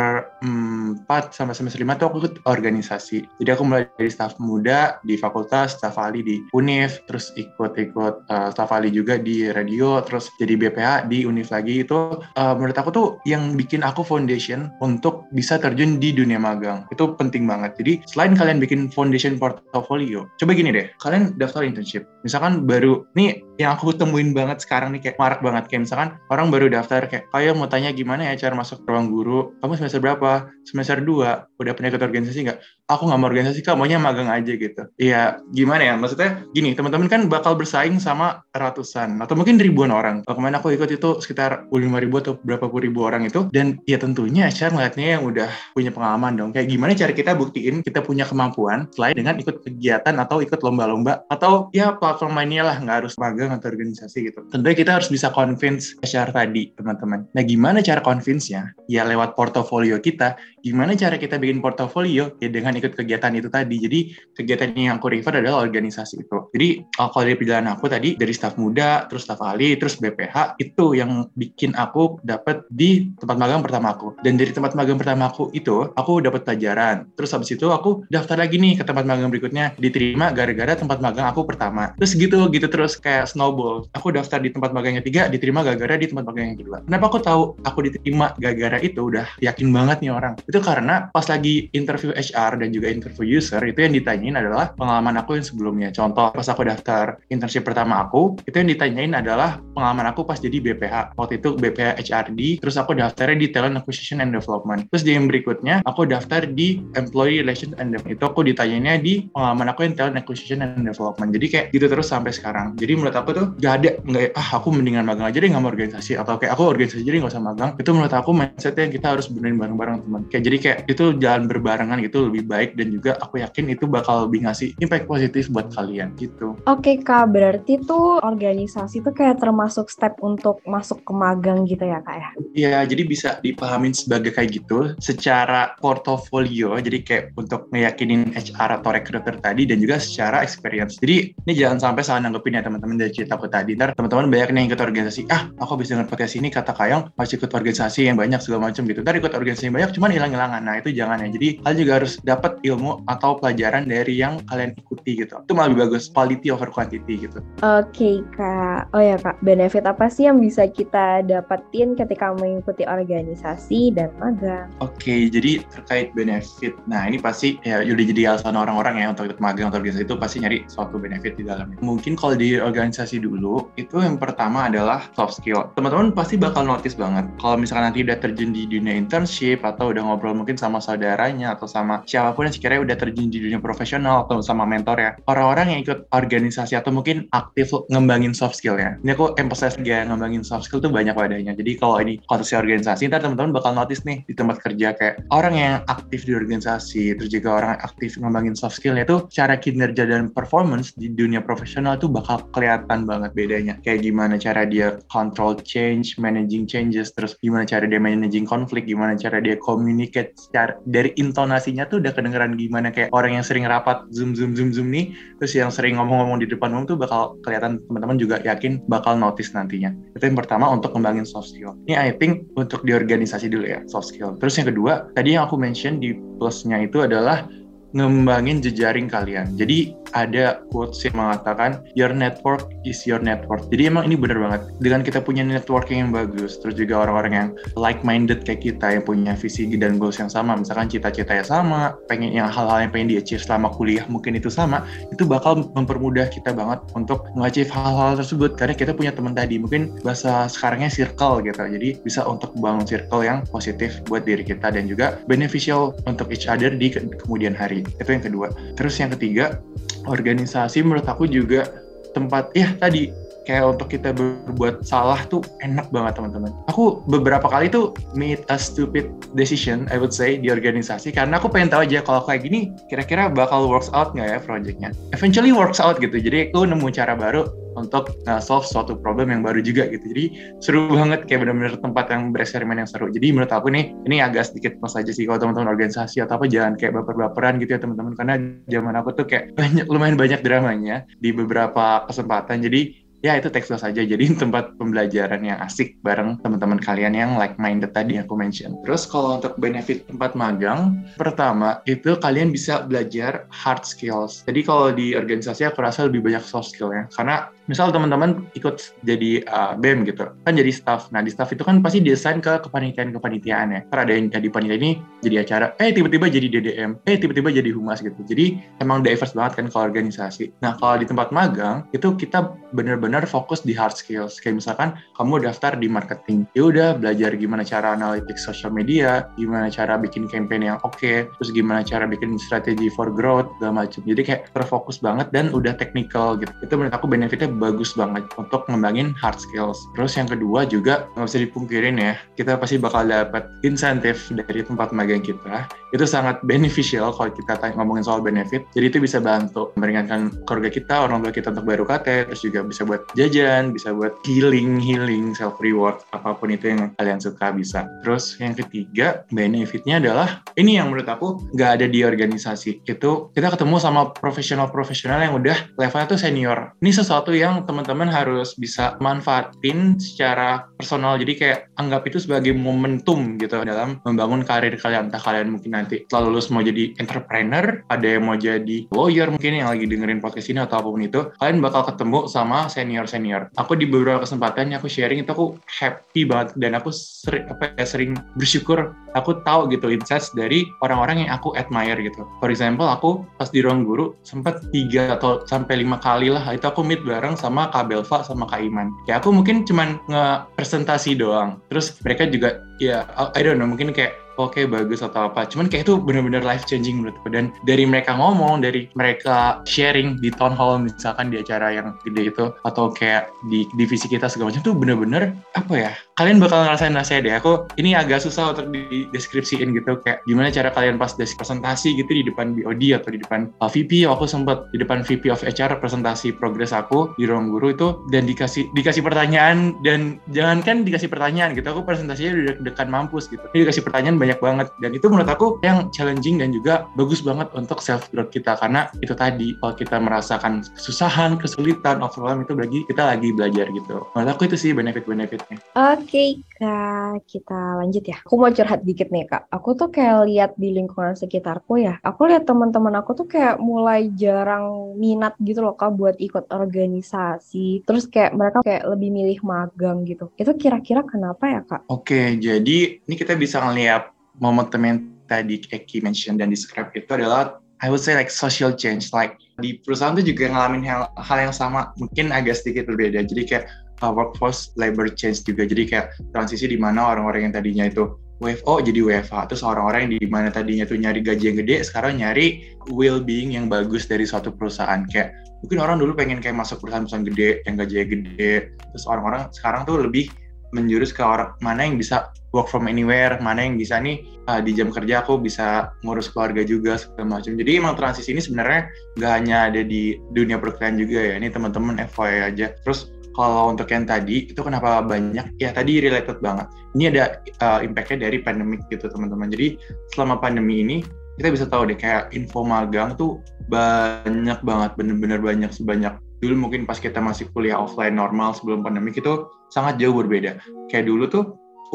4 0.43 1.35
sampai 1.35 1.55
semester 1.55 1.79
5 1.83 1.99
tuh 1.99 2.05
aku 2.07 2.17
ikut 2.23 2.35
organisasi. 2.47 3.27
Jadi 3.43 3.49
aku 3.51 3.63
mulai 3.67 3.83
dari 3.99 4.11
staff 4.11 4.39
muda 4.39 5.03
di 5.03 5.19
fakultas, 5.19 5.75
staff 5.75 5.99
ahli 6.13 6.21
di 6.21 6.37
Unif, 6.53 7.01
terus 7.09 7.33
ikut-ikut 7.33 8.29
uh, 8.29 8.53
staff 8.53 8.69
ahli 8.69 8.93
juga 8.93 9.17
di 9.17 9.49
radio, 9.49 9.97
terus 10.05 10.29
jadi 10.37 10.53
BPH 10.53 11.09
di 11.09 11.25
Unif 11.25 11.49
lagi 11.49 11.81
itu 11.81 12.21
uh, 12.21 12.53
menurut 12.53 12.77
aku 12.77 12.89
tuh 12.93 13.07
yang 13.25 13.57
bikin 13.57 13.81
aku 13.81 14.05
foundation 14.05 14.69
untuk 14.85 15.25
bisa 15.33 15.57
terjun 15.57 15.97
di 15.97 16.13
dunia 16.13 16.37
magang. 16.37 16.85
Itu 16.93 17.17
penting 17.17 17.49
banget. 17.49 17.73
Jadi 17.81 18.05
selain 18.05 18.37
kalian 18.37 18.61
bikin 18.61 18.93
foundation 18.93 19.41
portfolio, 19.41 20.29
coba 20.37 20.53
gini 20.53 20.69
deh, 20.69 20.85
kalian 21.01 21.33
daftar 21.41 21.65
internship. 21.65 22.05
Misalkan 22.21 22.69
baru, 22.69 23.09
nih 23.17 23.41
yang 23.61 23.77
aku 23.77 23.93
temuin 23.93 24.33
banget 24.33 24.65
sekarang 24.65 24.93
nih 24.97 25.01
kayak 25.09 25.17
marak 25.21 25.39
banget. 25.45 25.63
Kayak 25.69 25.81
misalkan 25.85 26.09
orang 26.33 26.47
baru 26.49 26.65
daftar 26.73 27.05
kayak 27.05 27.29
kayak 27.29 27.53
mau 27.53 27.69
tanya 27.69 27.93
gimana 27.93 28.33
ya 28.33 28.33
cara 28.37 28.57
masuk 28.57 28.81
ruang 28.89 29.13
guru? 29.13 29.53
Kamu 29.61 29.77
semester 29.77 30.01
berapa? 30.01 30.49
Semester 30.65 31.03
2 31.03 31.59
udah 31.59 31.73
pernah 31.75 31.89
ikut 31.91 32.01
organisasi 32.01 32.39
nggak? 32.49 32.59
Aku 32.89 33.07
nggak 33.07 33.19
mau 33.21 33.29
organisasi 33.29 33.59
kak. 33.61 33.77
Maunya 33.77 34.01
magang 34.01 34.29
aja 34.29 34.51
gitu. 34.53 34.83
Iya 34.97 35.37
gimana 35.53 35.81
ya? 35.85 35.93
Maksudnya 35.99 36.43
gini 36.51 36.73
teman-teman 36.73 37.07
kan 37.07 37.21
bakal 37.29 37.53
bersaing 37.53 38.01
sama 38.01 38.41
ratusan 38.57 39.21
atau 39.21 39.37
mungkin 39.37 39.61
ribuan 39.61 39.93
orang. 39.93 40.25
Kemarin 40.25 40.57
aku 40.57 40.73
ikut 40.73 40.89
itu 40.89 41.21
sekitar 41.21 41.69
lima 41.69 42.01
ribu 42.01 42.19
atau 42.19 42.39
berapa 42.41 42.65
puluh 42.67 42.89
ribu 42.89 43.05
orang 43.05 43.29
itu. 43.29 43.45
Dan 43.53 43.77
ya 43.85 44.01
tentunya 44.01 44.49
HR 44.49 44.73
ngeliatnya 44.73 45.19
yang 45.19 45.23
udah 45.29 45.49
punya 45.77 45.93
pengalaman 45.93 46.33
dong. 46.35 46.49
Kayak 46.55 46.67
gimana 46.73 46.91
cara 46.97 47.13
kita 47.13 47.31
buktiin 47.37 47.85
kita 47.85 48.01
punya 48.01 48.25
kemampuan 48.25 48.89
selain 48.91 49.13
dengan 49.13 49.37
ikut 49.37 49.61
kegiatan 49.61 50.15
atau 50.17 50.41
ikut 50.41 50.59
lomba-lomba 50.63 51.23
atau 51.29 51.69
ya 51.75 51.95
platform 51.95 52.33
lainnya 52.33 52.63
lah 52.65 52.75
nggak 52.79 52.97
harus 53.05 53.13
magang 53.19 53.42
magang 53.43 53.59
atau 53.59 53.67
organisasi 53.67 54.31
gitu. 54.31 54.39
Tentunya 54.47 54.75
kita 54.79 54.91
harus 54.95 55.11
bisa 55.11 55.27
convince 55.35 55.99
HR 55.99 56.31
tadi, 56.31 56.71
teman-teman. 56.79 57.27
Nah, 57.35 57.43
gimana 57.43 57.83
cara 57.83 57.99
convince-nya? 57.99 58.71
Ya 58.87 59.03
lewat 59.03 59.35
portofolio 59.35 59.99
kita. 59.99 60.39
Gimana 60.63 60.95
cara 60.95 61.19
kita 61.19 61.35
bikin 61.35 61.59
portofolio? 61.59 62.39
Ya 62.39 62.47
dengan 62.47 62.79
ikut 62.79 62.95
kegiatan 62.95 63.35
itu 63.35 63.51
tadi. 63.51 63.75
Jadi 63.83 63.99
kegiatan 64.39 64.71
yang 64.79 64.95
aku 65.03 65.11
refer 65.11 65.43
adalah 65.43 65.59
organisasi 65.67 66.23
itu. 66.23 66.47
Jadi 66.55 66.87
kalau 66.95 67.23
dari 67.27 67.35
perjalanan 67.35 67.75
aku 67.75 67.91
tadi 67.91 68.15
dari 68.15 68.31
staf 68.31 68.55
muda, 68.55 69.11
terus 69.11 69.27
staf 69.27 69.43
ahli, 69.43 69.75
terus 69.75 69.99
BPH 69.99 70.55
itu 70.63 70.95
yang 70.95 71.27
bikin 71.35 71.75
aku 71.75 72.23
dapat 72.23 72.63
di 72.71 73.11
tempat 73.19 73.35
magang 73.35 73.59
pertama 73.59 73.91
aku. 73.91 74.15
Dan 74.23 74.39
dari 74.39 74.55
tempat 74.55 74.71
magang 74.79 74.95
pertama 74.95 75.27
aku 75.27 75.51
itu 75.51 75.91
aku 75.91 76.23
dapat 76.23 76.47
pelajaran. 76.47 77.11
Terus 77.19 77.35
habis 77.35 77.51
itu 77.51 77.67
aku 77.67 78.07
daftar 78.07 78.39
lagi 78.39 78.55
nih 78.55 78.79
ke 78.79 78.83
tempat 78.87 79.03
magang 79.03 79.27
berikutnya 79.27 79.75
diterima 79.75 80.31
gara-gara 80.31 80.79
tempat 80.79 81.03
magang 81.03 81.27
aku 81.27 81.43
pertama. 81.43 81.91
Terus 81.99 82.15
gitu 82.15 82.47
gitu 82.53 82.67
terus 82.69 82.95
kayak 82.95 83.32
snowball. 83.33 83.89
Aku 83.97 84.13
daftar 84.13 84.39
di 84.39 84.53
tempat 84.53 84.71
magang 84.71 84.95
yang 84.95 85.01
ketiga, 85.01 85.27
diterima 85.27 85.65
gara-gara 85.65 85.97
di 85.97 86.07
tempat 86.07 86.25
magang 86.29 86.53
yang 86.53 86.59
kedua. 86.61 86.77
Kenapa 86.85 87.05
aku 87.09 87.19
tahu 87.19 87.41
aku 87.65 87.79
diterima 87.89 88.37
gara-gara 88.37 88.77
itu 88.79 89.01
udah 89.09 89.25
yakin 89.41 89.67
banget 89.73 89.97
nih 90.05 90.13
orang. 90.13 90.33
Itu 90.45 90.61
karena 90.61 91.09
pas 91.09 91.25
lagi 91.25 91.67
interview 91.73 92.13
HR 92.13 92.61
dan 92.61 92.69
juga 92.69 92.87
interview 92.93 93.41
user, 93.41 93.59
itu 93.65 93.79
yang 93.81 93.93
ditanyain 93.97 94.37
adalah 94.37 94.71
pengalaman 94.77 95.17
aku 95.17 95.41
yang 95.41 95.45
sebelumnya. 95.45 95.89
Contoh, 95.89 96.29
pas 96.29 96.45
aku 96.45 96.61
daftar 96.67 97.17
internship 97.33 97.65
pertama 97.65 98.05
aku, 98.05 98.37
itu 98.45 98.55
yang 98.59 98.69
ditanyain 98.69 99.13
adalah 99.15 99.57
pengalaman 99.73 100.11
aku 100.11 100.27
pas 100.27 100.37
jadi 100.37 100.59
BPH. 100.59 101.15
Waktu 101.17 101.39
itu 101.39 101.55
BPH 101.55 102.03
HRD, 102.03 102.59
terus 102.59 102.75
aku 102.75 102.93
daftarnya 102.93 103.39
di 103.39 103.47
Talent 103.49 103.79
Acquisition 103.79 104.19
and 104.19 104.35
Development. 104.35 104.83
Terus 104.91 105.03
di 105.07 105.15
yang 105.15 105.31
berikutnya, 105.31 105.79
aku 105.87 106.03
daftar 106.03 106.43
di 106.43 106.83
Employee 106.99 107.41
Relations 107.41 107.73
and 107.79 107.95
Development. 107.95 108.19
Itu 108.19 108.25
aku 108.27 108.41
ditanyainnya 108.43 108.99
di 108.99 109.31
pengalaman 109.31 109.71
aku 109.71 109.87
yang 109.87 109.95
Talent 109.95 110.19
Acquisition 110.19 110.59
and 110.65 110.83
Development. 110.83 111.29
Jadi 111.31 111.45
kayak 111.47 111.65
gitu 111.71 111.85
terus 111.87 112.11
sampai 112.11 112.35
sekarang. 112.35 112.75
Jadi 112.75 112.91
menurut 112.99 113.15
aku 113.15 113.22
tuh 113.31 113.47
gak 113.61 113.73
ada, 113.79 113.89
nggak 114.03 114.35
ah 114.35 114.47
aku 114.59 114.67
mendingan 114.75 115.07
magang 115.07 115.31
aja 115.31 115.37
deh 115.39 115.47
nggak 115.47 115.63
mau 115.63 115.71
organisasi 115.71 116.19
atau 116.19 116.35
kayak 116.35 116.57
aku 116.57 116.63
organisasi 116.75 117.07
jadi 117.07 117.23
nggak 117.23 117.31
usah 117.31 117.43
magang. 117.43 117.71
Itu 117.79 117.89
menurut 117.95 118.11
aku 118.11 118.31
mindset 118.35 118.75
yang 118.75 118.91
kita 118.91 119.07
harus 119.15 119.31
benerin 119.31 119.55
bareng-bareng 119.55 119.97
teman. 120.03 120.21
Kayak 120.27 120.43
jadi 120.43 120.57
kayak 120.59 120.77
itu 120.91 121.03
jalan 121.23 121.43
berbarengan 121.47 121.97
gitu 122.03 122.27
lebih 122.27 122.43
baik 122.43 122.75
dan 122.75 122.87
juga 122.91 123.15
aku 123.23 123.39
yakin 123.39 123.71
itu 123.71 123.85
bakal 123.87 124.27
lebih 124.27 124.43
ngasih 124.43 124.75
impact 124.83 125.07
positif 125.07 125.47
buat 125.53 125.71
kalian 125.71 126.11
gitu. 126.19 126.57
Oke 126.67 126.99
kak, 126.99 127.31
berarti 127.31 127.79
tuh 127.85 128.19
organisasi 128.19 129.05
tuh 129.05 129.13
kayak 129.13 129.39
termasuk 129.39 129.87
step 129.87 130.17
untuk 130.19 130.59
masuk 130.65 131.05
ke 131.05 131.13
magang 131.13 131.63
gitu 131.69 131.85
ya 131.85 132.01
kak 132.01 132.15
ya? 132.17 132.29
Iya, 132.53 132.77
jadi 132.89 133.03
bisa 133.05 133.29
dipahamin 133.39 133.93
sebagai 133.93 134.33
kayak 134.33 134.49
gitu 134.63 134.79
secara 134.97 135.77
portofolio, 135.77 136.73
jadi 136.81 136.99
kayak 137.05 137.23
untuk 137.37 137.69
meyakinin 137.69 138.33
HR 138.33 138.81
atau 138.81 138.89
recruiter 138.89 139.35
tadi 139.37 139.69
dan 139.69 139.77
juga 139.77 140.01
secara 140.01 140.41
experience. 140.41 140.97
Jadi 140.97 141.35
ini 141.45 141.53
jangan 141.53 141.79
sampai 141.91 142.01
salah 142.01 142.21
nanggepin 142.25 142.57
ya 142.57 142.65
teman-teman 142.65 142.97
cerita 143.13 143.37
aku 143.37 143.47
tadi. 143.47 143.77
Ntar 143.77 143.93
teman-teman 143.93 144.27
banyak 144.33 144.49
nih 144.49 144.59
yang 144.65 144.67
ikut 144.73 144.81
organisasi, 144.81 145.21
ah 145.29 145.49
aku 145.61 145.79
bisa 145.79 145.95
dengar 145.95 146.09
podcast 146.09 146.33
ini 146.35 146.49
kata 146.49 146.73
Kayang 146.73 147.13
harus 147.13 147.31
ikut 147.31 147.51
organisasi 147.53 148.09
yang 148.09 148.17
banyak 148.17 148.41
segala 148.41 148.73
macam 148.73 148.83
gitu. 148.89 149.05
Ntar 149.05 149.15
ikut 149.21 149.33
organisasi 149.33 149.69
yang 149.69 149.75
banyak 149.77 149.91
cuman 149.93 150.09
hilang-hilangan. 150.11 150.61
Nah 150.65 150.75
itu 150.81 150.89
jangan 150.89 151.21
ya. 151.21 151.29
Jadi 151.29 151.47
kalian 151.61 151.77
juga 151.77 151.93
harus 152.01 152.13
dapat 152.25 152.51
ilmu 152.65 153.05
atau 153.05 153.37
pelajaran 153.37 153.85
dari 153.85 154.17
yang 154.17 154.41
kalian 154.49 154.73
ikuti 154.73 155.21
gitu. 155.21 155.37
Itu 155.45 155.53
malah 155.53 155.69
lebih 155.69 155.89
bagus 155.89 156.09
quality 156.09 156.49
over 156.49 156.69
quantity 156.73 157.29
gitu. 157.29 157.39
Oke 157.61 158.25
kak, 158.33 158.89
oh 158.95 159.03
ya 159.03 159.19
kak, 159.19 159.37
benefit 159.45 159.85
apa 159.85 160.09
sih 160.09 160.25
yang 160.25 160.39
bisa 160.39 160.65
kita 160.65 161.21
dapetin 161.27 161.93
ketika 161.93 162.31
mengikuti 162.33 162.87
organisasi 162.87 163.91
dan 163.93 164.09
magang? 164.17 164.71
Oke, 164.79 165.27
jadi 165.27 165.61
terkait 165.67 166.15
benefit. 166.15 166.73
Nah, 166.87 167.05
ini 167.05 167.19
pasti 167.19 167.59
ya 167.67 167.83
udah 167.83 168.05
jadi 168.07 168.21
alasan 168.33 168.55
orang-orang 168.55 169.03
ya 169.03 169.11
untuk 169.11 169.27
ikut 169.27 169.39
magang 169.43 169.69
atau 169.69 169.83
organisasi 169.83 170.07
itu 170.07 170.15
pasti 170.15 170.37
nyari 170.39 170.63
suatu 170.71 170.95
benefit 170.95 171.35
di 171.35 171.43
dalamnya. 171.43 171.75
Mungkin 171.83 172.15
kalau 172.15 172.39
di 172.39 172.55
organisasi 172.55 173.02
dulu, 173.11 173.73
itu 173.75 173.99
yang 173.99 174.15
pertama 174.15 174.71
adalah 174.71 175.09
soft 175.17 175.41
skill. 175.41 175.73
Teman-teman 175.75 176.15
pasti 176.15 176.39
bakal 176.39 176.63
notice 176.63 176.95
banget. 176.95 177.27
Kalau 177.41 177.59
misalkan 177.59 177.91
nanti 177.91 178.05
udah 178.05 178.17
terjun 178.21 178.55
di 178.55 178.63
dunia 178.69 178.95
internship 178.95 179.65
atau 179.65 179.91
udah 179.91 180.03
ngobrol 180.05 180.37
mungkin 180.37 180.55
sama 180.55 180.79
saudaranya 180.79 181.57
atau 181.57 181.65
sama 181.65 182.05
siapa 182.05 182.37
pun 182.37 182.47
yang 182.47 182.55
sekiranya 182.55 182.81
udah 182.93 182.97
terjun 182.99 183.27
di 183.27 183.41
dunia 183.41 183.59
profesional 183.59 184.23
atau 184.29 184.39
sama 184.45 184.63
mentor 184.63 184.97
ya. 185.01 185.11
Orang-orang 185.25 185.75
yang 185.75 185.79
ikut 185.81 186.05
organisasi 186.13 186.77
atau 186.77 186.93
mungkin 186.93 187.25
aktif 187.33 187.73
ngembangin 187.89 188.37
soft 188.37 188.61
skill 188.61 188.77
ya. 188.77 188.95
Ini 189.01 189.17
aku 189.17 189.33
emphasize 189.41 189.75
ya, 189.81 190.05
ngembangin 190.05 190.45
soft 190.45 190.69
skill 190.69 190.79
tuh 190.79 190.93
banyak 190.93 191.17
wadahnya. 191.17 191.57
Jadi 191.57 191.81
kalau 191.81 191.97
ini 191.99 192.21
konteksnya 192.29 192.61
organisasi, 192.61 193.09
ntar 193.09 193.25
teman-teman 193.25 193.57
bakal 193.57 193.73
notice 193.73 194.05
nih 194.05 194.21
di 194.29 194.37
tempat 194.37 194.61
kerja 194.61 194.93
kayak 194.93 195.25
orang 195.33 195.55
yang 195.57 195.73
aktif 195.89 196.29
di 196.29 196.37
organisasi, 196.37 197.17
terus 197.17 197.33
juga 197.33 197.49
orang 197.57 197.69
yang 197.75 197.81
aktif 197.81 198.09
ngembangin 198.21 198.53
soft 198.53 198.77
skillnya 198.77 199.03
tuh 199.09 199.25
cara 199.33 199.57
kinerja 199.57 200.05
dan 200.05 200.29
performance 200.29 200.93
di 200.93 201.09
dunia 201.09 201.41
profesional 201.41 201.97
tuh 201.97 202.13
bakal 202.13 202.45
kelihatan 202.53 202.92
banget 203.01 203.33
bedanya. 203.33 203.81
Kayak 203.81 204.05
gimana 204.05 204.37
cara 204.37 204.69
dia 204.69 205.01
control 205.09 205.57
change, 205.65 206.21
managing 206.21 206.69
changes, 206.69 207.09
terus 207.17 207.33
gimana 207.41 207.65
cara 207.65 207.89
dia 207.89 207.97
managing 207.97 208.45
konflik, 208.45 208.85
gimana 208.85 209.17
cara 209.17 209.41
dia 209.41 209.57
communicate 209.57 210.37
secara 210.37 210.77
dari 210.85 211.09
intonasinya 211.17 211.89
tuh 211.89 211.97
udah 211.97 212.13
kedengeran 212.13 212.53
gimana 212.53 212.93
kayak 212.93 213.09
orang 213.09 213.41
yang 213.41 213.45
sering 213.45 213.65
rapat 213.65 214.05
zoom 214.13 214.37
zoom 214.37 214.53
zoom 214.53 214.69
zoom 214.69 214.93
nih, 214.93 215.17
terus 215.41 215.57
yang 215.57 215.73
sering 215.73 215.97
ngomong-ngomong 215.97 216.37
di 216.37 216.47
depan 216.47 216.69
umum 216.77 216.85
tuh 216.85 216.97
bakal 217.01 217.33
kelihatan 217.41 217.81
teman-teman 217.89 218.21
juga 218.21 218.37
yakin 218.45 218.85
bakal 218.85 219.17
notice 219.17 219.49
nantinya. 219.57 219.89
Itu 220.13 220.29
yang 220.29 220.37
pertama 220.37 220.69
untuk 220.69 220.93
kembangin 220.93 221.25
soft 221.25 221.49
skill. 221.49 221.73
Ini 221.89 221.97
I 221.97 222.13
think 222.13 222.45
untuk 222.53 222.85
di 222.85 222.93
organisasi 222.93 223.49
dulu 223.49 223.65
ya, 223.65 223.81
soft 223.89 224.13
skill. 224.13 224.37
Terus 224.37 224.53
yang 224.61 224.69
kedua, 224.69 225.09
tadi 225.17 225.33
yang 225.33 225.49
aku 225.49 225.57
mention 225.57 225.97
di 225.97 226.13
plusnya 226.37 226.83
itu 226.83 227.01
adalah 227.01 227.47
ngembangin 227.93 228.59
jejaring 228.59 229.05
kalian. 229.07 229.53
Jadi 229.53 229.93
ada 230.13 230.61
quotes 230.69 231.01
yang 231.05 231.17
mengatakan 231.17 231.81
your 231.97 232.13
network 232.13 232.69
is 232.85 233.05
your 233.05 233.21
network. 233.21 233.65
Jadi 233.73 233.89
emang 233.89 234.09
ini 234.09 234.17
bener 234.17 234.37
banget. 234.37 234.61
Dengan 234.81 235.01
kita 235.01 235.21
punya 235.21 235.41
networking 235.41 236.09
yang 236.09 236.11
bagus, 236.13 236.61
terus 236.61 236.77
juga 236.77 237.05
orang-orang 237.05 237.33
yang 237.33 237.49
like-minded 237.77 238.45
kayak 238.45 238.61
kita 238.65 238.99
yang 238.99 239.03
punya 239.03 239.33
visi 239.33 239.65
dan 239.73 239.97
goals 239.97 240.21
yang 240.21 240.29
sama, 240.29 240.53
misalkan 240.57 240.89
cita-cita 240.89 241.33
yang 241.33 241.47
sama, 241.47 241.97
pengen 242.05 242.33
yang 242.33 242.49
hal-hal 242.49 242.85
yang 242.85 242.91
pengen 242.93 243.09
di-achieve 243.13 243.41
selama 243.41 243.73
kuliah 243.73 244.05
mungkin 244.09 244.37
itu 244.37 244.53
sama, 244.53 244.85
itu 245.09 245.25
bakal 245.25 245.65
mempermudah 245.73 246.29
kita 246.29 246.53
banget 246.53 246.81
untuk 246.93 247.25
nge-achieve 247.33 247.73
hal-hal 247.73 248.17
tersebut 248.17 248.53
karena 248.57 248.73
kita 248.77 248.93
punya 248.93 249.11
teman 249.13 249.33
tadi. 249.33 249.57
Mungkin 249.57 250.03
bahasa 250.05 250.45
sekarangnya 250.49 250.93
circle 250.93 251.41
gitu. 251.45 251.57
Jadi 251.57 251.89
bisa 252.05 252.21
untuk 252.25 252.53
bangun 252.57 252.85
circle 252.85 253.25
yang 253.25 253.41
positif 253.49 254.01
buat 254.05 254.25
diri 254.25 254.45
kita 254.45 254.69
dan 254.73 254.85
juga 254.85 255.17
beneficial 255.25 255.95
untuk 256.05 256.29
each 256.29 256.45
other 256.45 256.69
di 256.69 256.93
kemudian 256.93 257.55
hari. 257.57 257.82
Itu 257.99 258.09
yang 258.09 258.23
kedua. 258.23 258.47
Terus 258.75 258.95
yang 258.99 259.11
ketiga, 259.15 259.59
organisasi 260.07 260.83
menurut 260.83 261.07
aku 261.07 261.27
juga 261.29 261.69
tempat 262.13 262.53
ya 262.53 262.69
tadi 262.77 263.09
kayak 263.43 263.75
untuk 263.75 263.91
kita 263.91 264.15
berbuat 264.15 264.87
salah 264.87 265.19
tuh 265.27 265.43
enak 265.59 265.91
banget 265.91 266.15
teman-teman. 266.15 266.51
Aku 266.71 267.03
beberapa 267.11 267.43
kali 267.47 267.67
tuh 267.67 267.91
made 268.15 268.39
a 268.47 268.55
stupid 268.55 269.11
decision, 269.35 269.87
I 269.91 269.99
would 269.99 270.15
say 270.15 270.39
di 270.39 270.47
organisasi 270.47 271.11
karena 271.11 271.37
aku 271.39 271.51
pengen 271.51 271.71
tahu 271.71 271.83
aja 271.83 271.99
kalau 272.03 272.23
kayak 272.23 272.47
gini 272.47 272.71
kira-kira 272.87 273.27
bakal 273.27 273.67
works 273.67 273.91
out 273.91 274.15
nggak 274.15 274.27
ya 274.31 274.39
projectnya. 274.39 274.89
Eventually 275.11 275.51
works 275.51 275.83
out 275.83 275.99
gitu. 275.99 276.15
Jadi 276.15 276.55
aku 276.55 276.63
nemu 276.63 276.87
cara 276.95 277.19
baru 277.19 277.62
untuk 277.75 278.13
uh, 278.25 278.41
solve 278.41 278.65
suatu 278.65 278.97
problem 278.97 279.33
yang 279.33 279.41
baru 279.41 279.59
juga 279.59 279.89
gitu. 279.89 280.05
Jadi 280.13 280.25
seru 280.63 280.89
banget 280.91 281.25
kayak 281.25 281.45
benar-benar 281.45 281.75
tempat 281.79 282.05
yang 282.13 282.31
bereksperimen 282.31 282.81
yang 282.83 282.89
seru. 282.89 283.09
Jadi 283.09 283.27
menurut 283.33 283.51
aku 283.51 283.69
nih 283.73 283.93
ini 284.05 284.21
agak 284.21 284.49
sedikit 284.49 284.77
mas 284.79 284.95
aja 284.97 285.11
sih 285.11 285.25
kalau 285.25 285.39
teman-teman 285.41 285.69
organisasi 285.73 286.23
atau 286.23 286.39
apa 286.41 286.45
jangan 286.49 286.77
kayak 286.79 286.93
baper-baperan 287.01 287.61
gitu 287.61 287.77
ya 287.77 287.79
teman-teman 287.81 288.13
karena 288.17 288.33
zaman 288.69 288.93
aku 288.97 289.09
tuh 289.15 289.25
kayak 289.27 289.53
banyak 289.57 289.85
lumayan 289.89 290.17
banyak 290.17 290.39
dramanya 290.41 290.95
di 291.19 291.29
beberapa 291.33 292.05
kesempatan. 292.09 292.63
Jadi 292.63 293.03
ya 293.23 293.39
itu 293.39 293.47
tekstil 293.47 293.79
saja 293.79 294.03
jadi 294.03 294.19
tempat 294.43 294.75
pembelajaran 294.75 295.41
yang 295.41 295.57
asik 295.63 295.95
bareng 296.03 296.37
teman-teman 296.43 296.77
kalian 296.77 297.15
yang 297.15 297.39
like 297.39 297.55
minded 297.55 297.95
tadi 297.95 298.19
yang 298.19 298.27
aku 298.27 298.35
mention 298.35 298.75
terus 298.83 299.07
kalau 299.07 299.39
untuk 299.39 299.55
benefit 299.57 300.03
tempat 300.11 300.35
magang 300.35 300.99
pertama 301.15 301.79
itu 301.87 302.19
kalian 302.19 302.51
bisa 302.51 302.83
belajar 302.83 303.47
hard 303.49 303.87
skills 303.87 304.43
jadi 304.43 304.59
kalau 304.67 304.91
di 304.91 305.15
organisasi 305.15 305.63
aku 305.63 305.79
rasa 305.79 306.11
lebih 306.11 306.19
banyak 306.21 306.43
soft 306.43 306.75
skill 306.75 306.91
ya 306.91 307.07
karena 307.15 307.47
misal 307.67 307.89
teman-teman 307.95 308.43
ikut 308.59 308.93
jadi 309.07 309.45
uh, 309.47 309.73
BEM 309.79 310.03
gitu 310.07 310.27
kan 310.43 310.53
jadi 310.53 310.71
staff. 310.73 311.07
Nah 311.15 311.23
di 311.23 311.31
staff 311.31 311.51
itu 311.55 311.63
kan 311.63 311.79
pasti 311.79 312.03
desain 312.03 312.43
ke 312.43 312.59
kepanitiaan 312.67 313.15
kepanitiaan 313.15 313.67
ya 313.71 313.81
ada 313.93 314.11
yang 314.11 314.27
jadi 314.27 314.47
panitia 314.51 314.75
ini 314.75 314.91
jadi 315.23 315.47
acara 315.47 315.65
eh 315.79 315.95
tiba-tiba 315.95 316.27
jadi 316.27 316.47
DDM 316.51 316.99
eh 317.07 317.15
tiba-tiba 317.15 317.49
jadi 317.55 317.69
humas 317.71 318.03
gitu. 318.03 318.19
Jadi 318.27 318.59
emang 318.83 318.99
diverse 318.99 319.31
banget 319.31 319.63
kan 319.63 319.65
kalau 319.71 319.87
organisasi. 319.87 320.51
Nah 320.59 320.75
kalau 320.75 320.99
di 320.99 321.07
tempat 321.07 321.31
magang 321.31 321.87
itu 321.95 322.11
kita 322.19 322.51
bener-bener 322.75 323.23
fokus 323.23 323.63
di 323.63 323.71
hard 323.71 323.95
skills. 323.95 324.43
Kayak 324.43 324.59
misalkan 324.59 324.99
kamu 325.15 325.47
daftar 325.47 325.79
di 325.79 325.87
marketing 325.87 326.43
ya 326.51 326.67
udah 326.67 326.89
belajar 326.99 327.31
gimana 327.39 327.63
cara 327.63 327.95
analytics 327.95 328.43
social 328.43 328.73
media 328.75 329.31
gimana 329.39 329.71
cara 329.71 329.95
bikin 329.95 330.27
campaign 330.27 330.67
yang 330.67 330.77
oke 330.83 330.99
okay, 330.99 331.29
terus 331.39 331.49
gimana 331.55 331.85
cara 331.85 332.03
bikin 332.09 332.35
strategi 332.35 332.91
for 332.91 333.07
growth 333.13 333.47
segala 333.57 333.85
macam 333.85 334.01
jadi 334.03 334.21
kayak 334.25 334.41
terfokus 334.51 334.99
banget 334.99 335.31
dan 335.31 335.53
udah 335.55 335.71
technical 335.77 336.35
gitu. 336.35 336.51
Itu 336.59 336.73
menurut 336.75 336.91
aku 336.91 337.07
benefitnya 337.07 337.52
bagus 337.57 337.93
banget 337.93 338.25
untuk 338.35 338.65
ngembangin 338.69 339.13
hard 339.17 339.37
skills. 339.37 339.85
Terus 339.93 340.17
yang 340.17 340.29
kedua 340.29 340.65
juga 340.65 341.07
nggak 341.13 341.27
bisa 341.27 341.39
dipungkirin 341.41 341.95
ya, 342.01 342.13
kita 342.37 342.57
pasti 342.57 342.81
bakal 342.81 343.05
dapat 343.07 343.49
insentif 343.61 344.29
dari 344.33 344.61
tempat 344.65 344.91
magang 344.91 345.21
kita. 345.21 345.69
Itu 345.93 346.09
sangat 346.09 346.41
beneficial 346.41 347.13
kalau 347.13 347.29
kita 347.29 347.53
tanya, 347.61 347.77
ngomongin 347.77 348.01
soal 348.01 348.19
benefit. 348.25 348.65
Jadi 348.73 348.85
itu 348.89 348.97
bisa 348.97 349.21
bantu 349.21 349.69
meringankan 349.77 350.33
keluarga 350.49 350.73
kita, 350.73 351.05
orang 351.05 351.21
tua 351.21 351.29
kita 351.29 351.53
untuk 351.53 351.69
baru 351.69 351.85
KT, 351.85 352.33
terus 352.33 352.41
juga 352.41 352.59
bisa 352.65 352.81
buat 352.81 353.05
jajan, 353.13 353.69
bisa 353.69 353.93
buat 353.93 354.17
healing, 354.25 354.81
healing, 354.81 355.37
self 355.37 355.61
reward, 355.61 356.01
apa 356.09 356.33
pun 356.33 356.49
itu 356.49 356.73
yang 356.73 356.89
kalian 356.97 357.21
suka 357.21 357.53
bisa. 357.53 357.85
Terus 358.01 358.33
yang 358.41 358.57
ketiga, 358.57 359.21
benefitnya 359.29 360.01
adalah 360.01 360.41
ini 360.57 360.81
yang 360.81 360.89
menurut 360.89 361.05
aku 361.05 361.45
nggak 361.53 361.71
ada 361.77 361.85
di 361.85 362.01
organisasi. 362.01 362.81
Itu 362.89 363.29
kita 363.37 363.53
ketemu 363.53 363.77
sama 363.77 364.09
profesional-profesional 364.17 365.21
yang 365.21 365.37
udah 365.37 365.77
levelnya 365.77 366.09
tuh 366.09 366.17
senior. 366.17 366.73
Ini 366.81 366.89
sesuatu 366.89 367.29
yang 367.29 367.69
teman-teman 367.69 368.09
harus 368.09 368.57
bisa 368.57 368.97
manfaatin 368.97 370.01
secara 370.01 370.65
personal. 370.73 371.21
Jadi 371.21 371.37
kayak 371.37 371.59
anggap 371.77 372.01
itu 372.09 372.17
sebagai 372.17 372.57
momentum 372.57 373.37
gitu 373.37 373.61
dalam 373.61 374.01
membangun 374.01 374.41
karir 374.41 374.73
kalian. 374.73 375.13
Entah 375.13 375.21
kalian 375.21 375.53
mungkin 375.53 375.82
nanti 375.83 376.07
setelah 376.07 376.31
lulus 376.31 376.47
mau 376.47 376.63
jadi 376.63 376.95
entrepreneur, 376.95 377.83
ada 377.91 378.07
yang 378.07 378.23
mau 378.23 378.39
jadi 378.39 378.87
lawyer 378.95 379.27
mungkin 379.27 379.59
yang 379.59 379.67
lagi 379.67 379.83
dengerin 379.83 380.23
podcast 380.23 380.47
ini 380.47 380.63
atau 380.63 380.79
apa 380.79 380.87
pun 380.87 381.03
itu, 381.03 381.19
kalian 381.43 381.59
bakal 381.59 381.83
ketemu 381.83 382.19
sama 382.31 382.71
senior-senior. 382.71 383.51
Aku 383.59 383.75
di 383.75 383.83
beberapa 383.83 384.23
kesempatan 384.23 384.71
aku 384.71 384.87
sharing 384.87 385.21
itu 385.27 385.31
aku 385.35 385.59
happy 385.67 386.23
banget 386.23 386.55
dan 386.55 386.79
aku 386.79 386.89
sering 386.95 387.45
apa 387.51 387.75
ya 387.75 387.85
sering 387.85 388.15
bersyukur 388.39 388.95
aku 389.13 389.41
tahu 389.45 389.69
gitu 389.69 389.93
insights 389.93 390.33
dari 390.33 390.65
orang-orang 390.81 391.25
yang 391.25 391.31
aku 391.33 391.53
admire 391.53 391.97
gitu. 392.01 392.25
For 392.41 392.49
example, 392.49 392.89
aku 392.89 393.23
pas 393.37 393.49
di 393.49 393.61
ruang 393.61 393.85
guru 393.85 394.17
sempat 394.25 394.61
tiga 394.73 395.17
atau 395.17 395.45
sampai 395.45 395.85
lima 395.85 396.01
kali 396.01 396.33
lah 396.33 396.41
itu 396.53 396.65
aku 396.65 396.81
meet 396.81 397.01
bareng 397.05 397.37
sama 397.37 397.69
Kak 397.69 397.89
Belva 397.89 398.25
sama 398.25 398.49
Kak 398.49 398.61
Iman. 398.61 398.89
Ya 399.05 399.21
aku 399.21 399.29
mungkin 399.29 399.63
cuman 399.63 400.01
nge-presentasi 400.09 401.17
doang. 401.17 401.61
Terus 401.69 401.93
mereka 402.01 402.25
juga 402.27 402.61
ya 402.81 403.05
I 403.37 403.41
don't 403.45 403.61
know 403.61 403.69
mungkin 403.69 403.93
kayak 403.93 404.17
oke 404.37 404.55
okay, 404.57 404.65
bagus 404.65 405.01
atau 405.05 405.29
apa. 405.29 405.45
Cuman 405.49 405.69
kayak 405.69 405.89
itu 405.89 405.99
benar-benar 405.99 406.45
life 406.45 406.65
changing 406.65 407.01
menurutku 407.01 407.27
dan 407.29 407.53
dari 407.65 407.83
mereka 407.85 408.15
ngomong 408.17 408.61
dari 408.63 408.89
mereka 408.97 409.61
sharing 409.65 410.17
di 410.19 410.29
town 410.33 410.53
hall 410.53 410.81
misalkan 410.81 411.29
di 411.29 411.41
acara 411.41 411.73
yang 411.73 411.97
gede 412.01 412.33
itu 412.33 412.45
atau 412.65 412.89
kayak 412.93 413.29
di 413.49 413.65
divisi 413.77 414.09
kita 414.09 414.29
segala 414.29 414.53
macam 414.53 414.63
tuh 414.65 414.75
bener-bener 414.75 415.33
apa 415.53 415.73
ya 415.73 415.91
kalian 416.13 416.37
bakal 416.37 416.65
ngerasain 416.65 416.93
rasanya 416.93 417.21
deh. 417.25 417.33
Aku 417.41 417.51
ini 417.81 417.97
agak 417.97 418.21
susah 418.21 418.53
untuk 418.53 418.69
di 418.69 419.09
deskripsiin 419.09 419.73
gitu. 419.73 419.97
Kayak 420.05 420.21
gimana 420.29 420.53
cara 420.53 420.69
kalian 420.69 421.01
pas 421.01 421.13
presentasi 421.13 421.97
gitu 421.97 422.11
di 422.13 422.23
depan 422.29 422.53
BOD 422.53 422.83
atau 422.97 423.09
di 423.09 423.19
depan 423.21 423.49
uh, 423.61 423.69
VP 423.69 424.05
aku 424.05 424.29
sempat 424.29 424.69
di 424.69 424.77
depan 424.81 425.01
VP 425.01 425.33
of 425.33 425.41
HR 425.41 425.81
presentasi 425.81 426.37
progres 426.37 426.71
aku 426.71 427.13
di 427.17 427.25
ruang 427.25 427.49
guru 427.49 427.73
itu. 427.73 427.87
Dan 428.13 428.29
dikasih 428.29 428.69
dikasih 428.77 429.01
pertanyaan 429.01 429.77
dan 429.81 430.21
jangankan 430.29 430.85
dikasih 430.85 431.09
pertanyaan 431.09 431.57
gitu. 431.57 431.65
Aku 431.73 431.81
presentasinya 431.81 432.31
udah 432.33 432.55
dekat 432.61 432.87
mampus 432.89 433.29
gitu. 433.29 433.43
Ini 433.53 433.65
dikasih 433.65 433.83
pertanyaan 433.85 434.17
banyak 434.21 434.39
banget. 434.39 434.67
Dan 434.81 434.93
itu 434.93 435.09
menurut 435.09 435.29
aku 435.29 435.57
yang 435.65 435.89
challenging 435.89 436.37
dan 436.37 436.53
juga 436.53 436.85
bagus 436.93 437.25
banget 437.25 437.49
untuk 437.57 437.81
self 437.81 438.05
growth 438.13 438.29
kita. 438.29 438.53
Karena 438.61 438.85
itu 439.01 439.17
tadi 439.17 439.57
kalau 439.57 439.73
kita 439.73 439.97
merasakan 439.97 440.61
kesusahan 440.77 441.41
kesulitan 441.41 442.05
overwhelm 442.05 442.45
itu 442.45 442.53
bagi 442.53 442.79
kita 442.85 443.17
lagi 443.17 443.33
belajar 443.33 443.65
gitu. 443.73 444.05
Menurut 444.13 444.29
aku 444.37 444.45
itu 444.45 444.57
sih 444.59 444.71
benefit 444.75 445.05
benefitnya 445.09 445.57
oke 446.03 446.11
okay, 446.11 446.29
kak. 446.59 447.23
Kita 447.23 447.79
lanjut 447.79 448.03
ya. 448.03 448.17
Aku 448.27 448.35
mau 448.35 448.51
curhat 448.51 448.83
dikit 448.83 449.07
nih 449.07 449.23
kak. 449.23 449.47
Aku 449.55 449.79
tuh 449.79 449.87
kayak 449.87 450.27
lihat 450.27 450.51
di 450.59 450.75
lingkungan 450.75 451.15
sekitarku 451.15 451.79
ya 451.79 451.95
aku 452.03 452.27
lihat 452.27 452.43
teman-teman 452.43 452.99
aku 452.99 453.15
tuh 453.15 453.27
kayak 453.31 453.63
mulai 453.63 454.11
jarang 454.19 454.99
minat 454.99 455.33
gitu 455.39 455.63
loh 455.63 455.79
kak 455.79 455.95
buat 455.95 456.19
ikut 456.19 456.51
organisasi. 456.51 457.87
Terus 457.87 458.11
kayak 458.11 458.35
mereka 458.35 458.59
kayak 458.59 458.83
lebih 458.91 459.09
milih 459.15 459.39
magang 459.47 460.03
gitu. 460.03 460.27
Itu 460.35 460.51
kira-kira 460.59 461.07
kenapa 461.07 461.47
ya 461.47 461.61
kak? 461.63 461.87
Oke 461.87 462.35
jadi 462.35 462.99
ini 462.99 463.15
kita 463.15 463.39
bisa 463.39 463.63
ngeliat 463.63 464.11
momentum 464.43 464.83
yang 464.83 464.99
tadi 465.31 465.63
Eki 465.63 466.03
mention 466.03 466.35
dan 466.35 466.51
describe 466.51 466.91
itu 466.91 467.07
adalah 467.15 467.63
I 467.83 467.91
would 467.91 467.99
say 467.99 468.15
like 468.15 468.31
social 468.31 468.71
change. 468.71 469.11
Like 469.11 469.35
di 469.59 469.75
perusahaan 469.83 470.15
itu 470.15 470.31
juga 470.31 470.55
ngalamin 470.55 470.87
hal, 470.87 471.11
hal 471.19 471.37
yang 471.43 471.51
sama. 471.51 471.91
Mungkin 471.99 472.31
agak 472.31 472.63
sedikit 472.63 472.87
berbeda. 472.87 473.27
Jadi 473.27 473.43
kayak 473.43 473.67
uh, 474.01 474.11
workforce 474.11 474.73
labor 474.79 475.11
change 475.13 475.45
juga 475.45 475.67
jadi 475.67 475.83
kayak 475.85 476.05
transisi 476.33 476.65
di 476.65 476.79
mana 476.79 477.13
orang-orang 477.13 477.51
yang 477.51 477.53
tadinya 477.53 477.85
itu 477.85 478.17
WFO 478.41 478.81
jadi 478.81 478.99
WFH 478.99 479.53
terus 479.53 479.63
orang-orang 479.63 480.09
yang 480.09 480.11
di 480.19 480.27
mana 480.27 480.49
tadinya 480.49 480.83
tuh 480.83 480.97
nyari 480.97 481.21
gaji 481.21 481.53
yang 481.53 481.57
gede 481.63 481.85
sekarang 481.85 482.19
nyari 482.19 482.75
well-being 482.91 483.55
yang 483.55 483.69
bagus 483.69 484.09
dari 484.09 484.25
suatu 484.25 484.51
perusahaan 484.51 485.05
kayak 485.07 485.31
mungkin 485.63 485.79
orang 485.79 486.01
dulu 486.01 486.17
pengen 486.17 486.43
kayak 486.43 486.57
masuk 486.57 486.81
perusahaan-perusahaan 486.83 487.27
gede 487.29 487.49
yang 487.63 487.75
gajinya 487.79 488.05
gede 488.09 488.53
terus 488.73 489.05
orang-orang 489.07 489.47
sekarang 489.55 489.87
tuh 489.87 490.01
lebih 490.01 490.27
menjurus 490.73 491.13
ke 491.13 491.21
orang 491.21 491.53
mana 491.61 491.85
yang 491.85 492.01
bisa 492.01 492.33
work 492.53 492.69
from 492.69 492.85
anywhere, 492.85 493.37
mana 493.41 493.65
yang 493.65 493.77
bisa 493.77 493.97
nih 494.01 494.21
uh, 494.49 494.61
di 494.61 494.77
jam 494.77 494.93
kerja 494.93 495.25
aku 495.25 495.41
bisa 495.41 495.93
ngurus 496.05 496.29
keluarga 496.29 496.61
juga 496.65 497.01
segala 497.01 497.37
macam. 497.37 497.57
Jadi 497.57 497.71
emang 497.77 497.97
transisi 497.97 498.33
ini 498.33 498.41
sebenarnya 498.41 498.89
nggak 499.17 499.31
hanya 499.33 499.57
ada 499.69 499.81
di 499.81 500.17
dunia 500.33 500.61
perkuliahan 500.61 500.97
juga 500.97 501.19
ya. 501.19 501.33
Ini 501.41 501.49
teman-teman 501.49 502.01
FYI 502.09 502.39
aja. 502.53 502.67
Terus 502.85 503.09
kalau 503.33 503.73
untuk 503.73 503.89
yang 503.89 504.05
tadi 504.05 504.49
itu 504.49 504.61
kenapa 504.61 505.01
banyak? 505.01 505.57
Ya 505.57 505.73
tadi 505.73 505.99
related 505.99 506.39
banget. 506.39 506.69
Ini 506.93 507.03
ada 507.13 507.23
uh, 507.59 507.79
impactnya 507.81 508.29
dari 508.29 508.41
pandemik 508.41 508.85
gitu 508.93 509.09
teman-teman. 509.09 509.49
Jadi 509.49 509.81
selama 510.13 510.37
pandemi 510.37 510.85
ini 510.85 510.97
kita 511.41 511.49
bisa 511.49 511.65
tahu 511.65 511.89
deh 511.89 511.97
kayak 511.97 512.29
info 512.37 512.61
magang 512.61 513.17
tuh 513.17 513.41
banyak 513.69 514.59
banget, 514.61 514.91
bener-bener 514.93 515.41
banyak 515.41 515.73
sebanyak 515.73 516.13
dulu 516.43 516.67
mungkin 516.67 516.83
pas 516.83 516.99
kita 516.99 517.23
masih 517.23 517.47
kuliah 517.55 517.79
offline 517.79 518.19
normal 518.19 518.51
sebelum 518.51 518.83
pandemi 518.83 519.15
itu 519.15 519.47
sangat 519.71 519.95
jauh 519.97 520.11
berbeda. 520.11 520.59
Kayak 520.91 521.07
dulu 521.07 521.23
tuh 521.31 521.45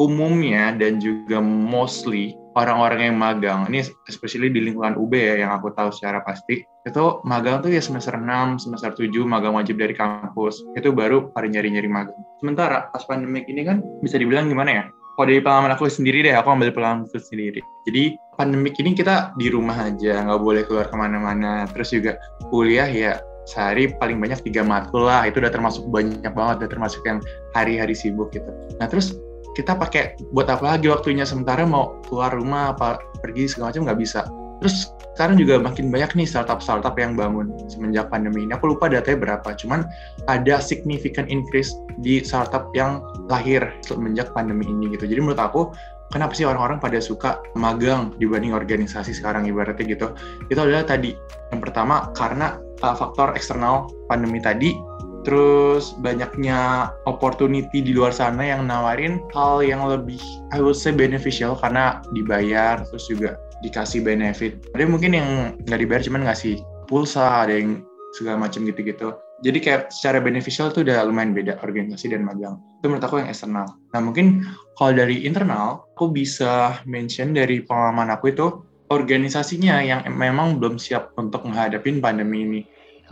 umumnya 0.01 0.73
dan 0.79 0.97
juga 0.97 1.37
mostly 1.43 2.33
orang-orang 2.57 3.11
yang 3.11 3.17
magang, 3.17 3.69
ini 3.69 3.85
especially 4.09 4.49
di 4.49 4.61
lingkungan 4.63 4.97
UB 4.97 5.13
ya 5.13 5.45
yang 5.45 5.51
aku 5.53 5.69
tahu 5.73 5.93
secara 5.93 6.25
pasti, 6.25 6.65
itu 6.65 7.05
magang 7.25 7.61
tuh 7.61 7.69
ya 7.69 7.81
semester 7.81 8.17
6, 8.17 8.25
semester 8.65 8.93
7 8.95 9.11
magang 9.25 9.53
wajib 9.53 9.77
dari 9.77 9.93
kampus. 9.93 10.61
Itu 10.73 10.93
baru 10.95 11.29
pada 11.29 11.45
nyari-nyari 11.45 11.89
magang. 11.89 12.17
Sementara 12.41 12.89
pas 12.89 13.03
pandemik 13.05 13.45
ini 13.45 13.61
kan 13.67 13.83
bisa 14.01 14.17
dibilang 14.17 14.49
gimana 14.49 14.71
ya? 14.71 14.83
Kalau 14.89 15.27
dari 15.27 15.43
pengalaman 15.43 15.75
aku 15.75 15.91
sendiri 15.91 16.23
deh, 16.23 16.31
aku 16.31 16.47
ambil 16.47 16.71
pengalaman 16.71 17.03
aku 17.03 17.19
sendiri. 17.19 17.59
Jadi 17.83 18.15
pandemik 18.39 18.79
ini 18.79 18.95
kita 18.95 19.35
di 19.35 19.51
rumah 19.51 19.75
aja, 19.75 20.23
nggak 20.23 20.39
boleh 20.39 20.63
keluar 20.63 20.87
ke 20.87 20.95
mana-mana. 20.95 21.67
Terus 21.75 21.91
juga 21.91 22.15
kuliah 22.47 22.87
ya 22.87 23.19
sehari 23.49 23.89
paling 23.97 24.21
banyak 24.21 24.45
tiga 24.45 24.61
matkul 24.61 25.09
lah 25.09 25.25
itu 25.25 25.41
udah 25.41 25.49
termasuk 25.49 25.81
banyak 25.89 26.21
banget 26.21 26.55
udah 26.63 26.69
termasuk 26.69 27.01
yang 27.09 27.17
hari-hari 27.57 27.97
sibuk 27.97 28.29
gitu 28.29 28.45
nah 28.77 28.85
terus 28.85 29.17
kita 29.57 29.77
pakai 29.77 30.19
buat 30.33 30.49
apa 30.49 30.77
lagi 30.77 30.91
waktunya? 30.91 31.25
Sementara 31.25 31.65
mau 31.65 31.97
keluar 32.05 32.33
rumah 32.33 32.73
apa 32.75 33.01
pergi 33.21 33.49
segala 33.49 33.73
macam 33.73 33.83
nggak 33.89 33.99
bisa. 33.99 34.21
Terus 34.59 34.91
sekarang 35.15 35.39
juga 35.39 35.59
makin 35.59 35.91
banyak 35.91 36.15
nih 36.15 36.27
startup-startup 36.27 36.95
yang 36.99 37.15
bangun 37.15 37.51
semenjak 37.71 38.11
pandemi 38.11 38.47
ini. 38.47 38.51
Aku 38.55 38.75
lupa 38.75 38.91
datanya 38.91 39.19
berapa 39.19 39.55
cuman 39.55 39.83
ada 40.27 40.59
significant 40.63 41.27
increase 41.27 41.71
di 41.99 42.23
startup 42.23 42.71
yang 42.75 43.03
lahir 43.27 43.63
semenjak 43.83 44.31
pandemi 44.35 44.67
ini 44.67 44.91
gitu. 44.95 45.07
Jadi 45.07 45.19
menurut 45.19 45.39
aku 45.39 45.61
kenapa 46.11 46.35
sih 46.35 46.43
orang-orang 46.43 46.79
pada 46.79 46.99
suka 46.99 47.39
magang 47.55 48.15
dibanding 48.19 48.51
organisasi 48.55 49.15
sekarang 49.15 49.47
ibaratnya 49.47 49.83
gitu? 49.87 50.11
Itu 50.51 50.59
adalah 50.59 50.87
tadi. 50.87 51.15
Yang 51.51 51.59
pertama 51.67 52.11
karena 52.15 52.59
uh, 52.83 52.95
faktor 52.95 53.35
eksternal 53.35 53.91
pandemi 54.07 54.39
tadi 54.39 54.75
terus 55.27 55.95
banyaknya 55.99 56.89
opportunity 57.09 57.83
di 57.83 57.91
luar 57.91 58.15
sana 58.15 58.43
yang 58.55 58.67
nawarin 58.67 59.19
hal 59.35 59.59
yang 59.59 59.83
lebih 59.83 60.19
I 60.55 60.63
would 60.63 60.79
say 60.79 60.95
beneficial 60.95 61.59
karena 61.59 61.99
dibayar 62.15 62.81
terus 62.87 63.07
juga 63.11 63.35
dikasih 63.59 64.03
benefit 64.03 64.63
ada 64.71 64.87
mungkin 64.87 65.15
yang 65.15 65.27
nggak 65.67 65.79
dibayar 65.83 66.01
cuman 66.03 66.23
ngasih 66.29 66.63
pulsa 66.87 67.45
ada 67.47 67.53
yang 67.59 67.83
segala 68.15 68.47
macam 68.47 68.63
gitu-gitu 68.63 69.13
jadi 69.39 69.57
kayak 69.63 69.81
secara 69.95 70.19
beneficial 70.19 70.67
itu 70.67 70.83
udah 70.83 71.07
lumayan 71.07 71.31
beda 71.31 71.63
organisasi 71.63 72.11
dan 72.11 72.27
magang. 72.27 72.59
Itu 72.79 72.91
menurut 72.91 73.07
aku 73.07 73.23
yang 73.23 73.31
eksternal. 73.31 73.71
Nah 73.95 73.99
mungkin 74.03 74.43
kalau 74.75 74.91
dari 74.91 75.23
internal, 75.23 75.87
aku 75.95 76.11
bisa 76.11 76.83
mention 76.83 77.31
dari 77.31 77.63
pengalaman 77.63 78.11
aku 78.11 78.35
itu 78.35 78.47
organisasinya 78.91 79.79
yang 79.79 80.03
memang 80.11 80.59
belum 80.59 80.75
siap 80.75 81.15
untuk 81.15 81.47
menghadapi 81.47 82.03
pandemi 82.03 82.43
ini. 82.43 82.61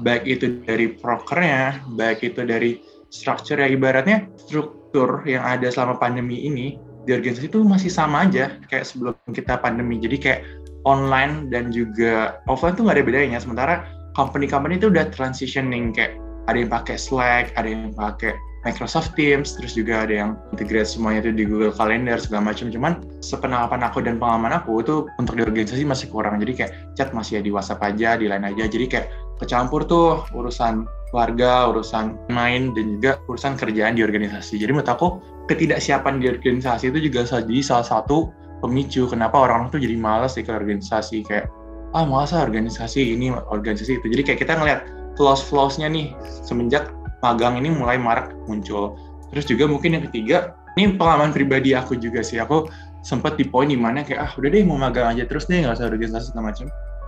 Baik 0.01 0.23
itu 0.29 0.61
dari 0.63 0.93
prokernya, 0.93 1.81
baik 1.97 2.21
itu 2.21 2.45
dari 2.45 2.81
struktur 3.07 3.57
ya 3.57 3.71
ibaratnya 3.71 4.27
struktur 4.35 5.23
yang 5.23 5.41
ada 5.47 5.71
selama 5.71 5.95
pandemi 5.95 6.43
ini 6.43 6.75
di 7.07 7.15
organisasi 7.15 7.47
itu 7.47 7.63
masih 7.63 7.87
sama 7.87 8.27
aja 8.27 8.59
kayak 8.67 8.83
sebelum 8.83 9.15
kita 9.31 9.57
pandemi. 9.63 9.97
Jadi 9.97 10.17
kayak 10.19 10.41
online 10.83 11.47
dan 11.47 11.71
juga 11.71 12.43
offline 12.51 12.75
tuh 12.75 12.83
nggak 12.87 12.97
ada 12.99 13.05
bedanya. 13.07 13.37
Sementara 13.39 13.87
company-company 14.13 14.75
itu 14.75 14.91
udah 14.91 15.07
transitioning 15.15 15.95
kayak 15.95 16.19
ada 16.51 16.57
yang 16.59 16.71
pakai 16.71 16.95
Slack, 16.99 17.55
ada 17.55 17.67
yang 17.67 17.91
pakai 17.95 18.35
Microsoft 18.67 19.15
Teams, 19.15 19.55
terus 19.55 19.79
juga 19.79 20.03
ada 20.03 20.11
yang 20.11 20.31
integrasi 20.51 20.99
semuanya 20.99 21.27
itu 21.27 21.31
di 21.31 21.43
Google 21.47 21.71
Calendar 21.71 22.19
segala 22.19 22.51
macam. 22.51 22.67
Cuman 22.67 22.99
sepenangkapan 23.23 23.81
aku 23.87 24.03
dan 24.03 24.19
pengalaman 24.19 24.59
aku 24.59 24.83
itu 24.83 25.07
untuk 25.15 25.39
di 25.39 25.43
organisasi 25.47 25.87
masih 25.87 26.11
kurang. 26.11 26.43
Jadi 26.43 26.51
kayak 26.59 26.71
chat 26.99 27.15
masih 27.15 27.39
ya 27.39 27.41
di 27.47 27.51
WhatsApp 27.55 27.83
aja, 27.83 28.19
di 28.19 28.27
lain 28.27 28.43
aja. 28.43 28.67
Jadi 28.67 28.85
kayak 28.91 29.07
kecampur 29.39 29.85
tuh 29.85 30.25
urusan 30.33 30.85
keluarga, 31.09 31.71
urusan 31.71 32.19
main 32.29 32.75
dan 32.75 32.99
juga 32.99 33.21
urusan 33.31 33.55
kerjaan 33.55 33.95
di 33.95 34.03
organisasi. 34.03 34.59
Jadi 34.59 34.71
menurut 34.75 34.91
aku 34.91 35.07
ketidaksiapan 35.47 36.19
di 36.19 36.27
organisasi 36.27 36.91
itu 36.91 36.99
juga 37.07 37.23
jadi 37.23 37.57
salah 37.63 37.87
satu 37.87 38.31
pemicu 38.59 39.07
kenapa 39.07 39.47
orang-orang 39.47 39.71
tuh 39.71 39.81
jadi 39.81 39.95
malas 39.95 40.35
ikut 40.35 40.51
organisasi. 40.51 41.23
Kayak 41.23 41.47
ah 41.95 42.03
masa 42.03 42.43
organisasi 42.43 43.15
ini 43.15 43.31
organisasi 43.31 44.03
itu. 44.03 44.05
Jadi 44.11 44.21
kayak 44.33 44.39
kita 44.43 44.53
ngeliat 44.59 44.79
flaws 45.15 45.41
flawsnya 45.41 45.87
nih 45.87 46.11
semenjak 46.43 46.91
magang 47.23 47.55
ini 47.57 47.71
mulai 47.71 47.95
marak 47.95 48.35
muncul. 48.45 48.99
Terus 49.31 49.47
juga 49.47 49.65
mungkin 49.67 49.95
yang 49.95 50.03
ketiga 50.11 50.53
ini 50.75 50.93
pengalaman 50.99 51.31
pribadi 51.31 51.71
aku 51.71 51.95
juga 51.95 52.19
sih. 52.19 52.37
Aku 52.43 52.67
sempat 53.07 53.39
di 53.39 53.47
poin 53.47 53.71
di 53.71 53.79
mana 53.79 54.03
kayak 54.03 54.19
ah 54.19 54.31
udah 54.35 54.49
deh 54.51 54.67
mau 54.67 54.75
magang 54.75 55.15
aja 55.15 55.23
terus 55.23 55.47
deh 55.47 55.63
nggak 55.63 55.79
usah 55.79 55.87
organisasi 55.87 56.35
segala 56.35 56.51
macam 56.51 56.67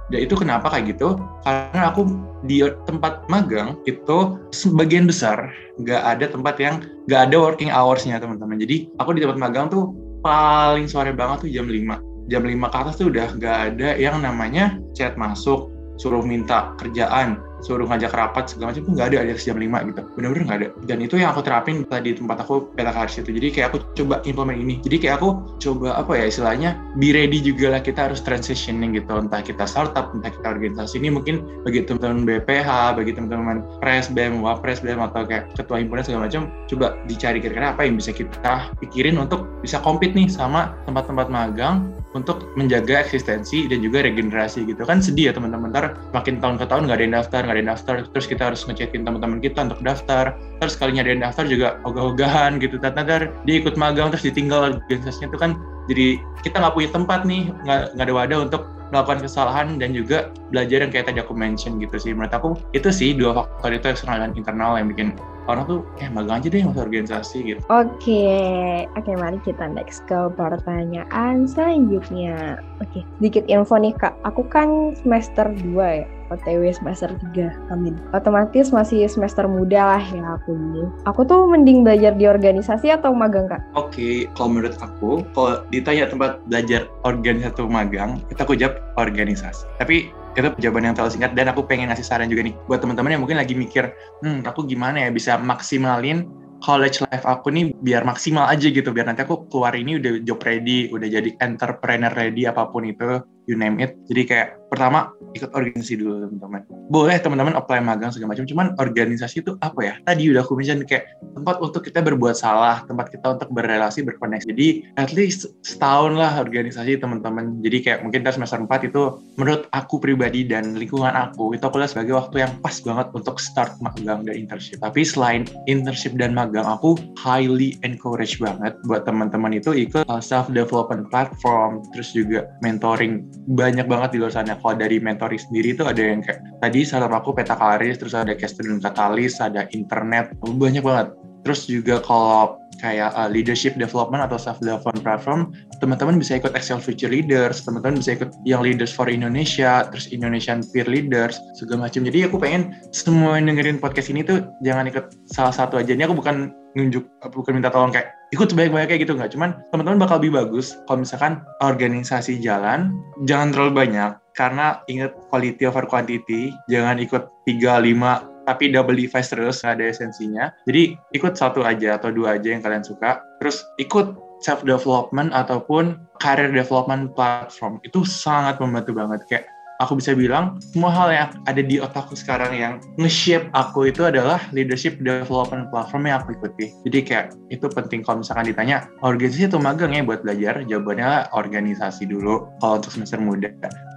Dan 0.10 0.20
itu 0.26 0.34
kenapa 0.34 0.74
kayak 0.74 0.98
gitu? 0.98 1.18
Karena 1.46 1.94
aku 1.94 2.10
di 2.44 2.64
tempat 2.88 3.28
magang 3.28 3.78
itu 3.84 4.40
sebagian 4.56 5.06
besar 5.06 5.52
nggak 5.80 6.02
ada 6.04 6.26
tempat 6.32 6.56
yang 6.58 6.76
nggak 7.06 7.22
ada 7.30 7.38
working 7.38 7.72
hours-nya 7.72 8.18
teman-teman. 8.18 8.58
Jadi 8.60 8.90
aku 8.98 9.16
di 9.16 9.22
tempat 9.24 9.38
magang 9.40 9.68
tuh 9.70 9.92
paling 10.26 10.90
sore 10.90 11.16
banget 11.16 11.48
tuh 11.48 11.52
jam 11.52 11.68
5. 11.68 12.30
Jam 12.30 12.44
5 12.46 12.74
ke 12.74 12.78
atas 12.78 12.96
tuh 13.00 13.08
udah 13.10 13.28
nggak 13.38 13.58
ada 13.74 13.90
yang 13.98 14.22
namanya 14.22 14.78
chat 14.94 15.18
masuk, 15.18 15.72
suruh 16.00 16.24
minta 16.24 16.72
kerjaan, 16.80 17.44
suruh 17.60 17.84
ngajak 17.84 18.16
rapat 18.16 18.48
segala 18.48 18.72
macam 18.72 18.88
tuh 18.88 18.94
nggak 18.96 19.08
ada 19.12 19.18
ada 19.28 19.34
jam 19.36 19.60
5 19.60 19.90
gitu. 19.92 20.02
Bener-bener 20.16 20.44
nggak 20.48 20.60
ada. 20.64 20.68
Dan 20.88 20.98
itu 21.04 21.16
yang 21.20 21.36
aku 21.36 21.44
terapin 21.44 21.84
tadi 21.84 22.16
tempat 22.16 22.48
aku 22.48 22.72
peta 22.74 22.96
karis 22.96 23.20
itu 23.20 23.36
jadi 23.36 23.48
kayak 23.52 23.68
aku 23.76 23.78
coba 24.00 24.24
implement 24.24 24.60
ini. 24.60 24.76
Jadi 24.80 24.96
kayak 25.04 25.20
aku 25.20 25.30
coba 25.60 26.00
apa 26.00 26.12
ya 26.16 26.26
istilahnya 26.32 26.80
be 26.96 27.12
ready 27.12 27.44
juga 27.44 27.76
lah. 27.76 27.82
Kita 27.84 28.10
harus 28.10 28.24
transitioning 28.24 28.96
gitu. 28.96 29.12
Entah 29.12 29.44
kita 29.44 29.68
startup 29.68 30.16
entah 30.16 30.32
kita 30.32 30.48
organisasi. 30.48 31.04
Ini 31.04 31.12
mungkin 31.12 31.44
bagi 31.68 31.84
teman-teman 31.84 32.24
BPH 32.24 32.96
bagi 32.96 33.12
teman-teman 33.12 33.62
pres 33.84 34.08
BEM 34.08 34.40
wapres 34.40 34.80
BEM 34.80 35.04
atau 35.04 35.28
kayak 35.28 35.52
ketua 35.60 35.84
himpunan 35.84 36.04
segala 36.08 36.32
macam 36.32 36.48
coba 36.72 36.96
dicari 37.06 37.44
kira-kira 37.44 37.76
apa 37.76 37.84
yang 37.84 38.00
bisa 38.00 38.16
kita 38.16 38.72
pikirin 38.80 39.20
untuk 39.20 39.46
bisa 39.60 39.84
compete 39.84 40.16
nih 40.16 40.32
sama 40.32 40.80
tempat-tempat 40.88 41.28
magang 41.28 41.92
untuk 42.18 42.50
menjaga 42.58 43.06
eksistensi 43.06 43.70
dan 43.70 43.86
juga 43.86 44.02
regenerasi 44.02 44.66
gitu. 44.66 44.82
Kan 44.86 45.04
sedih 45.04 45.30
ya 45.30 45.34
teman-teman. 45.34 45.70
Ntar 45.70 45.94
makin 46.14 46.42
tahun 46.42 46.58
ke 46.58 46.66
tahun 46.66 46.90
nggak 46.90 46.98
ada 46.98 47.06
yang 47.06 47.16
daftar 47.16 47.40
nggak 47.46 47.56
ada 47.56 47.62
yang 47.62 47.72
daftar. 47.74 47.96
Terus 48.18 48.26
kita 48.26 48.44
harus 48.50 48.62
ngecekin 48.66 49.02
teman-teman 49.06 49.38
kita 49.38 49.60
untuk 49.70 49.80
daftar. 49.86 50.34
Terus 50.58 50.74
kalinya 50.80 51.06
ada 51.06 51.12
yang 51.14 51.24
daftar 51.24 51.46
juga 51.46 51.68
ogah-ogahan 51.86 52.58
gitu. 52.58 52.82
Ntar 52.82 53.22
dia 53.46 53.56
ikut 53.62 53.76
magang 53.78 54.10
terus 54.10 54.26
ditinggal 54.26 54.82
organisasinya. 54.82 55.30
Itu 55.30 55.40
kan 55.40 55.52
jadi 55.86 56.18
kita 56.42 56.56
nggak 56.58 56.74
punya 56.74 56.90
tempat 56.94 57.20
nih 57.26 57.54
nggak 57.66 58.06
ada 58.06 58.14
wadah 58.14 58.40
untuk 58.50 58.64
melakukan 58.90 59.22
kesalahan 59.22 59.78
dan 59.78 59.94
juga 59.94 60.34
belajar 60.50 60.86
yang 60.86 60.92
kayak 60.92 61.08
tadi 61.10 61.20
aku 61.22 61.34
mention 61.34 61.78
gitu 61.78 61.96
sih 61.98 62.12
menurut 62.12 62.34
aku 62.34 62.50
itu 62.74 62.90
sih 62.90 63.14
dua 63.14 63.46
faktor 63.46 63.78
itu 63.78 63.88
eksternal 63.90 64.22
dan 64.26 64.32
internal 64.36 64.78
yang 64.78 64.90
bikin 64.90 65.16
orang 65.50 65.66
tuh 65.66 65.82
eh 65.98 66.10
magang 66.14 66.46
aja 66.46 66.48
deh 66.54 66.62
masuk 66.62 66.86
organisasi 66.86 67.38
gitu. 67.42 67.62
Oke, 67.74 67.90
okay. 67.98 68.86
oke 68.94 69.10
okay, 69.10 69.16
mari 69.18 69.42
kita 69.42 69.66
next 69.66 70.06
ke 70.06 70.30
pertanyaan 70.38 71.50
selanjutnya. 71.50 72.62
Oke, 72.78 73.02
okay. 73.02 73.04
sedikit 73.18 73.50
info 73.50 73.82
nih 73.82 73.98
kak, 73.98 74.14
aku 74.22 74.46
kan 74.46 74.94
semester 75.02 75.50
2 75.50 75.74
ya 75.74 76.08
OTW 76.30 76.70
semester 76.70 77.10
3 77.34 77.74
amin 77.74 77.98
otomatis 78.14 78.70
masih 78.70 79.10
semester 79.10 79.50
muda 79.50 79.98
lah 79.98 80.04
ya 80.14 80.38
aku 80.38 80.54
ini 80.54 80.86
aku 81.10 81.26
tuh 81.26 81.50
mending 81.50 81.82
belajar 81.82 82.14
di 82.14 82.30
organisasi 82.30 82.94
atau 82.94 83.12
magang 83.12 83.50
kak? 83.50 83.62
oke 83.74 83.90
okay, 83.90 84.30
kalau 84.38 84.54
menurut 84.54 84.78
aku 84.78 85.26
kalau 85.34 85.66
ditanya 85.74 86.06
tempat 86.06 86.38
belajar 86.46 86.86
organisasi 87.04 87.50
atau 87.50 87.66
magang 87.66 88.22
kita 88.30 88.46
aku 88.46 88.54
jawab 88.54 88.78
organisasi 89.02 89.66
tapi 89.82 90.14
itu 90.38 90.50
jawaban 90.62 90.92
yang 90.92 90.96
terlalu 90.96 91.14
singkat 91.18 91.32
dan 91.34 91.50
aku 91.50 91.66
pengen 91.66 91.90
ngasih 91.90 92.06
saran 92.06 92.30
juga 92.30 92.46
nih 92.46 92.56
buat 92.70 92.80
teman-teman 92.82 93.18
yang 93.18 93.22
mungkin 93.22 93.38
lagi 93.40 93.54
mikir 93.58 93.94
hmm 94.22 94.46
aku 94.46 94.66
gimana 94.70 95.08
ya 95.08 95.10
bisa 95.10 95.38
maksimalin 95.42 96.30
college 96.60 97.00
life 97.08 97.24
aku 97.24 97.50
nih 97.50 97.72
biar 97.82 98.04
maksimal 98.04 98.46
aja 98.46 98.68
gitu 98.68 98.92
biar 98.92 99.08
nanti 99.08 99.24
aku 99.24 99.48
keluar 99.48 99.74
ini 99.74 99.98
udah 99.98 100.22
job 100.28 100.44
ready 100.44 100.92
udah 100.92 101.08
jadi 101.08 101.30
entrepreneur 101.40 102.12
ready 102.14 102.46
apa 102.46 102.68
pun 102.68 102.84
itu 102.86 103.24
you 103.50 103.58
name 103.58 103.82
it. 103.82 103.98
Jadi 104.06 104.22
kayak 104.30 104.59
pertama 104.70 105.12
ikut 105.38 105.52
organisasi 105.54 106.00
dulu 106.00 106.26
teman-teman. 106.26 106.62
Boleh 106.90 107.18
teman-teman 107.22 107.54
apply 107.58 107.82
magang 107.82 108.14
segala 108.14 108.34
macam 108.34 108.46
cuman 108.50 108.74
organisasi 108.78 109.42
itu 109.46 109.58
apa 109.62 109.80
ya? 109.82 109.94
Tadi 110.06 110.30
udah 110.30 110.42
aku 110.46 110.58
mention 110.58 110.86
kayak 110.86 111.10
tempat 111.38 111.62
untuk 111.62 111.86
kita 111.86 112.02
berbuat 112.02 112.38
salah 112.38 112.86
tempat 112.86 113.14
kita 113.14 113.38
untuk 113.38 113.50
berrelasi 113.54 114.06
berkoneksi. 114.06 114.50
Jadi 114.50 114.68
at 114.98 115.14
least 115.14 115.50
setahun 115.66 116.18
lah 116.18 116.42
organisasi 116.42 116.98
teman-teman. 117.02 117.62
Jadi 117.62 117.78
kayak 117.86 118.00
mungkin 118.06 118.26
dari 118.26 118.38
semester 118.38 118.62
4 118.62 118.90
itu 118.90 119.22
menurut 119.38 119.70
aku 119.74 120.02
pribadi 120.02 120.46
dan 120.46 120.78
lingkungan 120.78 121.14
aku 121.14 121.58
itu 121.58 121.64
aku 121.66 121.82
lihat 121.82 121.94
sebagai 121.94 122.18
waktu 122.18 122.46
yang 122.46 122.54
pas 122.62 122.78
banget 122.82 123.08
untuk 123.14 123.38
start 123.42 123.78
magang 123.82 124.26
dan 124.26 124.36
internship. 124.38 124.82
Tapi 124.82 125.02
selain 125.06 125.46
internship 125.66 126.18
dan 126.18 126.34
magang 126.34 126.66
aku 126.66 126.98
highly 127.18 127.78
encourage 127.86 128.38
banget 128.38 128.78
buat 128.86 129.06
teman-teman 129.06 129.58
itu 129.58 129.74
ikut 129.74 130.06
uh, 130.10 130.22
self 130.22 130.50
development 130.50 131.10
platform 131.10 131.82
terus 131.94 132.14
juga 132.14 132.50
mentoring. 132.62 133.26
Banyak 133.50 133.90
banget 133.90 134.18
di 134.18 134.20
luar 134.22 134.34
sana. 134.34 134.59
Kalau 134.60 134.76
dari 134.76 135.00
mentoring 135.00 135.40
sendiri 135.40 135.74
itu 135.74 135.84
ada 135.88 136.00
yang 136.00 136.22
kayak 136.22 136.44
tadi 136.60 136.84
saran 136.84 137.16
aku 137.16 137.32
peta 137.32 137.56
karis, 137.56 137.98
terus 137.98 138.14
ada 138.14 138.36
kayak 138.36 138.52
student 138.52 138.84
katalis, 138.84 139.40
ada 139.40 139.66
internet, 139.72 140.36
banyak 140.44 140.84
banget. 140.84 141.16
Terus 141.48 141.72
juga 141.72 142.04
kalau 142.04 142.60
kayak 142.84 143.12
uh, 143.16 143.28
leadership 143.28 143.76
development 143.76 144.24
atau 144.24 144.40
self 144.40 144.60
development 144.60 145.04
platform, 145.04 145.42
teman-teman 145.84 146.20
bisa 146.20 146.40
ikut 146.40 146.52
Excel 146.56 146.80
Future 146.80 147.12
Leaders, 147.12 147.64
teman-teman 147.64 148.00
bisa 148.00 148.16
ikut 148.16 148.32
yang 148.44 148.64
Leaders 148.64 148.92
for 148.92 149.08
Indonesia, 149.08 149.88
terus 149.88 150.12
Indonesian 150.12 150.64
Peer 150.72 150.88
Leaders, 150.88 151.40
segala 151.56 151.88
macam. 151.88 152.04
Jadi 152.08 152.28
aku 152.28 152.36
pengen 152.40 152.76
semua 152.92 153.40
yang 153.40 153.52
dengerin 153.52 153.80
podcast 153.80 154.12
ini 154.12 154.24
tuh 154.24 154.48
jangan 154.64 154.88
ikut 154.88 155.16
salah 155.32 155.56
satu 155.56 155.80
aja. 155.80 155.92
Ini 155.96 156.08
aku 156.08 156.20
bukan 156.20 156.52
nunjuk, 156.76 157.08
bukan 157.32 157.60
minta 157.60 157.72
tolong 157.72 157.92
kayak 157.92 158.19
ikut 158.30 158.54
sebanyak-banyaknya 158.54 158.98
gitu 159.02 159.14
nggak. 159.18 159.32
Cuman 159.34 159.58
teman-teman 159.74 160.00
bakal 160.02 160.22
lebih 160.22 160.38
bagus 160.38 160.78
kalau 160.86 161.02
misalkan 161.02 161.42
organisasi 161.62 162.38
jalan, 162.42 162.94
jangan 163.26 163.54
terlalu 163.54 163.74
banyak. 163.86 164.12
Karena 164.38 164.80
ingat 164.88 165.18
quality 165.28 165.68
over 165.68 165.84
quantity, 165.90 166.56
jangan 166.72 166.96
ikut 167.02 167.28
3, 167.44 167.84
5, 167.84 168.40
tapi 168.50 168.74
double 168.74 168.98
device 168.98 169.30
terus 169.30 169.62
nggak 169.62 169.78
ada 169.78 169.86
esensinya 169.94 170.46
jadi 170.66 170.98
ikut 171.14 171.38
satu 171.38 171.62
aja 171.62 172.02
atau 172.02 172.10
dua 172.10 172.42
aja 172.42 172.50
yang 172.50 172.66
kalian 172.66 172.82
suka 172.82 173.22
terus 173.38 173.62
ikut 173.78 174.18
self 174.42 174.66
development 174.66 175.30
ataupun 175.38 176.02
career 176.18 176.50
development 176.50 177.14
platform 177.14 177.78
itu 177.86 178.02
sangat 178.08 178.58
membantu 178.58 178.98
banget 178.98 179.22
kayak 179.30 179.46
aku 179.80 179.96
bisa 179.98 180.12
bilang 180.12 180.60
semua 180.60 180.92
hal 180.92 181.10
yang 181.10 181.30
ada 181.48 181.62
di 181.64 181.80
otakku 181.80 182.14
sekarang 182.14 182.52
yang 182.52 182.74
nge-shape 183.00 183.48
aku 183.56 183.88
itu 183.88 184.04
adalah 184.04 184.44
leadership 184.52 185.00
development 185.00 185.72
platform 185.72 186.12
yang 186.12 186.20
aku 186.20 186.36
ikuti. 186.36 186.76
Jadi 186.84 187.00
kayak 187.08 187.26
itu 187.48 187.66
penting 187.72 188.04
kalau 188.04 188.22
misalkan 188.22 188.52
ditanya 188.52 188.92
organisasi 189.00 189.48
atau 189.48 189.60
magang 189.64 189.96
ya 189.96 190.04
buat 190.04 190.22
belajar, 190.22 190.68
jawabannya 190.68 191.32
organisasi 191.32 192.12
dulu 192.12 192.52
kalau 192.60 192.84
untuk 192.84 192.92
semester 192.92 193.20
muda. 193.24 193.50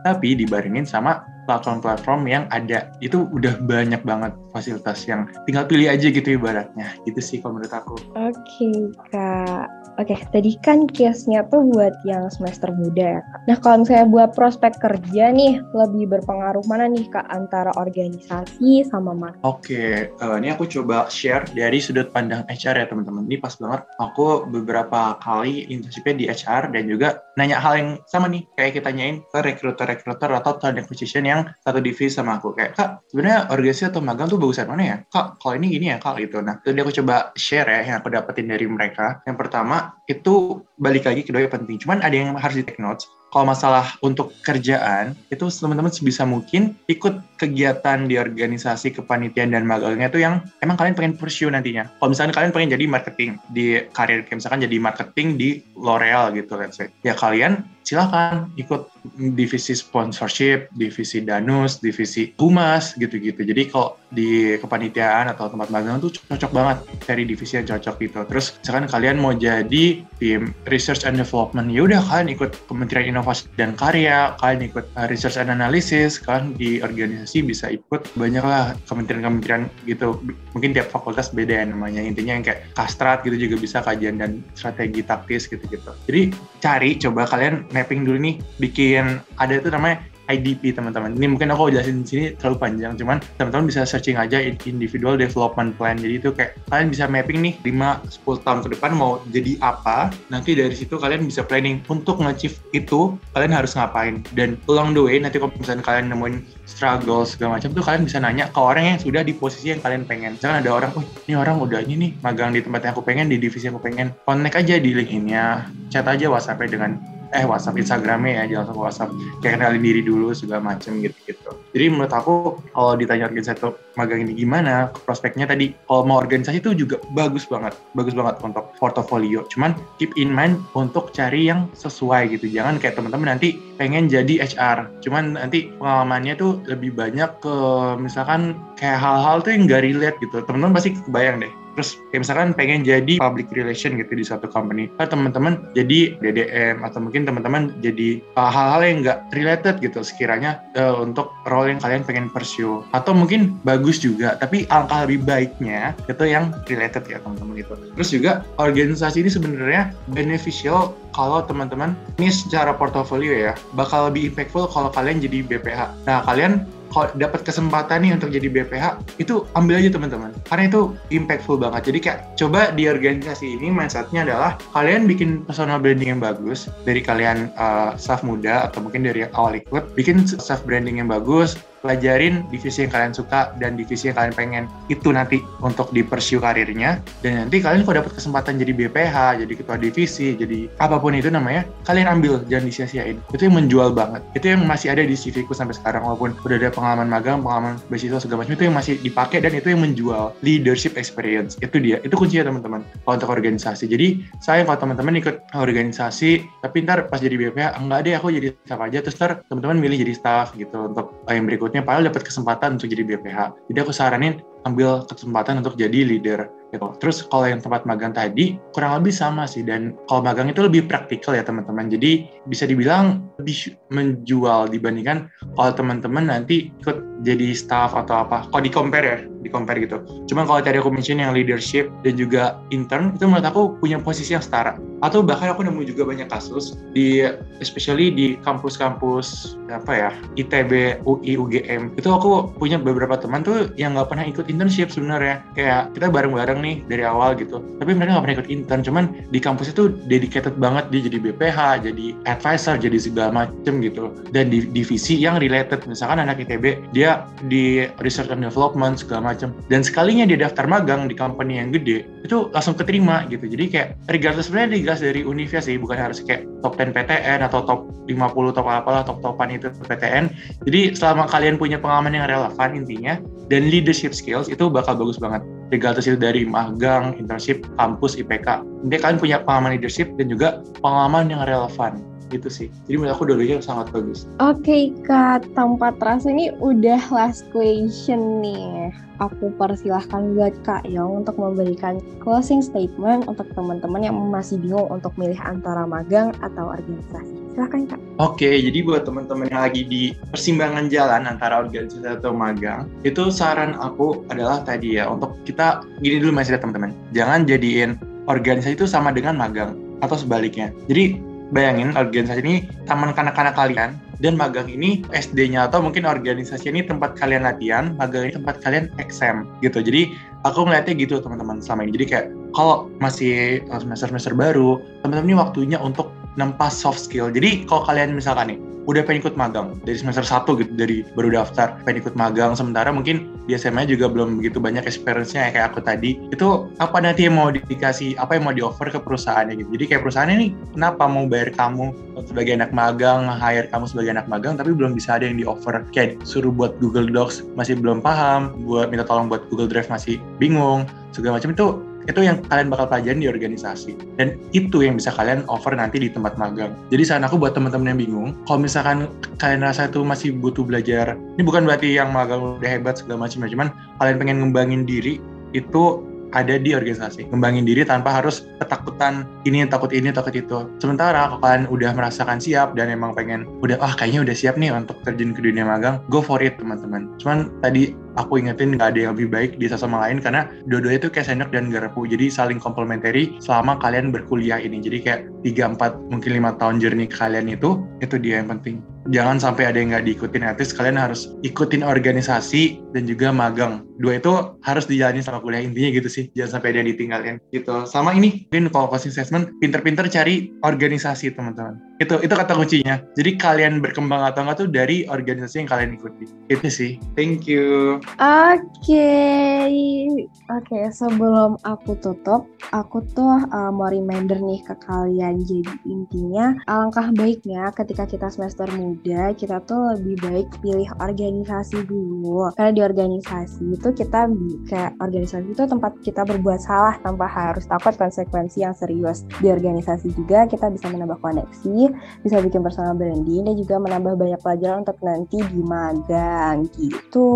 Tapi 0.03 0.35
dibarengin 0.35 0.85
sama 0.87 1.23
platform-platform 1.47 2.21
yang 2.31 2.45
ada 2.55 2.91
itu 3.03 3.27
udah 3.35 3.59
banyak 3.67 4.03
banget 4.07 4.33
fasilitas 4.55 5.03
yang 5.11 5.27
tinggal 5.49 5.67
pilih 5.67 5.91
aja 5.91 6.07
gitu 6.13 6.39
ibaratnya 6.39 6.95
gitu 7.03 7.19
sih 7.19 7.43
kalau 7.43 7.59
menurut 7.59 7.75
aku 7.75 7.95
oke 8.15 8.31
okay, 8.31 8.79
kak 9.11 9.67
Oke, 10.01 10.17
okay, 10.17 10.25
tadi 10.33 10.57
kan 10.65 10.89
case-nya 10.89 11.45
tuh 11.53 11.69
buat 11.69 11.93
yang 12.09 12.25
semester 12.33 12.73
muda 12.73 13.21
ya, 13.21 13.21
Kak. 13.21 13.41
Nah, 13.45 13.57
kalau 13.61 13.77
misalnya 13.85 14.09
buat 14.09 14.31
prospek 14.33 14.81
kerja 14.81 15.29
nih, 15.37 15.61
lebih 15.77 16.09
berpengaruh 16.17 16.65
mana 16.65 16.89
nih, 16.89 17.05
Kak, 17.13 17.29
antara 17.29 17.77
organisasi 17.77 18.89
sama 18.89 19.13
mas? 19.13 19.37
Oke, 19.45 20.09
okay, 20.09 20.17
uh, 20.25 20.33
eh, 20.33 20.37
ini 20.41 20.49
aku 20.49 20.65
coba 20.65 21.13
share 21.13 21.45
dari 21.53 21.77
sudut 21.77 22.09
pandang 22.09 22.41
HR 22.49 22.81
ya, 22.81 22.87
teman-teman. 22.89 23.29
Ini 23.29 23.37
pas 23.37 23.53
banget. 23.61 23.85
Aku 24.01 24.49
beberapa 24.49 25.21
kali 25.21 25.69
internshipnya 25.69 26.15
di 26.17 26.25
HR 26.25 26.73
dan 26.73 26.89
juga 26.89 27.09
nanya 27.37 27.61
hal 27.61 27.75
yang 27.77 27.91
sama 28.09 28.33
nih, 28.33 28.49
kayak 28.57 28.81
kita 28.81 28.89
tanyain 28.89 29.21
ke 29.29 29.61
recruiter-recruiter 29.93 30.31
atau 30.41 30.53
talent 30.59 30.85
acquisition 30.85 31.25
yang 31.25 31.41
satu 31.61 31.79
divisi 31.79 32.13
sama 32.13 32.41
aku. 32.41 32.57
Kayak, 32.57 32.73
Kak, 32.77 32.89
sebenarnya 33.13 33.53
organisasi 33.53 33.93
atau 33.93 34.01
magang 34.01 34.29
tuh 34.29 34.41
bagusan 34.41 34.69
mana 34.69 34.83
ya? 34.83 34.97
Kak, 35.09 35.39
kalau 35.39 35.55
ini 35.57 35.67
gini 35.73 35.93
ya, 35.93 36.01
Kak, 36.01 36.19
gitu. 36.21 36.41
Nah, 36.41 36.59
tadi 36.61 36.79
aku 36.81 36.93
coba 37.03 37.31
share 37.37 37.69
ya 37.69 37.81
yang 37.93 37.97
aku 38.01 38.09
dapetin 38.13 38.49
dari 38.49 38.67
mereka. 38.69 39.21
Yang 39.29 39.37
pertama, 39.47 39.97
itu 40.09 40.65
balik 40.81 41.07
lagi 41.09 41.23
kedua 41.23 41.47
penting. 41.49 41.77
Cuman 41.81 42.01
ada 42.01 42.15
yang 42.15 42.35
harus 42.37 42.57
di 42.57 42.65
take 42.65 42.81
notes. 42.81 43.07
Kalau 43.33 43.49
masalah 43.49 43.97
untuk 44.05 44.37
kerjaan, 44.45 45.17
itu 45.33 45.49
teman-teman 45.49 45.89
sebisa 45.89 46.29
mungkin 46.29 46.77
ikut 46.85 47.41
kegiatan 47.41 48.05
di 48.05 48.21
organisasi 48.21 48.93
kepanitiaan 48.93 49.57
dan 49.57 49.65
magangnya 49.65 50.13
itu 50.13 50.21
yang 50.21 50.45
emang 50.61 50.77
kalian 50.77 50.93
pengen 50.93 51.17
pursue 51.17 51.49
nantinya. 51.49 51.89
Kalau 51.97 52.13
misalnya 52.13 52.37
kalian 52.37 52.53
pengen 52.53 52.71
jadi 52.77 52.85
marketing 52.85 53.31
di 53.49 53.81
karir, 53.97 54.29
kayak 54.29 54.37
misalkan 54.45 54.61
jadi 54.61 54.77
marketing 54.77 55.41
di 55.41 55.65
L'Oreal 55.81 56.37
gitu, 56.37 56.61
let's 56.61 56.77
say. 56.77 56.93
Ya 57.01 57.17
kalian 57.17 57.65
silahkan 57.83 58.53
ikut 58.61 58.89
divisi 59.35 59.75
sponsorship, 59.75 60.71
divisi 60.77 61.25
danus, 61.25 61.83
divisi 61.83 62.31
humas 62.39 62.95
gitu-gitu. 62.95 63.43
Jadi 63.43 63.73
kalau 63.73 63.99
di 64.13 64.55
kepanitiaan 64.61 65.33
atau 65.33 65.49
tempat 65.49 65.73
magang 65.73 65.99
tuh 65.99 66.13
cocok 66.15 66.51
banget 66.53 66.79
cari 67.03 67.23
divisi 67.25 67.59
yang 67.59 67.67
cocok 67.67 67.95
gitu. 67.99 68.21
Terus 68.29 68.47
misalkan 68.61 68.87
kalian 68.87 69.17
mau 69.19 69.33
jadi 69.35 70.05
tim 70.21 70.53
research 70.69 71.09
and 71.09 71.19
development, 71.19 71.73
ya 71.73 71.83
udah 71.83 72.01
kalian 72.07 72.29
ikut 72.37 72.51
Kementerian 72.71 73.11
Inovasi 73.11 73.22
dan 73.57 73.75
Karya, 73.79 74.35
kalian 74.39 74.69
ikut 74.69 74.87
uh, 74.95 75.07
research 75.09 75.41
and 75.41 75.49
analysis, 75.49 76.21
kalian 76.21 76.55
di 76.59 76.83
organisasi 76.83 77.43
bisa 77.47 77.71
ikut 77.73 78.13
banyak 78.19 78.45
lah 78.45 78.77
kementerian-kementerian 78.87 79.71
gitu. 79.89 80.21
Mungkin 80.53 80.77
tiap 80.77 80.93
fakultas 80.93 81.33
beda 81.33 81.63
ya 81.63 81.67
namanya. 81.67 82.03
Intinya 82.05 82.37
yang 82.37 82.45
kayak 82.45 82.75
kastrat 82.77 83.25
gitu 83.25 83.39
juga 83.39 83.57
bisa 83.59 83.79
kajian 83.81 84.21
dan 84.21 84.45
strategi 84.53 85.01
taktis 85.07 85.49
gitu-gitu. 85.49 85.95
Jadi 86.07 86.23
cari 86.61 86.91
coba 87.01 87.27
kalian 87.27 87.67
mapping 87.73 88.07
dulu 88.07 88.19
nih 88.21 88.35
bikin 88.61 89.19
ada 89.41 89.55
itu 89.59 89.73
namanya 89.73 90.12
IDP 90.33 90.73
teman-teman. 90.73 91.13
Ini 91.15 91.27
mungkin 91.29 91.53
aku 91.53 91.69
jelasin 91.69 92.03
di 92.03 92.09
sini 92.09 92.25
terlalu 92.37 92.57
panjang, 92.59 92.93
cuman 92.97 93.21
teman-teman 93.37 93.69
bisa 93.69 93.85
searching 93.85 94.17
aja 94.17 94.41
individual 94.65 95.21
development 95.21 95.77
plan. 95.77 96.01
Jadi 96.01 96.15
itu 96.19 96.33
kayak 96.33 96.57
kalian 96.73 96.89
bisa 96.89 97.05
mapping 97.07 97.39
nih 97.45 97.55
5-10 97.65 98.45
tahun 98.45 98.59
ke 98.65 98.69
depan 98.79 98.91
mau 98.97 99.21
jadi 99.29 99.61
apa. 99.61 100.11
Nanti 100.33 100.57
dari 100.57 100.73
situ 100.73 100.97
kalian 100.97 101.29
bisa 101.29 101.45
planning 101.45 101.85
untuk 101.93 102.19
nge-achieve 102.19 102.57
itu 102.73 103.15
kalian 103.37 103.53
harus 103.53 103.77
ngapain. 103.77 104.25
Dan 104.33 104.57
along 104.67 104.97
the 104.97 105.03
way 105.05 105.17
nanti 105.21 105.37
kalau 105.37 105.53
misalnya 105.55 105.85
kalian 105.85 106.09
nemuin 106.11 106.41
struggle 106.65 107.29
segala 107.29 107.61
macam 107.61 107.71
tuh 107.77 107.85
kalian 107.85 108.03
bisa 108.09 108.19
nanya 108.19 108.49
ke 108.49 108.61
orang 108.61 108.97
yang 108.97 108.99
sudah 108.99 109.23
di 109.23 109.37
posisi 109.37 109.71
yang 109.71 109.81
kalian 109.85 110.09
pengen. 110.09 110.41
Jangan 110.41 110.65
ada 110.65 110.71
orang, 110.73 110.91
oh 110.97 111.05
ini 111.29 111.35
orang 111.37 111.61
udah 111.61 111.81
ini 111.85 111.95
nih 112.09 112.11
magang 112.25 112.57
di 112.57 112.65
tempat 112.65 112.81
yang 112.89 112.93
aku 112.97 113.05
pengen, 113.05 113.29
di 113.29 113.37
divisi 113.37 113.69
yang 113.69 113.77
aku 113.77 113.85
pengen. 113.93 114.17
Connect 114.25 114.57
aja 114.57 114.75
di 114.81 114.91
link 114.97 115.11
ini 115.13 115.37
ya, 115.37 115.67
chat 115.93 116.09
aja 116.09 116.33
WhatsApp-nya 116.33 116.69
dengan 116.73 116.91
eh 117.33 117.45
WhatsApp 117.49 117.81
Instagramnya 117.81 118.45
ya 118.45 118.45
jangan 118.47 118.63
langsung 118.63 118.79
WhatsApp. 118.81 119.11
Kayak 119.41 119.53
kenalin 119.61 119.83
diri 119.83 120.01
dulu 120.05 120.31
segala 120.37 120.61
macem 120.63 121.01
gitu 121.01 121.17
gitu 121.27 121.53
jadi 121.73 121.89
menurut 121.89 122.13
aku 122.13 122.61
kalau 122.77 122.93
ditanya 123.01 123.25
organisasi 123.33 123.65
magang 123.97 124.29
ini 124.29 124.37
gimana 124.37 124.93
prospeknya 125.09 125.49
tadi 125.49 125.73
kalau 125.89 126.05
mau 126.05 126.21
organisasi 126.21 126.61
itu 126.61 126.77
juga 126.77 127.01
bagus 127.17 127.49
banget. 127.49 127.73
Bagus 127.97 128.13
banget 128.13 128.41
untuk 128.45 128.77
portofolio. 128.77 129.49
Cuman 129.49 129.73
keep 129.97 130.13
in 130.21 130.29
mind 130.29 130.61
untuk 130.77 131.17
cari 131.17 131.49
yang 131.49 131.73
sesuai 131.73 132.37
gitu. 132.37 132.49
Jangan 132.53 132.77
kayak 132.77 133.01
teman-teman 133.01 133.37
nanti 133.37 133.57
pengen 133.81 134.07
jadi 134.07 134.45
HR 134.45 135.03
cuman 135.03 135.41
nanti 135.41 135.73
pengalamannya 135.81 136.37
tuh 136.37 136.61
lebih 136.69 136.93
banyak 136.93 137.41
ke 137.41 137.57
misalkan 137.99 138.55
kayak 138.77 139.01
hal-hal 139.01 139.41
tuh 139.41 139.57
yang 139.57 139.65
gak 139.65 139.83
relate 139.83 140.17
gitu. 140.21 140.45
Teman-teman 140.45 140.77
pasti 140.77 140.93
kebayang 141.09 141.41
deh 141.41 141.53
terus 141.75 141.99
kayak 142.13 142.23
misalkan 142.27 142.49
pengen 142.53 142.83
jadi 142.85 143.19
public 143.19 143.49
relation 143.55 143.97
gitu 143.97 144.13
di 144.13 144.25
suatu 144.25 144.47
company. 144.49 144.89
Atau 144.99 145.17
teman-teman 145.17 145.73
jadi 145.77 146.17
DDM 146.21 146.85
atau 146.85 146.99
mungkin 147.05 147.29
teman-teman 147.29 147.73
jadi 147.85 148.23
uh, 148.37 148.51
hal-hal 148.51 148.83
yang 148.85 148.97
nggak 149.05 149.19
related 149.37 149.75
gitu 149.81 150.01
sekiranya 150.01 150.61
uh, 150.77 150.97
untuk 151.01 151.33
role 151.49 151.73
yang 151.73 151.81
kalian 151.81 152.03
pengen 152.05 152.27
pursue. 152.33 152.85
Atau 152.97 153.13
mungkin 153.13 153.61
bagus 153.67 154.01
juga 154.01 154.37
tapi 154.41 154.65
angka 154.73 155.05
lebih 155.05 155.25
baiknya 155.27 155.93
itu 156.09 156.25
yang 156.25 156.53
related 156.69 157.05
ya 157.09 157.21
teman-teman 157.21 157.61
gitu. 157.61 157.75
Terus 157.99 158.11
juga 158.13 158.33
organisasi 158.57 159.25
ini 159.25 159.31
sebenarnya 159.33 159.93
beneficial 160.13 160.97
kalau 161.13 161.45
teman-teman 161.45 161.93
ini 162.17 162.33
secara 162.33 162.73
portofolio 162.73 163.33
ya. 163.33 163.53
Bakal 163.77 164.13
lebih 164.13 164.33
impactful 164.33 164.73
kalau 164.73 164.89
kalian 164.93 165.21
jadi 165.21 165.45
BPH 165.45 165.81
nah 166.09 166.25
kalian 166.25 166.65
kalau 166.93 167.09
dapat 167.17 167.41
kesempatan 167.43 168.05
nih 168.05 168.13
untuk 168.15 168.29
jadi 168.29 168.47
BPH 168.53 168.85
itu 169.19 169.49
ambil 169.57 169.81
aja 169.81 169.91
teman-teman. 169.91 170.31
Karena 170.47 170.69
itu 170.69 170.81
impactful 171.11 171.57
banget. 171.59 171.89
Jadi 171.89 171.99
kayak 171.99 172.19
coba 172.37 172.71
di 172.77 172.87
organisasi 172.87 173.59
ini 173.59 173.73
mindsetnya 173.73 174.29
adalah 174.29 174.61
kalian 174.77 175.09
bikin 175.09 175.43
personal 175.49 175.81
branding 175.81 176.15
yang 176.15 176.23
bagus 176.23 176.69
dari 176.85 177.01
kalian 177.01 177.51
uh, 177.57 177.97
staff 177.97 178.21
muda 178.23 178.69
atau 178.69 178.85
mungkin 178.85 179.09
dari 179.09 179.27
awal 179.33 179.57
ikut 179.57 179.97
bikin 179.97 180.23
staff 180.29 180.63
branding 180.69 181.01
yang 181.01 181.09
bagus 181.09 181.59
pelajarin 181.83 182.47
divisi 182.49 182.87
yang 182.87 182.93
kalian 182.95 183.13
suka 183.13 183.53
dan 183.59 183.75
divisi 183.75 184.09
yang 184.09 184.17
kalian 184.17 184.35
pengen 184.39 184.65
itu 184.87 185.11
nanti 185.11 185.43
untuk 185.61 185.91
di 185.91 186.07
pursue 186.07 186.39
karirnya. 186.39 187.03
Dan 187.21 187.47
nanti 187.47 187.59
kalian 187.59 187.83
kalau 187.83 188.01
dapat 188.01 188.15
kesempatan 188.17 188.63
jadi 188.63 188.73
BPH 188.73 189.43
jadi 189.43 189.53
ketua 189.59 189.77
divisi 189.77 190.39
jadi 190.39 190.71
apa 190.79 191.03
pun 191.03 191.13
itu 191.19 191.29
namanya 191.29 191.67
kalian 191.85 192.07
ambil 192.07 192.41
jangan 192.47 192.71
disia-siain. 192.71 193.19
Itu 193.35 193.51
yang 193.51 193.59
menjual 193.59 193.93
banget. 193.93 194.23
Itu 194.39 194.55
yang 194.55 194.65
masih 194.65 194.95
ada 194.95 195.03
di 195.03 195.19
CV 195.19 195.43
ku 195.45 195.53
sampai 195.53 195.75
sekarang 195.75 196.07
walaupun 196.07 196.39
udah 196.47 196.57
ada 196.57 196.71
pengalaman 196.71 197.11
magang 197.11 197.43
pengalaman 197.43 197.77
beasiswa 197.91 198.23
segala 198.23 198.47
macam 198.47 198.55
itu 198.55 198.65
yang 198.71 198.77
masih 198.79 198.95
dipakai 199.03 199.43
dan 199.43 199.53
itu 199.59 199.75
yang 199.75 199.83
menjual 199.83 200.33
leadership 200.47 200.95
experience. 200.95 201.59
Itu 201.59 201.83
dia. 201.83 201.99
Itu 202.07 202.15
kuncinya 202.15 202.55
teman-teman. 202.55 202.87
Kalau 203.03 203.15
untuk 203.19 203.31
organisasi. 203.35 203.91
Jadi 203.91 204.23
saya 204.39 204.63
kalau 204.63 204.79
teman-teman 204.79 205.19
ikut 205.19 205.37
organisasi 205.59 206.47
tapi 206.63 206.87
ntar 206.87 207.11
pas 207.11 207.19
jadi 207.19 207.35
BPH 207.35 207.83
enggak 207.83 208.01
deh 208.07 208.15
aku 208.15 208.31
jadi 208.31 208.49
staff 208.63 208.81
aja. 208.81 208.99
Terus 209.03 209.17
ntar 209.19 209.33
teman-teman 209.51 209.83
milih 209.83 210.07
jadi 210.07 210.15
staff 210.15 210.55
gitu 210.55 210.87
untuk 210.87 211.11
yang 211.27 211.49
berikut 211.49 211.72
berikutnya 211.73 211.89
padahal 211.89 212.05
dapat 212.13 212.23
kesempatan 212.29 212.69
untuk 212.77 212.89
jadi 212.93 213.03
BPH. 213.09 213.39
Jadi 213.73 213.79
aku 213.81 213.93
saranin 213.97 214.45
ambil 214.69 215.09
kesempatan 215.09 215.65
untuk 215.65 215.73
jadi 215.81 216.05
leader 216.05 216.53
gitu. 216.73 216.89
Terus 216.99 217.23
kalau 217.29 217.47
yang 217.47 217.61
tempat 217.61 217.85
magang 217.85 218.17
tadi 218.17 218.57
kurang 218.73 219.05
lebih 219.05 219.13
sama 219.13 219.45
sih 219.45 219.61
dan 219.61 219.93
kalau 220.09 220.25
magang 220.25 220.49
itu 220.49 220.65
lebih 220.65 220.89
praktikal 220.89 221.37
ya 221.37 221.45
teman-teman. 221.45 221.93
Jadi 221.93 222.27
bisa 222.49 222.65
dibilang 222.65 223.21
lebih 223.37 223.77
menjual 223.93 224.73
dibandingkan 224.73 225.29
kalau 225.55 225.73
teman-teman 225.77 226.33
nanti 226.33 226.73
ikut 226.81 227.13
jadi 227.23 227.55
staff 227.55 227.95
atau 227.95 228.27
apa. 228.27 228.49
Kalau 228.51 228.63
di 228.65 228.73
compare 228.73 229.07
ya, 229.07 229.19
di 229.43 229.49
compare 229.51 229.79
gitu. 229.83 230.03
Cuma 230.27 230.43
kalau 230.49 230.59
tadi 230.65 230.83
aku 230.83 230.91
mention 230.91 231.23
yang 231.23 231.37
leadership 231.37 231.91
dan 232.03 232.19
juga 232.19 232.59
intern 232.75 233.15
itu 233.15 233.29
menurut 233.29 233.47
aku 233.47 233.61
punya 233.79 234.01
posisi 234.03 234.35
yang 234.35 234.43
setara. 234.43 234.75
Atau 235.03 235.23
bahkan 235.23 235.51
aku 235.51 235.67
nemu 235.67 235.83
juga 235.87 236.07
banyak 236.07 236.31
kasus 236.31 236.79
di 236.95 237.27
especially 237.59 238.15
di 238.15 238.39
kampus-kampus 238.43 239.59
apa 239.71 239.93
ya 239.93 240.11
ITB, 240.39 241.03
UI, 241.03 241.35
UGM 241.39 241.99
itu 241.99 242.09
aku 242.11 242.55
punya 242.59 242.79
beberapa 242.79 243.19
teman 243.19 243.43
tuh 243.43 243.75
yang 243.75 243.99
nggak 243.99 244.11
pernah 244.11 244.25
ikut 244.27 244.47
internship 244.47 244.95
sebenarnya 244.95 245.43
kayak 245.59 245.91
kita 245.99 246.07
bareng-bareng 246.07 246.62
nih 246.63 246.87
dari 246.87 247.03
awal 247.03 247.35
gitu. 247.35 247.61
Tapi 247.83 247.93
mereka 247.93 248.17
nggak 248.17 248.25
pernah 248.25 248.37
ikut 248.39 248.51
intern. 248.51 248.81
Cuman 248.87 249.05
di 249.35 249.39
kampus 249.43 249.75
itu 249.75 249.91
dedicated 250.07 250.55
banget. 250.57 250.89
Dia 250.95 251.11
jadi 251.11 251.19
BPH 251.19 251.59
jadi 251.91 252.07
advisor 252.31 252.79
jadi 252.79 252.99
segala 253.03 253.45
macem 253.45 253.83
gitu. 253.83 254.15
Dan 254.31 254.49
di 254.49 254.65
divisi 254.71 255.19
yang 255.19 255.43
related. 255.43 255.85
Misalkan 255.91 256.23
anak 256.23 256.41
ITB 256.41 256.95
dia 256.95 257.27
di 257.51 257.91
research 257.99 258.31
and 258.31 258.47
development 258.47 259.03
segala 259.03 259.35
macem. 259.35 259.51
Dan 259.67 259.83
sekalinya 259.83 260.25
dia 260.25 260.39
daftar 260.39 260.71
magang 260.71 261.11
di 261.11 261.19
company 261.19 261.59
yang 261.59 261.75
gede 261.75 262.07
itu 262.23 262.49
langsung 262.55 262.79
keterima 262.79 263.27
gitu. 263.29 263.45
Jadi 263.51 263.65
kayak 263.69 263.89
regardless 264.09 264.47
sebenarnya 264.47 264.79
digas 264.79 265.03
dari 265.03 265.27
universitas 265.27 265.67
sih. 265.67 265.77
Bukan 265.77 265.99
harus 265.99 266.23
kayak 266.23 266.47
top 266.63 266.79
10 266.79 266.95
PTN 266.95 267.43
atau 267.43 267.61
top 267.67 267.81
50 268.07 268.57
top 268.57 268.67
apalah 268.67 269.03
top 269.07 269.19
topan 269.23 269.51
itu 269.55 269.71
PTN 269.71 270.31
jadi 270.67 270.95
selama 270.95 271.27
kalian 271.31 271.59
punya 271.59 271.79
pengalaman 271.79 272.15
yang 272.15 272.27
relevan 272.27 272.71
intinya 272.75 273.15
dan 273.51 273.69
leadership 273.69 274.15
skills 274.15 274.51
itu 274.51 274.67
bakal 274.71 274.99
bagus 274.99 275.19
banget 275.19 275.43
regardless 275.73 276.07
itu 276.07 276.21
dari 276.21 276.45
magang, 276.45 277.17
internship, 277.17 277.65
kampus, 277.81 278.15
IPK. 278.21 278.61
Nanti 278.85 278.97
kalian 279.01 279.19
punya 279.19 279.37
pengalaman 279.41 279.81
leadership 279.81 280.13
dan 280.21 280.29
juga 280.29 280.61
pengalaman 280.85 281.33
yang 281.33 281.43
relevan 281.49 282.12
gitu 282.33 282.49
sih. 282.49 282.69
Jadi 282.89 282.97
menurut 282.97 283.15
aku 283.21 283.29
dulunya 283.29 283.61
sangat 283.61 283.93
bagus. 283.93 284.25
Oke 284.41 284.65
okay, 284.65 284.85
Kak, 285.05 285.45
tanpa 285.53 285.93
terasa 286.01 286.33
ini 286.33 286.49
udah 286.59 287.01
last 287.13 287.45
question 287.53 288.41
nih. 288.41 288.91
Aku 289.21 289.55
persilahkan 289.55 290.35
buat 290.35 290.51
Kak 290.67 290.83
Yong 290.89 291.23
untuk 291.23 291.39
memberikan 291.39 292.03
closing 292.19 292.59
statement 292.59 293.31
untuk 293.31 293.47
teman-teman 293.55 294.03
yang 294.03 294.17
masih 294.19 294.59
bingung 294.59 294.91
untuk 294.91 295.15
milih 295.15 295.39
antara 295.39 295.87
magang 295.87 296.35
atau 296.43 296.75
organisasi. 296.75 297.31
Silahkan 297.55 297.87
Kak. 297.87 298.01
Oke, 298.19 298.49
jadi 298.49 298.83
buat 298.83 299.07
teman-teman 299.07 299.47
yang 299.53 299.63
lagi 299.63 299.87
di 299.87 300.03
persimpangan 300.33 300.91
jalan 300.91 301.29
antara 301.29 301.63
organisasi 301.63 302.19
atau 302.19 302.35
magang, 302.35 302.91
itu 303.07 303.31
saran 303.31 303.79
aku 303.79 304.27
adalah 304.33 304.65
tadi 304.65 304.99
ya, 304.99 305.07
untuk 305.07 305.39
kita, 305.47 305.85
gini 306.03 306.19
dulu 306.19 306.33
masih 306.35 306.59
teman-teman, 306.59 306.97
jangan 307.15 307.47
jadiin 307.47 308.01
organisasi 308.27 308.75
itu 308.75 308.89
sama 308.89 309.15
dengan 309.15 309.39
magang, 309.39 309.77
atau 310.03 310.19
sebaliknya. 310.19 310.75
Jadi 310.91 311.21
bayangin 311.53 311.93
organisasi 311.95 312.41
ini 312.41 312.55
taman 312.89 313.13
kanak-kanak 313.13 313.55
kalian, 313.55 314.01
dan 314.23 314.39
magang 314.39 314.71
ini 314.71 315.03
SD-nya 315.11 315.69
atau 315.69 315.83
mungkin 315.83 316.07
organisasi 316.07 316.71
ini 316.71 316.87
tempat 316.87 317.19
kalian 317.19 317.45
latihan, 317.45 317.93
magang 317.99 318.31
ini 318.31 318.33
tempat 318.39 318.63
kalian 318.63 318.89
exam 319.03 319.51
gitu. 319.61 319.83
Jadi 319.83 320.15
aku 320.49 320.65
ngeliatnya 320.65 320.95
gitu 320.97 321.19
teman-teman 321.21 321.59
selama 321.59 321.85
ini. 321.85 321.93
Jadi 322.01 322.07
kayak 322.09 322.27
kalau 322.55 322.89
masih 323.03 323.61
semester-semester 323.69 324.33
baru, 324.33 324.79
teman-teman 325.03 325.29
ini 325.29 325.37
waktunya 325.37 325.79
untuk 325.83 326.15
nempas 326.39 326.73
soft 326.73 327.03
skill. 327.03 327.29
Jadi 327.29 327.67
kalau 327.67 327.85
kalian 327.85 328.15
misalkan 328.15 328.57
nih 328.57 328.59
udah 328.89 329.03
pengen 329.07 329.23
ikut 329.23 329.39
magang 329.39 329.79
dari 329.87 329.95
semester 329.95 330.27
1 330.27 330.59
gitu 330.59 330.73
dari 330.75 331.07
baru 331.15 331.31
daftar 331.31 331.79
pengen 331.87 332.03
ikut 332.03 332.15
magang 332.19 332.59
sementara 332.59 332.91
mungkin 332.91 333.32
di 333.47 333.59
SMA 333.59 333.89
juga 333.91 334.07
belum 334.07 334.39
begitu 334.39 334.63
banyak 334.63 334.87
experience-nya 334.87 335.51
kayak 335.51 335.75
aku 335.75 335.81
tadi. 335.83 336.19
Itu 336.31 336.71
apa 336.79 337.03
nanti 337.03 337.27
yang 337.27 337.39
mau 337.39 337.51
dikasih 337.51 338.19
apa 338.19 338.39
yang 338.39 338.45
mau 338.47 338.55
di 338.55 338.63
offer 338.63 338.89
ke 338.91 338.99
perusahaannya 339.03 339.59
gitu? 339.59 339.71
Jadi 339.75 339.85
kayak 339.95 340.03
perusahaannya 340.07 340.37
nih 340.39 340.51
kenapa 340.75 341.03
mau 341.11 341.25
bayar 341.27 341.51
kamu 341.55 341.95
sebagai 342.29 342.53
anak 342.55 342.71
magang 342.71 343.27
hire 343.27 343.67
kamu 343.73 343.85
sebagai 343.89 344.11
anak 344.15 344.27
magang 344.29 344.55
tapi 344.55 344.71
belum 344.77 344.95
bisa 344.95 345.17
ada 345.19 345.27
yang 345.27 345.41
di 345.41 345.47
offer 345.49 345.83
kayak 345.91 346.21
suruh 346.23 346.53
buat 346.53 346.77
Google 346.79 347.09
Docs 347.09 347.43
masih 347.59 347.79
belum 347.81 348.05
paham 348.05 348.53
buat 348.69 348.93
minta 348.93 349.09
tolong 349.09 349.27
buat 349.27 349.49
Google 349.51 349.67
Drive 349.67 349.89
masih 349.91 350.21
bingung 350.39 350.87
segala 351.13 351.39
macam. 351.39 351.53
Itu 351.53 351.67
itu 352.09 352.21
yang 352.25 352.43
kalian 352.51 352.69
bakal 352.73 352.87
pelajarin 352.91 353.23
di 353.23 353.29
organisasi 353.31 353.95
dan 354.19 354.35
itu 354.51 354.83
yang 354.83 354.99
bisa 354.99 355.15
kalian 355.15 355.47
offer 355.47 355.75
nanti 355.75 356.03
di 356.03 356.09
tempat 356.11 356.35
magang 356.39 356.75
jadi 356.91 357.03
saran 357.07 357.27
aku 357.27 357.39
buat 357.39 357.55
teman-teman 357.55 357.95
yang 357.95 358.01
bingung 358.01 358.31
kalau 358.47 358.59
misalkan 358.63 359.07
kalian 359.39 359.63
rasa 359.63 359.87
itu 359.87 360.03
masih 360.03 360.35
butuh 360.35 360.67
belajar 360.67 361.15
ini 361.39 361.43
bukan 361.47 361.63
berarti 361.63 361.95
yang 361.95 362.11
magang 362.11 362.59
udah 362.59 362.71
hebat 362.71 362.99
segala 362.99 363.27
macam 363.29 363.47
cuman 363.47 363.69
kalian 364.03 364.17
pengen 364.19 364.37
ngembangin 364.43 364.83
diri 364.87 365.23
itu 365.53 366.13
ada 366.33 366.57
di 366.57 366.73
organisasi. 366.73 367.29
Ngembangin 367.29 367.69
diri 367.69 367.85
tanpa 367.85 368.21
harus 368.21 368.45
ketakutan 368.59 369.29
ini 369.45 369.65
takut 369.69 369.93
ini 369.93 370.11
takut 370.11 370.33
itu. 370.33 370.67
Sementara 370.81 371.29
kalau 371.29 371.41
kalian 371.45 371.65
udah 371.69 371.91
merasakan 371.93 372.41
siap 372.41 372.75
dan 372.75 372.89
emang 372.89 373.13
pengen 373.13 373.45
udah 373.61 373.79
ah 373.79 373.93
kayaknya 373.95 374.25
udah 374.25 374.37
siap 374.37 374.57
nih 374.57 374.73
untuk 374.73 374.99
terjun 375.05 375.37
ke 375.37 375.41
dunia 375.45 375.65
magang, 375.69 376.01
go 376.09 376.25
for 376.25 376.41
it 376.41 376.57
teman-teman. 376.59 377.13
Cuman 377.21 377.53
tadi 377.61 377.93
aku 378.17 378.41
ingetin 378.41 378.77
nggak 378.77 378.97
ada 378.97 378.99
yang 379.09 379.13
lebih 379.17 379.29
baik 379.33 379.51
di 379.57 379.67
sama 379.73 380.05
lain 380.05 380.21
karena 380.21 380.49
dua-duanya 380.69 381.07
itu 381.07 381.11
kayak 381.11 381.27
sendok 381.33 381.51
dan 381.53 381.73
garpu. 381.73 382.05
Jadi 382.05 382.29
saling 382.29 382.61
komplementari 382.61 383.37
selama 383.41 383.81
kalian 383.81 384.13
berkuliah 384.13 384.61
ini. 384.61 384.79
Jadi 384.85 384.99
kayak 385.01 385.21
3, 385.43 385.79
4, 385.81 386.13
mungkin 386.13 386.31
lima 386.33 386.55
tahun 386.61 386.79
journey 386.79 387.09
kalian 387.09 387.49
itu 387.51 387.81
itu 388.05 388.17
dia 388.21 388.41
yang 388.45 388.53
penting. 388.53 388.85
Jangan 389.11 389.43
sampai 389.43 389.67
ada 389.67 389.83
yang 389.83 389.91
nggak 389.91 390.07
diikutin. 390.07 390.47
Least 390.55 390.79
kalian 390.79 390.95
harus 390.95 391.35
ikutin 391.43 391.83
organisasi 391.83 392.79
dan 392.95 393.03
juga 393.11 393.35
magang. 393.35 393.83
Dua 393.99 394.23
itu 394.23 394.31
harus 394.63 394.87
dijalani 394.87 395.19
sama 395.27 395.43
kuliah. 395.43 395.59
Intinya 395.59 395.91
gitu 395.91 396.07
sih. 396.07 396.25
Jangan 396.39 396.59
sampai 396.59 396.69
ada 396.71 396.79
yang 396.87 396.91
ditinggalin. 396.95 397.37
Gitu. 397.51 397.75
Sama 397.91 398.15
ini 398.15 398.47
mungkin 398.47 398.71
kalau 398.71 398.87
closing 398.95 399.11
assessment 399.11 399.51
pinter-pinter 399.59 400.07
cari 400.07 400.55
organisasi 400.63 401.35
teman-teman 401.35 401.83
itu 402.03 402.15
itu 402.21 402.35
kata 402.35 402.53
kuncinya. 402.59 402.97
Jadi 403.15 403.31
kalian 403.39 403.79
berkembang 403.79 404.27
atau 404.27 404.43
enggak 404.43 404.67
tuh 404.67 404.69
dari 404.69 405.07
organisasi 405.07 405.63
yang 405.63 405.71
kalian 405.71 405.95
ikuti. 405.95 406.27
Itu 406.51 406.67
sih. 406.67 406.99
Thank 407.15 407.47
you. 407.47 407.99
Oke. 408.19 408.59
Okay. 408.83 410.11
oke 410.51 410.67
okay, 410.67 410.85
sebelum 410.91 411.57
aku 411.63 411.95
tutup 412.03 412.51
aku 412.75 413.05
tuh 413.15 413.47
uh, 413.53 413.71
mau 413.71 413.89
reminder 413.89 414.37
nih 414.43 414.61
ke 414.67 414.75
kalian. 414.83 415.43
Jadi 415.47 415.63
intinya 415.87 416.59
alangkah 416.67 417.15
baiknya 417.15 417.71
ketika 417.77 418.05
kita 418.09 418.29
semester 418.29 418.67
muda 418.75 419.31
kita 419.37 419.63
tuh 419.65 419.95
lebih 419.99 420.17
baik 420.27 420.49
pilih 420.61 420.89
organisasi 420.99 421.87
dulu. 421.87 422.51
Karena 422.59 422.73
di 422.75 422.83
organisasi 422.83 423.79
itu 423.79 423.89
kita 423.95 424.27
kayak 424.67 424.99
organisasi 424.99 425.55
itu 425.55 425.65
tempat 425.65 425.95
kita 426.03 426.27
berbuat 426.27 426.61
salah 426.61 426.99
tanpa 427.05 427.31
harus 427.31 427.65
takut 427.69 427.95
konsekuensi 427.95 428.65
yang 428.65 428.75
serius. 428.75 429.23
Di 429.39 429.53
organisasi 429.53 430.11
juga 430.17 430.49
kita 430.49 430.73
bisa 430.73 430.91
menambah 430.91 431.21
koneksi 431.23 431.92
bisa 432.27 432.43
bikin 432.43 432.61
personal 432.61 432.99
branding 432.99 433.47
dan 433.47 433.55
juga 433.57 433.81
menambah 433.81 434.15
banyak 434.19 434.41
pelajaran 434.43 434.85
untuk 434.85 434.99
nanti 435.01 435.39
di 435.41 435.63
magang 435.63 436.69
gitu 436.77 437.31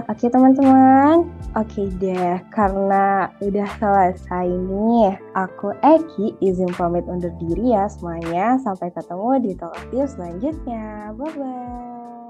oke 0.00 0.26
teman-teman 0.26 1.26
oke 1.58 1.82
deh 2.00 2.38
karena 2.54 3.28
udah 3.42 3.68
selesai 3.80 4.48
nih 4.48 5.18
aku 5.34 5.72
Eki 5.82 6.38
izin 6.38 6.70
pamit 6.76 7.04
undur 7.10 7.32
diri 7.40 7.74
ya 7.74 7.90
semuanya. 7.90 8.60
Sampai 8.62 8.94
ketemu 8.94 9.28
di 9.42 9.52
talk 9.58 9.76
selanjutnya. 9.90 11.10
Bye-bye. 11.16 12.21